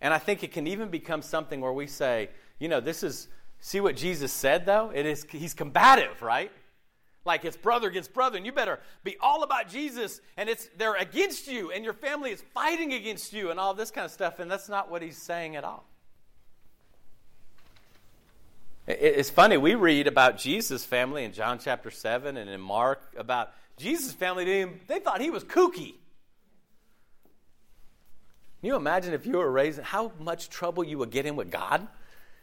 And 0.00 0.14
I 0.14 0.18
think 0.18 0.44
it 0.44 0.52
can 0.52 0.66
even 0.66 0.90
become 0.90 1.22
something 1.22 1.60
where 1.60 1.72
we 1.72 1.86
say, 1.86 2.28
you 2.60 2.68
know, 2.68 2.80
this 2.80 3.02
is 3.02 3.28
see 3.58 3.80
what 3.80 3.96
Jesus 3.96 4.32
said 4.32 4.64
though? 4.64 4.92
It 4.94 5.06
is 5.06 5.26
he's 5.28 5.54
combative, 5.54 6.22
right? 6.22 6.52
Like 7.24 7.44
it's 7.44 7.56
brother 7.56 7.88
against 7.88 8.12
brother 8.12 8.36
and 8.36 8.44
you 8.44 8.52
better 8.52 8.80
be 9.02 9.16
all 9.20 9.42
about 9.42 9.68
jesus 9.68 10.20
and 10.36 10.48
it's 10.48 10.68
they're 10.76 10.96
against 10.96 11.48
you 11.48 11.70
and 11.70 11.84
your 11.84 11.94
family 11.94 12.30
is 12.30 12.42
fighting 12.52 12.92
against 12.92 13.32
you 13.32 13.50
and 13.50 13.58
all 13.58 13.74
this 13.74 13.90
kind 13.90 14.04
of 14.04 14.10
stuff 14.10 14.38
and 14.38 14.50
that's 14.50 14.68
not 14.68 14.90
what 14.90 15.02
he's 15.02 15.18
saying 15.18 15.56
at 15.56 15.64
all. 15.64 15.84
It's 18.86 19.30
funny 19.30 19.56
we 19.56 19.74
read 19.74 20.06
about 20.06 20.38
jesus 20.38 20.84
family 20.84 21.24
in 21.24 21.32
john 21.32 21.58
chapter 21.58 21.90
7 21.90 22.36
and 22.36 22.50
in 22.50 22.60
mark 22.60 23.14
about 23.16 23.52
jesus 23.78 24.12
family 24.12 24.44
they 24.86 24.98
thought 25.00 25.20
he 25.20 25.30
was 25.30 25.44
kooky. 25.44 25.94
Can 28.60 28.68
you 28.68 28.76
imagine 28.76 29.12
if 29.12 29.26
you 29.26 29.36
were 29.38 29.50
raising 29.50 29.84
how 29.84 30.12
much 30.18 30.48
trouble 30.48 30.84
you 30.84 30.96
would 30.98 31.10
get 31.10 31.26
in 31.26 31.36
with 31.36 31.50
god? 31.50 31.86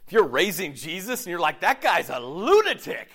If 0.08 0.13
you're 0.13 0.28
raising 0.28 0.74
jesus 0.74 1.22
and 1.22 1.28
you're 1.28 1.39
like 1.39 1.62
that 1.62 1.82
guy's 1.82 2.10
a 2.10 2.20
lunatic 2.20 3.10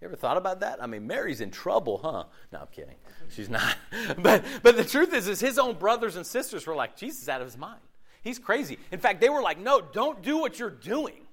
you 0.00 0.06
ever 0.06 0.16
thought 0.16 0.36
about 0.36 0.60
that? 0.60 0.82
I 0.82 0.86
mean, 0.86 1.06
Mary's 1.06 1.40
in 1.40 1.50
trouble, 1.50 1.98
huh? 1.98 2.24
No, 2.52 2.60
I'm 2.60 2.66
kidding. 2.66 2.96
She's 3.30 3.48
not. 3.48 3.76
but 4.18 4.44
but 4.62 4.76
the 4.76 4.84
truth 4.84 5.14
is, 5.14 5.26
is 5.26 5.40
his 5.40 5.58
own 5.58 5.76
brothers 5.76 6.16
and 6.16 6.26
sisters 6.26 6.66
were 6.66 6.74
like, 6.74 6.96
Jesus 6.96 7.28
out 7.28 7.40
of 7.40 7.46
his 7.46 7.56
mind. 7.56 7.80
He's 8.22 8.38
crazy. 8.38 8.78
In 8.90 8.98
fact, 8.98 9.20
they 9.20 9.28
were 9.28 9.40
like, 9.40 9.58
no, 9.58 9.80
don't 9.80 10.20
do 10.22 10.38
what 10.38 10.58
you're 10.58 10.68
doing. 10.68 11.26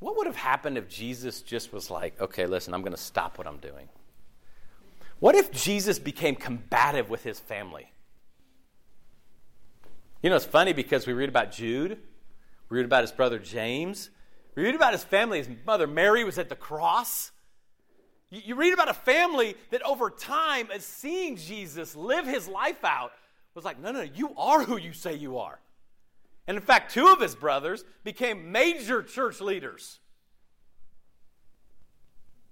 What 0.00 0.16
would 0.16 0.26
have 0.26 0.36
happened 0.36 0.78
if 0.78 0.88
Jesus 0.88 1.42
just 1.42 1.72
was 1.72 1.90
like, 1.90 2.20
okay, 2.20 2.46
listen, 2.46 2.72
I'm 2.72 2.82
going 2.82 2.92
to 2.92 2.96
stop 2.96 3.36
what 3.36 3.46
I'm 3.46 3.58
doing? 3.58 3.88
What 5.18 5.34
if 5.34 5.50
Jesus 5.50 5.98
became 5.98 6.36
combative 6.36 7.10
with 7.10 7.24
his 7.24 7.40
family? 7.40 7.90
You 10.22 10.30
know, 10.30 10.36
it's 10.36 10.44
funny 10.44 10.72
because 10.72 11.06
we 11.06 11.12
read 11.12 11.28
about 11.28 11.52
Jude, 11.52 11.98
we 12.68 12.76
read 12.78 12.86
about 12.86 13.02
his 13.02 13.12
brother 13.12 13.38
James, 13.38 14.10
read 14.54 14.74
about 14.74 14.92
his 14.92 15.04
family. 15.04 15.38
His 15.38 15.48
mother 15.66 15.86
Mary 15.86 16.24
was 16.24 16.38
at 16.38 16.48
the 16.48 16.56
cross. 16.56 17.30
You, 18.30 18.40
you 18.46 18.54
read 18.54 18.72
about 18.72 18.88
a 18.88 18.94
family 18.94 19.54
that 19.70 19.82
over 19.82 20.10
time, 20.10 20.68
as 20.74 20.84
seeing 20.84 21.36
Jesus 21.36 21.94
live 21.94 22.26
his 22.26 22.48
life 22.48 22.84
out, 22.84 23.12
was 23.54 23.64
like, 23.64 23.80
no, 23.80 23.92
no, 23.92 24.02
you 24.02 24.34
are 24.36 24.62
who 24.62 24.76
you 24.76 24.92
say 24.92 25.14
you 25.14 25.38
are. 25.38 25.58
And 26.46 26.56
in 26.56 26.62
fact, 26.62 26.92
two 26.92 27.08
of 27.08 27.20
his 27.20 27.34
brothers 27.34 27.84
became 28.04 28.52
major 28.52 29.02
church 29.02 29.40
leaders. 29.40 29.98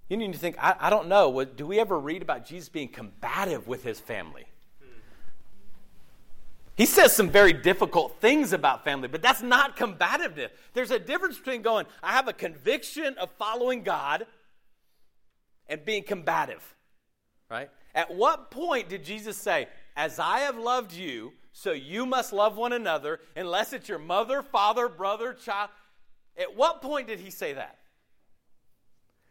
You 0.09 0.17
need 0.17 0.33
to 0.33 0.39
think, 0.39 0.55
I, 0.59 0.75
I 0.79 0.89
don't 0.89 1.07
know, 1.07 1.43
do 1.43 1.65
we 1.65 1.79
ever 1.79 1.99
read 1.99 2.21
about 2.21 2.45
Jesus 2.45 2.69
being 2.69 2.89
combative 2.89 3.67
with 3.67 3.83
his 3.83 3.99
family? 3.99 4.45
He 6.77 6.85
says 6.85 7.11
some 7.11 7.31
very 7.31 7.53
difficult 7.53 8.21
things 8.21 8.53
about 8.53 8.83
family, 8.83 9.07
but 9.07 9.23
that's 9.23 9.41
not 9.41 9.75
combativeness. 9.75 10.51
There's 10.73 10.91
a 10.91 10.99
difference 10.99 11.39
between 11.39 11.63
going, 11.63 11.87
I 12.03 12.11
have 12.11 12.27
a 12.27 12.33
conviction 12.33 13.17
of 13.17 13.31
following 13.31 13.81
God, 13.81 14.27
and 15.67 15.83
being 15.83 16.03
combative, 16.03 16.75
right? 17.49 17.69
At 17.95 18.13
what 18.13 18.51
point 18.51 18.89
did 18.89 19.03
Jesus 19.03 19.37
say, 19.37 19.67
As 19.95 20.19
I 20.19 20.39
have 20.39 20.57
loved 20.57 20.93
you, 20.93 21.33
so 21.51 21.71
you 21.71 22.05
must 22.05 22.31
love 22.31 22.57
one 22.57 22.73
another, 22.73 23.21
unless 23.35 23.73
it's 23.73 23.89
your 23.89 23.99
mother, 23.99 24.43
father, 24.43 24.87
brother, 24.87 25.33
child? 25.33 25.71
At 26.37 26.55
what 26.55 26.83
point 26.83 27.07
did 27.07 27.19
he 27.19 27.31
say 27.31 27.53
that? 27.53 27.79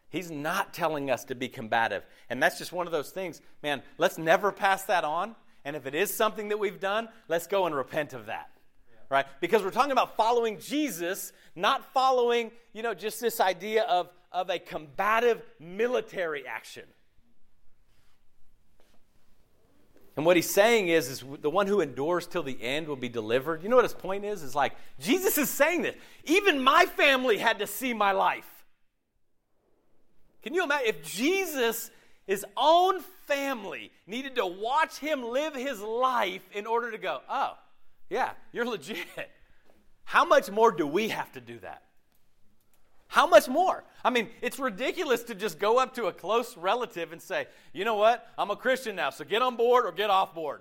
He's 0.08 0.32
not 0.32 0.74
telling 0.74 1.10
us 1.10 1.24
to 1.26 1.36
be 1.36 1.48
combative. 1.48 2.04
And 2.28 2.42
that's 2.42 2.58
just 2.58 2.72
one 2.72 2.86
of 2.86 2.92
those 2.92 3.10
things, 3.10 3.40
man, 3.62 3.82
let's 3.98 4.18
never 4.18 4.50
pass 4.50 4.82
that 4.84 5.04
on 5.04 5.36
and 5.66 5.74
if 5.74 5.84
it 5.84 5.96
is 5.96 6.14
something 6.14 6.50
that 6.50 6.60
we've 6.60 6.78
done, 6.78 7.08
let's 7.26 7.48
go 7.48 7.66
and 7.66 7.74
repent 7.74 8.12
of 8.12 8.26
that. 8.26 8.50
Yeah. 8.88 8.98
Right? 9.10 9.26
Because 9.40 9.64
we're 9.64 9.72
talking 9.72 9.90
about 9.90 10.16
following 10.16 10.60
Jesus, 10.60 11.32
not 11.56 11.92
following, 11.92 12.52
you 12.72 12.84
know, 12.84 12.94
just 12.94 13.20
this 13.20 13.40
idea 13.40 13.82
of, 13.82 14.08
of 14.30 14.48
a 14.48 14.60
combative 14.60 15.42
military 15.58 16.46
action. 16.46 16.84
And 20.16 20.24
what 20.24 20.36
he's 20.36 20.48
saying 20.48 20.86
is, 20.86 21.10
is 21.10 21.24
the 21.40 21.50
one 21.50 21.66
who 21.66 21.80
endures 21.80 22.28
till 22.28 22.44
the 22.44 22.62
end 22.62 22.86
will 22.86 22.94
be 22.94 23.08
delivered. 23.08 23.64
You 23.64 23.68
know 23.68 23.76
what 23.76 23.84
his 23.84 23.92
point 23.92 24.24
is? 24.24 24.44
Is 24.44 24.54
like, 24.54 24.72
Jesus 25.00 25.36
is 25.36 25.50
saying 25.50 25.82
this. 25.82 25.96
Even 26.26 26.62
my 26.62 26.86
family 26.86 27.38
had 27.38 27.58
to 27.58 27.66
see 27.66 27.92
my 27.92 28.12
life. 28.12 28.48
Can 30.42 30.54
you 30.54 30.62
imagine? 30.62 30.86
If 30.90 31.02
Jesus 31.02 31.90
his 32.26 32.44
own 32.56 33.00
family 33.26 33.92
needed 34.06 34.36
to 34.36 34.46
watch 34.46 34.98
him 34.98 35.22
live 35.22 35.54
his 35.54 35.80
life 35.80 36.42
in 36.52 36.66
order 36.66 36.90
to 36.90 36.98
go, 36.98 37.20
oh, 37.28 37.56
yeah, 38.10 38.30
you're 38.52 38.66
legit. 38.66 39.06
How 40.04 40.24
much 40.24 40.50
more 40.50 40.72
do 40.72 40.86
we 40.86 41.08
have 41.08 41.30
to 41.32 41.40
do 41.40 41.58
that? 41.60 41.82
How 43.08 43.26
much 43.26 43.48
more? 43.48 43.84
I 44.04 44.10
mean, 44.10 44.28
it's 44.42 44.58
ridiculous 44.58 45.22
to 45.24 45.34
just 45.34 45.58
go 45.58 45.78
up 45.78 45.94
to 45.94 46.06
a 46.06 46.12
close 46.12 46.56
relative 46.56 47.12
and 47.12 47.22
say, 47.22 47.46
you 47.72 47.84
know 47.84 47.94
what? 47.94 48.28
I'm 48.36 48.50
a 48.50 48.56
Christian 48.56 48.96
now, 48.96 49.10
so 49.10 49.24
get 49.24 49.42
on 49.42 49.56
board 49.56 49.86
or 49.86 49.92
get 49.92 50.10
off 50.10 50.34
board. 50.34 50.60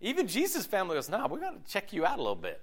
Even 0.00 0.26
Jesus' 0.26 0.66
family 0.66 0.96
goes, 0.96 1.08
no, 1.08 1.26
we're 1.26 1.40
going 1.40 1.54
to 1.62 1.70
check 1.70 1.92
you 1.92 2.04
out 2.04 2.18
a 2.18 2.22
little 2.22 2.34
bit. 2.34 2.60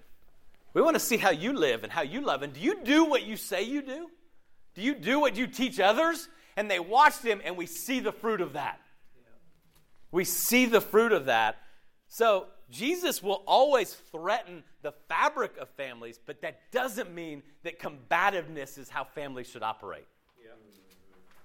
We 0.73 0.81
want 0.81 0.95
to 0.95 0.99
see 0.99 1.17
how 1.17 1.31
you 1.31 1.53
live 1.53 1.83
and 1.83 1.91
how 1.91 2.01
you 2.01 2.21
love. 2.21 2.43
And 2.43 2.53
do 2.53 2.59
you 2.59 2.83
do 2.83 3.05
what 3.05 3.23
you 3.23 3.35
say 3.35 3.63
you 3.63 3.81
do? 3.81 4.09
Do 4.73 4.81
you 4.81 4.95
do 4.95 5.19
what 5.19 5.35
you 5.35 5.47
teach 5.47 5.79
others? 5.79 6.29
And 6.55 6.69
they 6.69 6.79
watched 6.79 7.23
him, 7.23 7.41
and 7.43 7.57
we 7.57 7.65
see 7.65 7.99
the 7.99 8.11
fruit 8.11 8.41
of 8.41 8.53
that. 8.53 8.79
We 10.11 10.25
see 10.25 10.65
the 10.65 10.81
fruit 10.81 11.11
of 11.11 11.25
that. 11.25 11.57
So, 12.07 12.47
Jesus 12.69 13.21
will 13.21 13.43
always 13.45 13.93
threaten 13.93 14.63
the 14.81 14.93
fabric 15.09 15.57
of 15.57 15.69
families, 15.71 16.19
but 16.25 16.41
that 16.41 16.71
doesn't 16.71 17.13
mean 17.13 17.43
that 17.63 17.79
combativeness 17.79 18.77
is 18.77 18.89
how 18.89 19.03
families 19.03 19.47
should 19.47 19.63
operate. 19.63 20.07
Yeah. 20.41 20.51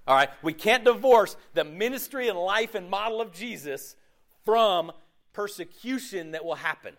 All 0.06 0.14
right? 0.14 0.30
We 0.42 0.52
can't 0.52 0.84
divorce 0.84 1.36
the 1.54 1.64
ministry 1.64 2.28
and 2.28 2.38
life 2.38 2.74
and 2.74 2.88
model 2.88 3.20
of 3.20 3.32
Jesus 3.32 3.96
from 4.44 4.92
persecution 5.32 6.30
that 6.30 6.44
will 6.44 6.54
happen. 6.54 6.94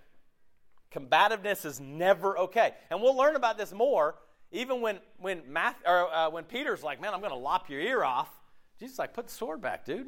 Combativeness 0.92 1.66
is 1.66 1.80
never 1.80 2.38
okay. 2.38 2.74
And 2.90 3.02
we'll 3.02 3.16
learn 3.16 3.36
about 3.36 3.58
this 3.58 3.72
more 3.72 4.16
even 4.52 4.82
when 4.82 5.00
when 5.18 5.42
Math, 5.48 5.76
or, 5.86 6.14
uh, 6.14 6.30
when 6.30 6.44
Peter's 6.44 6.84
like, 6.84 7.02
"Man, 7.02 7.14
I'm 7.14 7.20
going 7.20 7.32
to 7.32 7.38
lop 7.38 7.70
your 7.70 7.80
ear 7.80 8.04
off," 8.04 8.30
Jesus 8.80 9.00
like, 9.00 9.14
"Put 9.14 9.28
the 9.28 9.34
sword 9.34 9.62
back, 9.62 9.86
dude." 9.86 10.08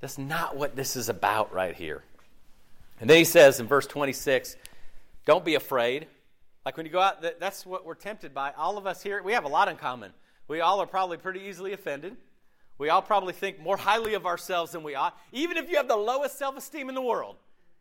That's 0.00 0.18
not 0.18 0.56
what 0.56 0.74
this 0.74 0.96
is 0.96 1.08
about 1.08 1.52
right 1.52 1.76
here. 1.76 2.02
And 3.00 3.08
then 3.08 3.18
he 3.18 3.24
says 3.24 3.60
in 3.60 3.66
verse 3.66 3.86
26, 3.86 4.56
"Don't 5.24 5.44
be 5.44 5.54
afraid." 5.54 6.08
Like 6.64 6.76
when 6.76 6.86
you 6.86 6.92
go 6.92 7.00
out, 7.00 7.24
that's 7.40 7.66
what 7.66 7.84
we're 7.84 7.94
tempted 7.94 8.32
by. 8.32 8.52
All 8.52 8.78
of 8.78 8.86
us 8.86 9.02
here, 9.02 9.20
we 9.22 9.32
have 9.32 9.44
a 9.44 9.48
lot 9.48 9.68
in 9.68 9.76
common. 9.76 10.12
We 10.46 10.60
all 10.60 10.80
are 10.80 10.86
probably 10.86 11.16
pretty 11.16 11.40
easily 11.40 11.72
offended. 11.72 12.16
We 12.78 12.88
all 12.88 13.02
probably 13.02 13.32
think 13.32 13.60
more 13.60 13.76
highly 13.76 14.14
of 14.14 14.26
ourselves 14.26 14.72
than 14.72 14.82
we 14.82 14.94
ought. 14.94 15.16
Even 15.32 15.56
if 15.56 15.70
you 15.70 15.76
have 15.76 15.88
the 15.88 15.96
lowest 15.96 16.38
self 16.38 16.56
esteem 16.56 16.88
in 16.88 16.94
the 16.94 17.02
world, 17.02 17.36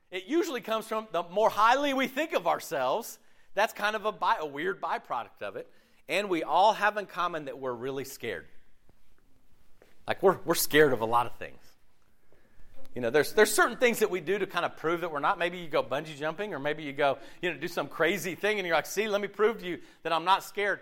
it 0.10 0.26
usually 0.26 0.62
comes 0.62 0.88
from 0.88 1.08
the 1.12 1.24
more 1.24 1.50
highly 1.50 1.94
we 1.94 2.08
think 2.08 2.34
of 2.34 2.48
ourselves 2.48 3.20
that's 3.54 3.74
kind 3.74 3.96
of 3.96 4.06
a, 4.06 4.12
by, 4.12 4.38
a 4.40 4.46
weird 4.46 4.82
byproduct 4.82 5.42
of 5.42 5.56
it. 5.56 5.70
And 6.08 6.30
we 6.30 6.44
all 6.44 6.74
have 6.74 6.98
in 6.98 7.06
common 7.06 7.46
that 7.46 7.58
we're 7.60 7.74
really 7.74 8.06
scared. 8.06 8.46
Like 10.08 10.22
we're, 10.22 10.38
we're 10.46 10.56
scared 10.56 10.94
of 10.94 11.02
a 11.02 11.06
lot 11.06 11.26
of 11.26 11.36
things. 11.36 11.60
You 12.96 13.02
know, 13.02 13.10
there's, 13.10 13.32
there's 13.32 13.54
certain 13.54 13.78
things 13.78 14.00
that 14.00 14.10
we 14.10 14.20
do 14.20 14.38
to 14.38 14.46
kind 14.46 14.66
of 14.66 14.76
prove 14.76 15.02
that 15.02 15.12
we're 15.12 15.20
not. 15.20 15.40
Maybe 15.40 15.58
you 15.60 15.70
go 15.70 15.82
bungee 15.82 16.18
jumping, 16.18 16.54
or 16.54 16.60
maybe 16.60 16.84
you 16.84 16.92
go, 16.92 17.18
you 17.42 17.52
know, 17.52 17.58
do 17.58 17.70
some 17.70 17.88
crazy 17.88 18.36
thing, 18.36 18.60
and 18.60 18.68
you're 18.68 18.76
like, 18.76 18.86
see, 18.86 19.08
let 19.08 19.22
me 19.22 19.30
prove 19.30 19.60
to 19.60 19.66
you 19.66 19.80
that 20.04 20.12
I'm 20.12 20.26
not 20.26 20.44
scared. 20.44 20.82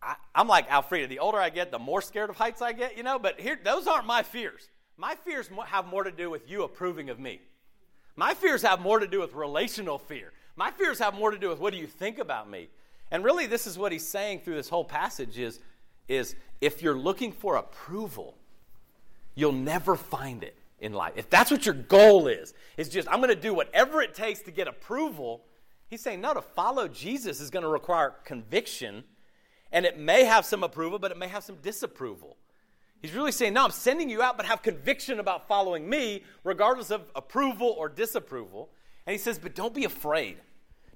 I, 0.00 0.14
am 0.36 0.46
like 0.46 0.68
Alfreda. 0.68 1.08
The 1.08 1.18
older 1.18 1.38
I 1.38 1.50
get, 1.50 1.72
the 1.72 1.80
more 1.80 2.00
scared 2.00 2.30
of 2.30 2.36
heights 2.36 2.62
I 2.62 2.72
get, 2.72 2.96
you 2.96 3.02
know, 3.02 3.18
but 3.18 3.40
here, 3.40 3.58
those 3.62 3.88
aren't 3.88 4.06
my 4.06 4.22
fears. 4.22 4.68
My 4.96 5.16
fears 5.16 5.50
have 5.66 5.86
more 5.86 6.04
to 6.04 6.12
do 6.12 6.30
with 6.30 6.48
you 6.48 6.62
approving 6.62 7.10
of 7.10 7.18
me. 7.18 7.40
My 8.14 8.34
fears 8.34 8.62
have 8.62 8.80
more 8.80 9.00
to 9.00 9.08
do 9.08 9.18
with 9.20 9.34
relational 9.34 9.98
fear. 9.98 10.32
My 10.56 10.70
fears 10.70 10.98
have 10.98 11.14
more 11.14 11.30
to 11.30 11.38
do 11.38 11.48
with 11.48 11.58
what 11.58 11.72
do 11.72 11.78
you 11.78 11.86
think 11.86 12.18
about 12.18 12.48
me? 12.48 12.68
And 13.10 13.24
really, 13.24 13.46
this 13.46 13.66
is 13.66 13.78
what 13.78 13.92
he's 13.92 14.06
saying 14.06 14.40
through 14.40 14.54
this 14.54 14.68
whole 14.68 14.84
passage 14.84 15.38
is, 15.38 15.60
is 16.08 16.36
if 16.60 16.82
you're 16.82 16.96
looking 16.96 17.32
for 17.32 17.56
approval, 17.56 18.36
you'll 19.34 19.52
never 19.52 19.96
find 19.96 20.42
it. 20.42 20.56
in 20.84 20.92
life, 20.92 21.14
if 21.16 21.30
that's 21.30 21.50
what 21.50 21.64
your 21.64 21.74
goal 21.74 22.26
is, 22.26 22.52
is 22.76 22.88
just, 22.90 23.08
I'm 23.08 23.18
going 23.18 23.34
to 23.34 23.40
do 23.40 23.54
whatever 23.54 24.02
it 24.02 24.14
takes 24.14 24.40
to 24.42 24.50
get 24.50 24.68
approval, 24.68 25.42
he's 25.88 26.02
saying, 26.02 26.20
no, 26.20 26.34
to 26.34 26.42
follow 26.42 26.88
Jesus 26.88 27.40
is 27.40 27.48
going 27.48 27.62
to 27.62 27.68
require 27.68 28.14
conviction, 28.24 29.04
and 29.72 29.86
it 29.86 29.98
may 29.98 30.24
have 30.24 30.44
some 30.44 30.62
approval, 30.62 30.98
but 30.98 31.10
it 31.10 31.16
may 31.16 31.28
have 31.28 31.42
some 31.42 31.56
disapproval. 31.56 32.36
He's 33.00 33.14
really 33.14 33.32
saying, 33.32 33.54
no, 33.54 33.64
I'm 33.64 33.70
sending 33.70 34.10
you 34.10 34.20
out, 34.20 34.36
but 34.36 34.46
have 34.46 34.62
conviction 34.62 35.20
about 35.20 35.48
following 35.48 35.88
me, 35.88 36.22
regardless 36.42 36.90
of 36.90 37.02
approval 37.14 37.74
or 37.78 37.88
disapproval. 37.88 38.70
And 39.06 39.12
he 39.12 39.18
says, 39.18 39.38
but 39.38 39.54
don't 39.54 39.74
be 39.74 39.84
afraid. 39.84 40.36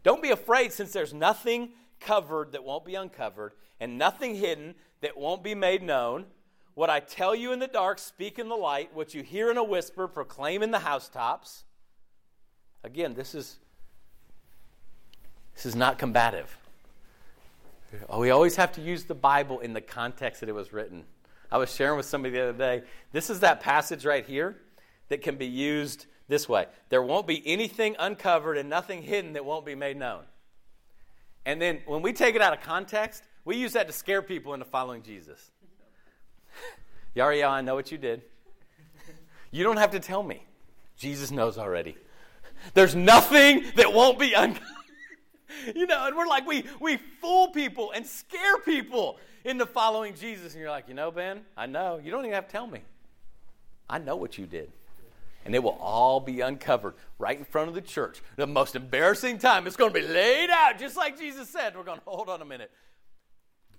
Don't 0.03 0.23
be 0.23 0.31
afraid 0.31 0.73
since 0.73 0.93
there's 0.93 1.15
nothing 1.15 1.71
covered 2.01 2.53
that 2.53 2.65
won't 2.65 2.85
be 2.85 2.95
uncovered 2.95 3.53
and 3.81 3.99
nothing 3.99 4.35
hidden 4.35 4.75
that 5.01 5.17
won't 5.17 5.43
be 5.43 5.55
made 5.55 5.83
known. 5.83 6.27
What 6.75 6.91
I 6.91 7.01
tell 7.01 7.35
you 7.35 7.53
in 7.53 7.59
the 7.59 7.67
dark, 7.67 7.99
speak 7.99 8.39
in 8.39 8.49
the 8.49 8.57
light. 8.57 8.95
What 8.95 9.15
you 9.15 9.23
hear 9.23 9.51
in 9.51 9.57
a 9.57 9.65
whisper, 9.65 10.07
proclaim 10.07 10.63
in 10.63 10.71
the 10.71 10.79
housetops. 10.79 11.65
Again, 12.85 13.15
this 13.15 13.35
is 13.35 13.59
this 15.55 15.67
is 15.67 15.75
not 15.75 15.99
combative. 15.99 16.57
Oh, 18.09 18.21
We 18.21 18.31
always 18.31 18.55
have 18.57 18.71
to 18.73 18.81
use 18.81 19.05
the 19.05 19.15
Bible 19.15 19.59
in 19.59 19.73
the 19.73 19.81
context 19.81 20.41
that 20.41 20.49
it 20.49 20.55
was 20.55 20.73
written. 20.73 21.05
I 21.51 21.59
was 21.59 21.75
sharing 21.75 21.97
with 21.97 22.07
somebody 22.07 22.35
the 22.35 22.51
other 22.51 22.59
day. 22.59 22.83
This 23.11 23.29
is 23.29 23.41
that 23.41 23.61
passage 23.61 24.05
right 24.05 24.25
here 24.25 24.59
that 25.09 25.23
can 25.23 25.37
be 25.37 25.47
used 25.47 26.07
this 26.29 26.49
way 26.49 26.67
There 26.89 27.03
won't 27.03 27.27
be 27.27 27.43
anything 27.47 27.97
uncovered 27.99 28.59
and 28.59 28.69
nothing 28.69 29.03
hidden 29.03 29.33
that 29.33 29.45
won't 29.45 29.67
be 29.67 29.75
made 29.75 29.97
known. 29.97 30.25
And 31.45 31.61
then 31.61 31.81
when 31.87 32.03
we 32.03 32.13
take 32.13 32.35
it 32.35 32.43
out 32.43 32.53
of 32.53 32.61
context, 32.61 33.23
we 33.45 33.57
use 33.57 33.73
that 33.73 33.87
to 33.87 33.93
scare 33.93 34.21
people 34.21 34.53
into 34.53 34.67
following 34.67 35.03
Jesus. 35.03 35.51
Yariel, 37.17 37.49
I 37.49 37.63
know 37.63 37.75
what 37.75 37.91
you 37.91 37.99
did. 37.99 38.23
You 39.51 39.65
don't 39.65 39.79
have 39.79 39.93
to 39.93 40.01
tell 40.01 40.23
me. 40.23 40.45
Jesus 40.99 41.31
knows 41.31 41.57
already. 41.57 41.97
There's 42.75 42.95
nothing 42.95 43.65
that 43.77 43.93
won't 43.93 44.19
be 44.19 44.35
uncovered. 44.35 44.67
you 45.75 45.87
know, 45.87 46.07
and 46.07 46.17
we're 46.17 46.27
like, 46.27 46.47
we, 46.47 46.65
we 46.81 46.99
fool 47.21 47.49
people 47.49 47.93
and 47.93 48.05
scare 48.07 48.59
people 48.59 49.19
into 49.45 49.65
following 49.65 50.15
Jesus. 50.15 50.53
And 50.53 50.61
you're 50.61 50.71
like, 50.71 50.89
you 50.89 50.95
know, 50.95 51.11
Ben, 51.11 51.43
I 51.57 51.67
know. 51.67 51.99
You 52.03 52.11
don't 52.11 52.25
even 52.25 52.35
have 52.35 52.47
to 52.47 52.53
tell 52.53 52.67
me. 52.67 52.83
I 53.89 53.99
know 53.99 54.17
what 54.17 54.37
you 54.37 54.47
did. 54.47 54.71
And 55.49 55.55
it 55.55 55.63
will 55.63 55.79
all 55.81 56.21
be 56.21 56.43
uncovered 56.43 56.93
right 57.19 57.39
in 57.39 57.43
front 57.43 57.71
of 57.71 57.75
the 57.75 57.81
church. 57.81 58.21
The 58.37 58.47
most 58.47 58.77
embarrassing 58.77 59.39
time. 59.39 59.67
It's 59.67 59.77
going 59.77 59.91
to 59.91 59.99
be 59.99 60.07
laid 60.07 60.51
out, 60.51 60.79
just 60.79 60.95
like 60.95 61.19
Jesus 61.19 61.49
said. 61.49 61.75
We're 61.75 61.85
going, 61.85 62.01
to 62.01 62.05
hold 62.05 62.29
on 62.29 62.43
a 62.43 62.45
minute. 62.45 62.71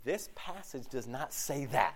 This 0.04 0.32
passage 0.34 0.88
does 0.90 1.06
not 1.06 1.32
say 1.32 1.66
that. 1.66 1.94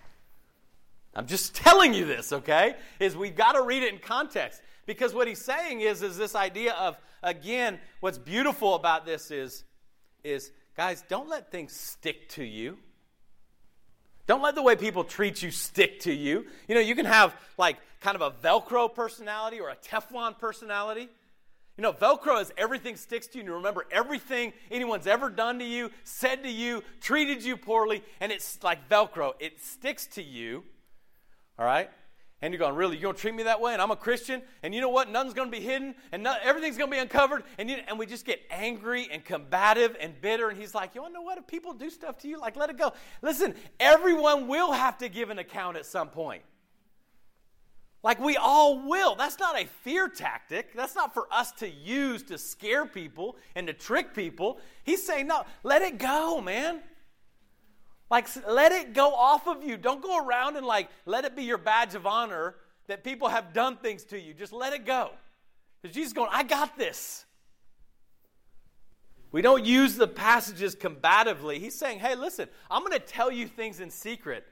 I'm 1.16 1.26
just 1.26 1.56
telling 1.64 1.96
you 1.96 2.06
this, 2.06 2.32
okay? 2.32 2.76
Is 3.00 3.18
we've 3.18 3.36
got 3.36 3.54
to 3.54 3.64
read 3.64 3.82
it 3.82 3.92
in 3.92 3.98
context. 4.00 4.62
Because 4.86 5.12
what 5.12 5.28
he's 5.28 5.44
saying 5.44 5.82
is, 5.82 6.04
is 6.04 6.18
this 6.18 6.36
idea 6.36 6.74
of, 6.74 6.96
again, 7.24 7.80
what's 8.00 8.20
beautiful 8.20 8.76
about 8.76 9.08
this 9.08 9.32
is, 9.32 9.64
is 10.24 10.52
guys, 10.78 11.04
don't 11.10 11.28
let 11.28 11.50
things 11.50 11.76
stick 11.76 12.30
to 12.30 12.44
you. 12.44 12.78
Don't 14.26 14.42
let 14.42 14.56
the 14.56 14.64
way 14.64 14.76
people 14.76 15.04
treat 15.04 15.42
you 15.42 15.52
stick 15.52 16.02
to 16.02 16.14
you. 16.14 16.46
You 16.68 16.76
know, 16.76 16.82
you 16.82 16.96
can 16.96 17.06
have 17.06 17.36
like 17.58 17.78
kind 18.00 18.16
of 18.16 18.22
a 18.22 18.32
Velcro 18.32 18.94
personality 18.94 19.60
or 19.60 19.70
a 19.70 19.76
Teflon 19.76 20.38
personality. 20.38 21.10
You 21.78 21.82
know, 21.82 21.92
Velcro 21.92 22.40
is 22.40 22.54
everything 22.58 22.96
sticks 22.96 23.26
to 23.28 23.38
you, 23.38 23.42
and 23.42 23.48
you 23.50 23.56
remember 23.56 23.86
everything 23.92 24.54
anyone's 24.70 25.08
ever 25.08 25.30
done 25.30 25.58
to 25.58 25.66
you, 25.66 25.90
said 26.04 26.44
to 26.44 26.50
you, 26.50 26.84
treated 27.02 27.44
you 27.44 27.58
poorly, 27.58 28.04
and 28.20 28.32
it's 28.32 28.62
like 28.64 28.88
Velcro. 28.90 29.34
It 29.40 29.60
sticks 29.60 30.06
to 30.08 30.22
you, 30.22 30.64
all 31.58 31.66
right? 31.66 31.90
And 32.44 32.54
you're 32.54 32.60
going, 32.60 32.76
really? 32.76 32.98
You're 32.98 33.04
going 33.04 33.16
to 33.16 33.22
treat 33.22 33.34
me 33.34 33.44
that 33.44 33.62
way? 33.62 33.72
And 33.72 33.82
I'm 33.82 33.92
a 33.92 33.96
Christian? 33.96 34.42
And 34.64 34.76
you 34.76 34.82
know 34.82 34.90
what? 34.90 35.10
Nothing's 35.10 35.34
going 35.34 35.50
to 35.50 35.58
be 35.58 35.64
hidden, 35.64 35.96
and 36.12 36.28
everything's 36.28 36.78
going 36.78 36.90
to 36.90 36.96
be 36.96 37.00
uncovered. 37.00 37.46
And, 37.58 37.70
you, 37.70 37.78
and 37.88 37.98
we 37.98 38.06
just 38.06 38.26
get 38.26 38.42
angry 38.52 39.08
and 39.10 39.24
combative 39.24 39.96
and 39.98 40.20
bitter. 40.20 40.50
And 40.50 40.60
he's 40.60 40.76
like, 40.76 40.94
you 40.94 41.02
want 41.02 41.14
to 41.14 41.20
know 41.20 41.22
what? 41.22 41.38
If 41.38 41.48
people 41.48 41.72
do 41.72 41.90
stuff 41.90 42.18
to 42.18 42.28
you, 42.28 42.38
like, 42.38 42.58
let 42.58 42.70
it 42.70 42.78
go. 42.78 42.92
Listen, 43.22 43.56
everyone 43.80 44.50
will 44.50 44.74
have 44.74 44.98
to 44.98 45.08
give 45.08 45.30
an 45.30 45.40
account 45.40 45.78
at 45.78 45.86
some 45.86 46.10
point. 46.10 46.44
Like 48.04 48.20
we 48.20 48.36
all 48.36 48.90
will. 48.90 49.16
That's 49.16 49.40
not 49.40 49.58
a 49.58 49.66
fear 49.66 50.10
tactic. 50.10 50.76
That's 50.76 50.96
not 50.96 51.14
for 51.14 51.26
us 51.32 51.54
to 51.54 51.70
use 51.70 52.24
to 52.24 52.38
scare 52.38 52.86
people 52.86 53.38
and 53.56 53.68
to 53.68 53.74
trick 53.74 54.14
people. 54.14 54.60
He's 54.84 55.02
saying, 55.02 55.28
no, 55.28 55.46
let 55.64 55.82
it 55.82 55.98
go, 55.98 56.42
man. 56.42 56.82
Like, 58.10 58.28
let 58.48 58.72
it 58.72 58.94
go 58.94 59.14
off 59.14 59.48
of 59.48 59.64
you. 59.64 59.78
Don't 59.78 60.02
go 60.02 60.24
around 60.26 60.56
and, 60.56 60.66
like, 60.66 60.90
let 61.06 61.26
it 61.26 61.36
be 61.36 61.44
your 61.44 61.58
badge 61.58 61.96
of 61.96 62.06
honor 62.06 62.56
that 62.88 63.04
people 63.04 63.30
have 63.30 63.54
done 63.54 63.78
things 63.78 64.04
to 64.06 64.20
you. 64.20 64.34
Just 64.34 64.54
let 64.54 64.74
it 64.74 64.86
go. 64.86 65.12
Because 65.82 65.96
Jesus 65.96 66.14
going, 66.14 66.30
I 66.32 66.44
got 66.44 66.78
this. 66.78 67.26
We 69.32 69.42
don't 69.42 69.66
use 69.66 69.96
the 69.96 70.08
passages 70.08 70.76
combatively. 70.76 71.58
He's 71.58 71.74
saying, 71.76 72.00
hey, 72.00 72.16
listen, 72.16 72.48
I'm 72.70 72.82
going 72.84 72.94
to 72.94 73.00
tell 73.00 73.32
you 73.32 73.48
things 73.48 73.80
in 73.80 73.90
secret 73.90 74.46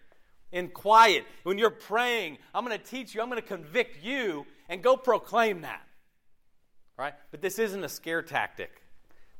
in 0.52 0.70
quiet. 0.70 1.26
When 1.43 1.58
you're 1.58 1.70
praying, 1.70 2.39
I'm 2.54 2.66
going 2.66 2.78
to 2.78 2.84
teach 2.84 3.14
you, 3.14 3.22
I'm 3.22 3.30
going 3.30 3.41
to 3.41 3.47
convict 3.47 4.04
you, 4.04 4.45
and 4.70 4.82
go 4.82 4.97
proclaim 4.97 5.62
that. 5.62 5.86
Right? 6.97 7.14
But 7.32 7.41
this 7.41 7.60
isn't 7.60 7.84
a 7.84 7.89
scare 7.89 8.22
tactic. 8.22 8.81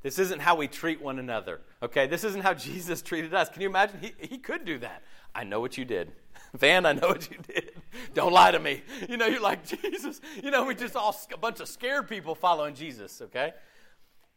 This 0.04 0.18
isn't 0.18 0.42
how 0.42 0.56
we 0.56 0.68
treat 0.68 1.02
one 1.02 1.20
another. 1.20 1.62
Okay? 1.84 2.08
This 2.08 2.24
isn't 2.24 2.42
how 2.42 2.54
Jesus 2.70 3.02
treated 3.02 3.34
us. 3.34 3.50
Can 3.50 3.62
you 3.62 3.70
imagine? 3.70 4.00
He, 4.02 4.14
he 4.20 4.38
could 4.38 4.66
do 4.66 4.80
that. 4.80 5.04
I 5.34 5.44
know 5.44 5.60
what 5.60 5.78
you 5.78 5.86
did. 5.86 6.12
Van, 6.54 6.86
I 6.86 6.94
know 6.94 7.08
what 7.08 7.30
you 7.30 7.38
did. 7.48 7.72
Don't 8.14 8.34
lie 8.34 8.52
to 8.52 8.60
me. 8.60 8.84
You 9.08 9.18
know, 9.18 9.28
you're 9.28 9.42
like, 9.42 9.66
Jesus. 9.66 10.20
You 10.44 10.52
know, 10.52 10.66
we 10.66 10.76
just 10.76 10.96
all 10.96 11.16
a 11.34 11.38
bunch 11.38 11.60
of 11.60 11.68
scared 11.68 12.10
people 12.10 12.36
following 12.36 12.76
Jesus, 12.76 13.22
okay? 13.22 13.54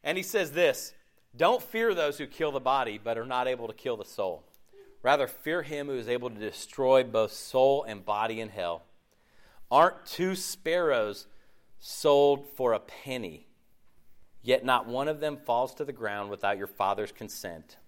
And 0.02 0.16
he 0.16 0.22
says 0.22 0.52
this 0.52 0.92
Don't 1.36 1.62
fear 1.62 1.94
those 1.94 2.18
who 2.18 2.26
kill 2.26 2.52
the 2.52 2.60
body, 2.60 3.00
but 3.02 3.18
are 3.18 3.26
not 3.26 3.48
able 3.48 3.66
to 3.66 3.74
kill 3.74 3.96
the 3.96 4.04
soul. 4.04 4.44
Rather, 5.02 5.26
fear 5.26 5.62
him 5.62 5.88
who 5.88 5.96
is 5.96 6.08
able 6.08 6.30
to 6.30 6.38
destroy 6.38 7.04
both 7.04 7.32
soul 7.32 7.84
and 7.84 8.04
body 8.04 8.40
in 8.40 8.48
hell. 8.48 8.82
Aren't 9.70 10.06
two 10.06 10.34
sparrows 10.34 11.26
sold 11.78 12.46
for 12.56 12.72
a 12.72 12.78
penny? 12.78 13.48
Yet 14.44 14.64
not 14.64 14.86
one 14.86 15.08
of 15.08 15.20
them 15.20 15.38
falls 15.38 15.74
to 15.74 15.86
the 15.86 15.92
ground 15.92 16.30
without 16.30 16.58
your 16.58 16.66
Father's 16.66 17.10
consent. 17.10 17.78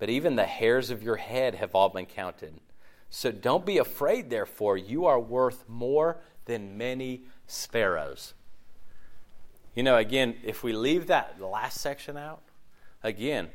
But 0.00 0.10
even 0.10 0.34
the 0.34 0.44
hairs 0.44 0.90
of 0.90 1.04
your 1.04 1.16
head 1.16 1.54
have 1.54 1.76
all 1.76 1.88
been 1.88 2.06
counted. 2.06 2.60
So 3.08 3.30
don't 3.30 3.64
be 3.64 3.78
afraid, 3.78 4.28
therefore. 4.28 4.76
You 4.76 5.06
are 5.06 5.20
worth 5.20 5.68
more 5.68 6.20
than 6.46 6.76
many 6.76 7.22
sparrows. 7.46 8.34
You 9.76 9.84
know, 9.84 9.96
again, 9.96 10.34
if 10.42 10.64
we 10.64 10.72
leave 10.72 11.06
that 11.06 11.40
last 11.40 11.80
section 11.80 12.16
out, 12.16 12.42
again, 13.04 13.48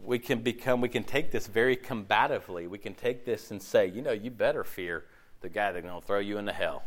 we 0.00 0.18
can 0.18 0.40
become, 0.40 0.80
we 0.80 0.88
can 0.88 1.04
take 1.04 1.30
this 1.30 1.48
very 1.48 1.76
combatively. 1.76 2.66
We 2.66 2.78
can 2.78 2.94
take 2.94 3.26
this 3.26 3.50
and 3.50 3.62
say, 3.62 3.86
you 3.88 4.00
know, 4.00 4.12
you 4.12 4.30
better 4.30 4.64
fear 4.64 5.04
the 5.42 5.50
guy 5.50 5.72
that's 5.72 5.84
going 5.84 6.00
to 6.00 6.06
throw 6.06 6.20
you 6.20 6.38
into 6.38 6.52
hell. 6.52 6.84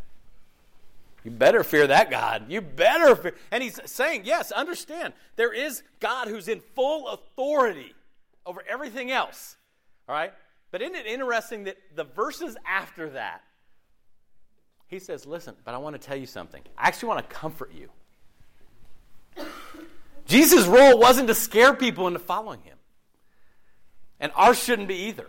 You 1.26 1.32
better 1.32 1.64
fear 1.64 1.88
that 1.88 2.12
God. 2.12 2.46
You 2.50 2.62
better 2.62 3.16
fear. 3.16 3.34
And 3.52 3.64
he's 3.64 3.80
saying, 3.86 4.22
yes, 4.26 4.52
understand, 4.52 5.14
there 5.36 5.52
is 5.52 5.82
God 6.00 6.28
who's 6.28 6.48
in 6.48 6.62
full 6.76 7.08
authority 7.08 7.96
over 8.46 8.64
everything 8.70 9.10
else. 9.10 9.58
All 10.08 10.16
right? 10.16 10.32
But 10.70 10.84
isn't 10.84 10.96
it 10.96 11.08
interesting 11.08 11.64
that 11.64 11.78
the 11.96 12.04
verses 12.04 12.56
after 12.68 13.10
that, 13.10 13.42
he 14.88 15.00
says, 15.00 15.26
listen, 15.26 15.56
but 15.66 15.74
I 15.74 15.80
want 15.80 16.00
to 16.00 16.08
tell 16.08 16.16
you 16.16 16.28
something. 16.28 16.62
I 16.78 16.88
actually 16.88 17.10
want 17.10 17.28
to 17.28 17.36
comfort 17.36 17.72
you. 17.74 17.90
Jesus' 20.28 20.68
role 20.68 21.00
wasn't 21.00 21.28
to 21.30 21.34
scare 21.34 21.74
people 21.74 22.08
into 22.08 22.20
following 22.20 22.62
him. 22.62 22.78
And 24.20 24.32
ours 24.36 24.62
shouldn't 24.62 24.88
be 24.88 25.08
either. 25.08 25.28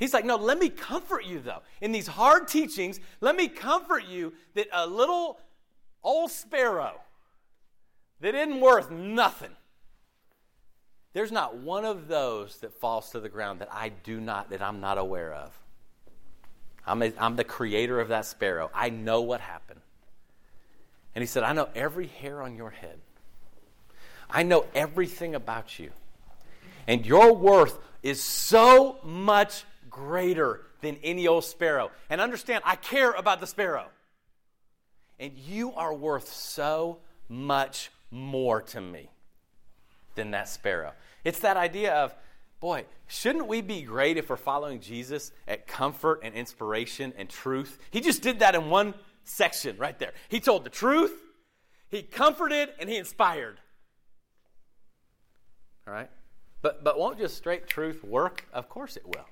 He's 0.00 0.14
like, 0.14 0.24
no, 0.24 0.36
let 0.36 0.58
me 0.58 0.70
comfort 0.70 1.26
you, 1.26 1.40
though. 1.40 1.60
In 1.82 1.92
these 1.92 2.06
hard 2.06 2.48
teachings, 2.48 2.98
let 3.20 3.36
me 3.36 3.48
comfort 3.48 4.06
you 4.08 4.32
that 4.54 4.66
a 4.72 4.86
little 4.86 5.38
old 6.02 6.30
sparrow 6.30 6.98
that 8.20 8.34
isn't 8.34 8.60
worth 8.60 8.90
nothing, 8.90 9.50
there's 11.12 11.30
not 11.30 11.58
one 11.58 11.84
of 11.84 12.08
those 12.08 12.56
that 12.60 12.72
falls 12.72 13.10
to 13.10 13.20
the 13.20 13.28
ground 13.28 13.60
that 13.60 13.68
I 13.70 13.90
do 13.90 14.20
not, 14.20 14.48
that 14.50 14.62
I'm 14.62 14.80
not 14.80 14.96
aware 14.96 15.34
of. 15.34 15.58
I'm, 16.86 17.02
a, 17.02 17.12
I'm 17.18 17.36
the 17.36 17.44
creator 17.44 18.00
of 18.00 18.08
that 18.08 18.24
sparrow. 18.24 18.70
I 18.72 18.88
know 18.88 19.20
what 19.20 19.42
happened. 19.42 19.80
And 21.14 21.20
he 21.20 21.26
said, 21.26 21.42
I 21.42 21.52
know 21.52 21.68
every 21.74 22.06
hair 22.06 22.40
on 22.40 22.56
your 22.56 22.70
head. 22.70 23.00
I 24.30 24.44
know 24.44 24.64
everything 24.74 25.34
about 25.34 25.78
you. 25.78 25.90
And 26.86 27.04
your 27.04 27.34
worth 27.34 27.78
is 28.02 28.22
so 28.22 28.98
much 29.04 29.64
greater 29.90 30.62
than 30.80 30.96
any 31.02 31.26
old 31.26 31.44
sparrow. 31.44 31.90
And 32.08 32.20
understand, 32.20 32.62
I 32.64 32.76
care 32.76 33.10
about 33.12 33.40
the 33.40 33.46
sparrow. 33.46 33.88
And 35.18 35.36
you 35.36 35.74
are 35.74 35.92
worth 35.92 36.32
so 36.32 36.98
much 37.28 37.90
more 38.10 38.62
to 38.62 38.80
me 38.80 39.10
than 40.14 40.30
that 40.30 40.48
sparrow. 40.48 40.92
It's 41.24 41.40
that 41.40 41.56
idea 41.56 41.94
of, 41.94 42.14
boy, 42.60 42.86
shouldn't 43.06 43.46
we 43.46 43.60
be 43.60 43.82
great 43.82 44.16
if 44.16 44.30
we're 44.30 44.36
following 44.36 44.80
Jesus 44.80 45.32
at 45.46 45.66
comfort 45.66 46.20
and 46.22 46.34
inspiration 46.34 47.12
and 47.16 47.28
truth? 47.28 47.78
He 47.90 48.00
just 48.00 48.22
did 48.22 48.38
that 48.38 48.54
in 48.54 48.70
one 48.70 48.94
section 49.24 49.76
right 49.76 49.98
there. 49.98 50.12
He 50.28 50.40
told 50.40 50.64
the 50.64 50.70
truth, 50.70 51.12
he 51.88 52.02
comforted, 52.02 52.70
and 52.78 52.88
he 52.88 52.96
inspired. 52.96 53.60
All 55.86 55.92
right? 55.92 56.10
But, 56.62 56.84
but 56.84 56.98
won't 56.98 57.18
just 57.18 57.36
straight 57.36 57.66
truth 57.66 58.04
work? 58.04 58.46
Of 58.52 58.68
course 58.68 58.96
it 58.96 59.06
will. 59.06 59.26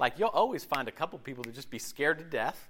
Like, 0.00 0.18
you'll 0.18 0.28
always 0.28 0.64
find 0.64 0.88
a 0.88 0.92
couple 0.92 1.18
people 1.18 1.44
that 1.44 1.54
just 1.54 1.70
be 1.70 1.78
scared 1.78 2.18
to 2.18 2.24
death, 2.24 2.68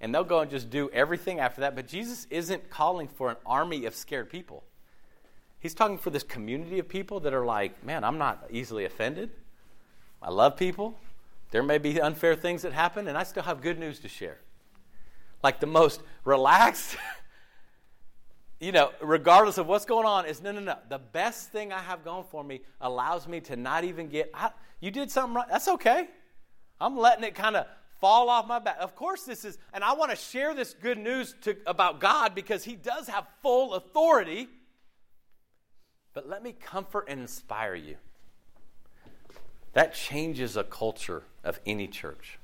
and 0.00 0.14
they'll 0.14 0.24
go 0.24 0.40
and 0.40 0.50
just 0.50 0.68
do 0.70 0.90
everything 0.90 1.40
after 1.40 1.60
that. 1.62 1.74
But 1.74 1.86
Jesus 1.86 2.26
isn't 2.30 2.70
calling 2.70 3.08
for 3.08 3.30
an 3.30 3.36
army 3.46 3.86
of 3.86 3.94
scared 3.94 4.30
people. 4.30 4.64
He's 5.60 5.74
talking 5.74 5.96
for 5.96 6.10
this 6.10 6.22
community 6.22 6.78
of 6.78 6.88
people 6.88 7.20
that 7.20 7.32
are 7.32 7.46
like, 7.46 7.82
man, 7.84 8.04
I'm 8.04 8.18
not 8.18 8.44
easily 8.50 8.84
offended. 8.84 9.30
I 10.20 10.30
love 10.30 10.56
people. 10.56 10.98
There 11.52 11.62
may 11.62 11.78
be 11.78 12.00
unfair 12.00 12.34
things 12.34 12.62
that 12.62 12.72
happen, 12.72 13.08
and 13.08 13.16
I 13.16 13.22
still 13.22 13.44
have 13.44 13.62
good 13.62 13.78
news 13.78 14.00
to 14.00 14.08
share. 14.08 14.38
Like 15.42 15.60
the 15.60 15.66
most 15.66 16.02
relaxed, 16.24 16.96
you 18.60 18.72
know, 18.72 18.90
regardless 19.00 19.56
of 19.56 19.66
what's 19.66 19.84
going 19.84 20.06
on, 20.06 20.26
is 20.26 20.42
no, 20.42 20.52
no, 20.52 20.60
no. 20.60 20.76
The 20.88 20.98
best 20.98 21.50
thing 21.50 21.72
I 21.72 21.80
have 21.80 22.04
going 22.04 22.24
for 22.24 22.42
me 22.42 22.60
allows 22.80 23.28
me 23.28 23.40
to 23.42 23.56
not 23.56 23.84
even 23.84 24.08
get, 24.08 24.30
I, 24.34 24.50
you 24.80 24.90
did 24.90 25.10
something 25.10 25.34
right. 25.34 25.48
That's 25.48 25.68
okay. 25.68 26.08
I'm 26.80 26.96
letting 26.96 27.24
it 27.24 27.34
kind 27.34 27.56
of 27.56 27.66
fall 28.00 28.28
off 28.28 28.46
my 28.46 28.58
back. 28.58 28.76
Of 28.80 28.94
course, 28.94 29.24
this 29.24 29.44
is, 29.44 29.58
and 29.72 29.82
I 29.82 29.94
want 29.94 30.10
to 30.10 30.16
share 30.16 30.54
this 30.54 30.74
good 30.74 30.98
news 30.98 31.34
to, 31.42 31.56
about 31.66 32.00
God 32.00 32.34
because 32.34 32.64
He 32.64 32.76
does 32.76 33.08
have 33.08 33.26
full 33.42 33.74
authority. 33.74 34.48
But 36.12 36.28
let 36.28 36.42
me 36.42 36.52
comfort 36.52 37.06
and 37.08 37.20
inspire 37.20 37.74
you. 37.74 37.96
That 39.72 39.94
changes 39.94 40.56
a 40.56 40.64
culture 40.64 41.24
of 41.42 41.58
any 41.66 41.88
church 41.88 42.38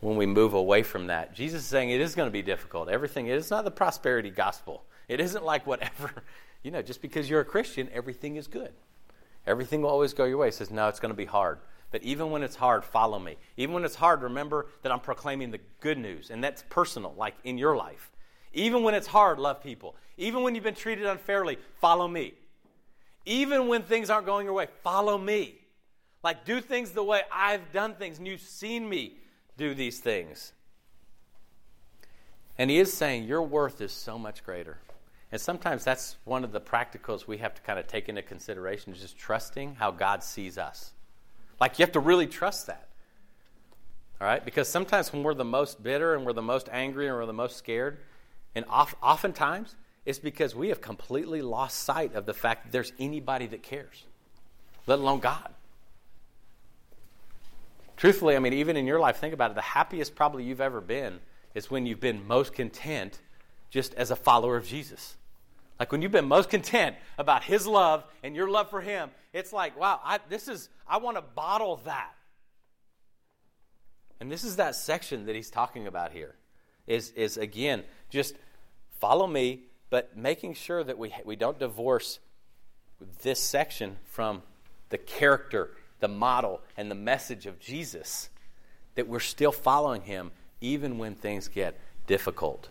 when 0.00 0.16
we 0.16 0.26
move 0.26 0.54
away 0.54 0.82
from 0.82 1.08
that. 1.08 1.34
Jesus 1.34 1.62
is 1.62 1.68
saying 1.68 1.90
it 1.90 2.00
is 2.00 2.14
going 2.14 2.28
to 2.28 2.32
be 2.32 2.42
difficult. 2.42 2.88
Everything 2.88 3.26
is 3.26 3.50
not 3.50 3.64
the 3.64 3.70
prosperity 3.70 4.30
gospel. 4.30 4.84
It 5.08 5.20
isn't 5.20 5.44
like 5.44 5.66
whatever, 5.66 6.10
you 6.62 6.70
know, 6.70 6.82
just 6.82 7.02
because 7.02 7.28
you're 7.28 7.40
a 7.40 7.44
Christian, 7.44 7.88
everything 7.92 8.36
is 8.36 8.46
good. 8.46 8.72
Everything 9.46 9.82
will 9.82 9.90
always 9.90 10.14
go 10.14 10.24
your 10.24 10.38
way. 10.38 10.48
He 10.48 10.52
says, 10.52 10.70
no, 10.70 10.88
it's 10.88 11.00
going 11.00 11.12
to 11.12 11.16
be 11.16 11.26
hard. 11.26 11.58
But 11.94 12.02
even 12.02 12.32
when 12.32 12.42
it's 12.42 12.56
hard, 12.56 12.84
follow 12.84 13.20
me. 13.20 13.36
Even 13.56 13.72
when 13.72 13.84
it's 13.84 13.94
hard, 13.94 14.22
remember 14.22 14.66
that 14.82 14.90
I'm 14.90 14.98
proclaiming 14.98 15.52
the 15.52 15.60
good 15.78 15.96
news, 15.96 16.30
and 16.30 16.42
that's 16.42 16.64
personal, 16.68 17.14
like 17.16 17.36
in 17.44 17.56
your 17.56 17.76
life. 17.76 18.10
Even 18.52 18.82
when 18.82 18.94
it's 18.96 19.06
hard, 19.06 19.38
love 19.38 19.62
people. 19.62 19.94
Even 20.16 20.42
when 20.42 20.56
you've 20.56 20.64
been 20.64 20.74
treated 20.74 21.06
unfairly, 21.06 21.56
follow 21.80 22.08
me. 22.08 22.34
Even 23.26 23.68
when 23.68 23.84
things 23.84 24.10
aren't 24.10 24.26
going 24.26 24.44
your 24.44 24.54
way, 24.54 24.66
follow 24.82 25.16
me. 25.16 25.54
Like, 26.24 26.44
do 26.44 26.60
things 26.60 26.90
the 26.90 27.04
way 27.04 27.20
I've 27.32 27.70
done 27.72 27.94
things, 27.94 28.18
and 28.18 28.26
you've 28.26 28.40
seen 28.40 28.88
me 28.88 29.18
do 29.56 29.72
these 29.72 30.00
things. 30.00 30.52
And 32.58 32.70
he 32.70 32.80
is 32.80 32.92
saying 32.92 33.22
your 33.22 33.42
worth 33.42 33.80
is 33.80 33.92
so 33.92 34.18
much 34.18 34.42
greater. 34.42 34.78
And 35.30 35.40
sometimes 35.40 35.84
that's 35.84 36.16
one 36.24 36.42
of 36.42 36.50
the 36.50 36.60
practicals 36.60 37.28
we 37.28 37.38
have 37.38 37.54
to 37.54 37.62
kind 37.62 37.78
of 37.78 37.86
take 37.86 38.08
into 38.08 38.22
consideration 38.22 38.92
is 38.92 39.00
just 39.00 39.16
trusting 39.16 39.76
how 39.76 39.92
God 39.92 40.24
sees 40.24 40.58
us. 40.58 40.90
Like 41.60 41.78
you 41.78 41.84
have 41.84 41.92
to 41.92 42.00
really 42.00 42.26
trust 42.26 42.66
that. 42.66 42.88
All 44.20 44.26
right? 44.26 44.44
Because 44.44 44.68
sometimes 44.68 45.12
when 45.12 45.22
we're 45.22 45.34
the 45.34 45.44
most 45.44 45.82
bitter 45.82 46.14
and 46.14 46.24
we're 46.24 46.32
the 46.32 46.42
most 46.42 46.68
angry 46.72 47.08
and 47.08 47.16
we're 47.16 47.26
the 47.26 47.32
most 47.32 47.56
scared, 47.56 47.98
and 48.54 48.64
oft, 48.68 48.96
oftentimes 49.02 49.74
it's 50.06 50.18
because 50.18 50.54
we 50.54 50.68
have 50.68 50.80
completely 50.80 51.42
lost 51.42 51.80
sight 51.80 52.14
of 52.14 52.26
the 52.26 52.34
fact 52.34 52.64
that 52.64 52.72
there's 52.72 52.92
anybody 52.98 53.46
that 53.48 53.62
cares, 53.62 54.04
let 54.86 54.98
alone 54.98 55.20
God. 55.20 55.52
Truthfully, 57.96 58.36
I 58.36 58.38
mean, 58.38 58.52
even 58.52 58.76
in 58.76 58.86
your 58.86 58.98
life, 58.98 59.16
think 59.16 59.34
about 59.34 59.52
it. 59.52 59.54
The 59.54 59.62
happiest 59.62 60.14
probably 60.14 60.44
you've 60.44 60.60
ever 60.60 60.80
been 60.80 61.20
is 61.54 61.70
when 61.70 61.86
you've 61.86 62.00
been 62.00 62.26
most 62.26 62.52
content 62.52 63.20
just 63.70 63.94
as 63.94 64.10
a 64.10 64.16
follower 64.16 64.56
of 64.56 64.66
Jesus. 64.66 65.16
Like 65.78 65.90
when 65.90 66.02
you've 66.02 66.12
been 66.12 66.28
most 66.28 66.50
content 66.50 66.96
about 67.18 67.44
His 67.44 67.66
love 67.66 68.04
and 68.22 68.36
your 68.36 68.48
love 68.48 68.70
for 68.70 68.80
Him, 68.80 69.10
it's 69.32 69.52
like, 69.52 69.78
wow, 69.78 70.00
I, 70.04 70.20
this 70.28 70.48
is, 70.48 70.68
I 70.86 70.98
want 70.98 71.16
to 71.16 71.22
bottle 71.22 71.80
that. 71.84 72.12
And 74.20 74.30
this 74.30 74.44
is 74.44 74.56
that 74.56 74.74
section 74.74 75.26
that 75.26 75.34
He's 75.34 75.50
talking 75.50 75.86
about 75.86 76.12
here. 76.12 76.34
Is, 76.86 77.10
is 77.12 77.38
again, 77.38 77.82
just 78.10 78.34
follow 79.00 79.26
me, 79.26 79.62
but 79.90 80.16
making 80.16 80.54
sure 80.54 80.84
that 80.84 80.98
we, 80.98 81.14
we 81.24 81.34
don't 81.34 81.58
divorce 81.58 82.18
this 83.22 83.40
section 83.40 83.96
from 84.04 84.42
the 84.90 84.98
character 84.98 85.70
the 86.04 86.08
model 86.08 86.60
and 86.76 86.90
the 86.90 86.94
message 86.94 87.46
of 87.46 87.58
Jesus, 87.58 88.28
that 88.94 89.08
we're 89.08 89.20
still 89.20 89.52
following 89.52 90.02
him 90.02 90.30
even 90.60 90.98
when 90.98 91.14
things 91.14 91.48
get 91.48 91.80
difficult. 92.06 92.68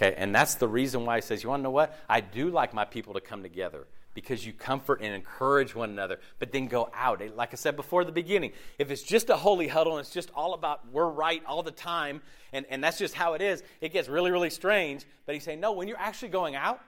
Okay, 0.00 0.14
and 0.16 0.32
that's 0.32 0.54
the 0.54 0.68
reason 0.68 1.04
why 1.04 1.16
he 1.16 1.22
says, 1.22 1.42
You 1.42 1.48
want 1.48 1.60
to 1.60 1.64
know 1.64 1.70
what? 1.70 1.98
I 2.08 2.20
do 2.20 2.50
like 2.50 2.72
my 2.72 2.84
people 2.84 3.14
to 3.14 3.20
come 3.20 3.42
together 3.42 3.86
because 4.14 4.46
you 4.46 4.52
comfort 4.52 5.00
and 5.02 5.14
encourage 5.14 5.74
one 5.74 5.90
another, 5.90 6.20
but 6.38 6.52
then 6.52 6.66
go 6.66 6.88
out. 6.94 7.20
Like 7.36 7.52
I 7.52 7.56
said 7.56 7.76
before 7.76 8.04
the 8.04 8.12
beginning, 8.12 8.52
if 8.78 8.90
it's 8.90 9.02
just 9.02 9.28
a 9.28 9.36
holy 9.36 9.68
huddle 9.68 9.96
and 9.96 10.04
it's 10.04 10.14
just 10.14 10.30
all 10.34 10.54
about 10.54 10.90
we're 10.92 11.08
right 11.08 11.42
all 11.46 11.62
the 11.64 11.72
time, 11.72 12.22
and, 12.52 12.64
and 12.70 12.82
that's 12.82 12.98
just 12.98 13.14
how 13.14 13.34
it 13.34 13.42
is, 13.42 13.62
it 13.80 13.92
gets 13.92 14.08
really, 14.08 14.30
really 14.30 14.50
strange. 14.50 15.04
But 15.26 15.34
he's 15.34 15.42
saying, 15.42 15.58
No, 15.58 15.72
when 15.72 15.88
you're 15.88 15.98
actually 15.98 16.28
going 16.28 16.54
out, 16.54 16.80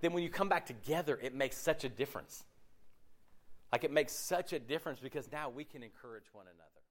then 0.00 0.12
when 0.12 0.24
you 0.24 0.30
come 0.30 0.48
back 0.48 0.66
together, 0.66 1.16
it 1.22 1.32
makes 1.32 1.56
such 1.56 1.84
a 1.84 1.88
difference. 1.88 2.44
Like 3.70 3.84
it 3.84 3.92
makes 3.92 4.12
such 4.12 4.52
a 4.52 4.58
difference 4.58 4.98
because 4.98 5.30
now 5.30 5.50
we 5.50 5.62
can 5.62 5.84
encourage 5.84 6.24
one 6.32 6.46
another. 6.46 6.87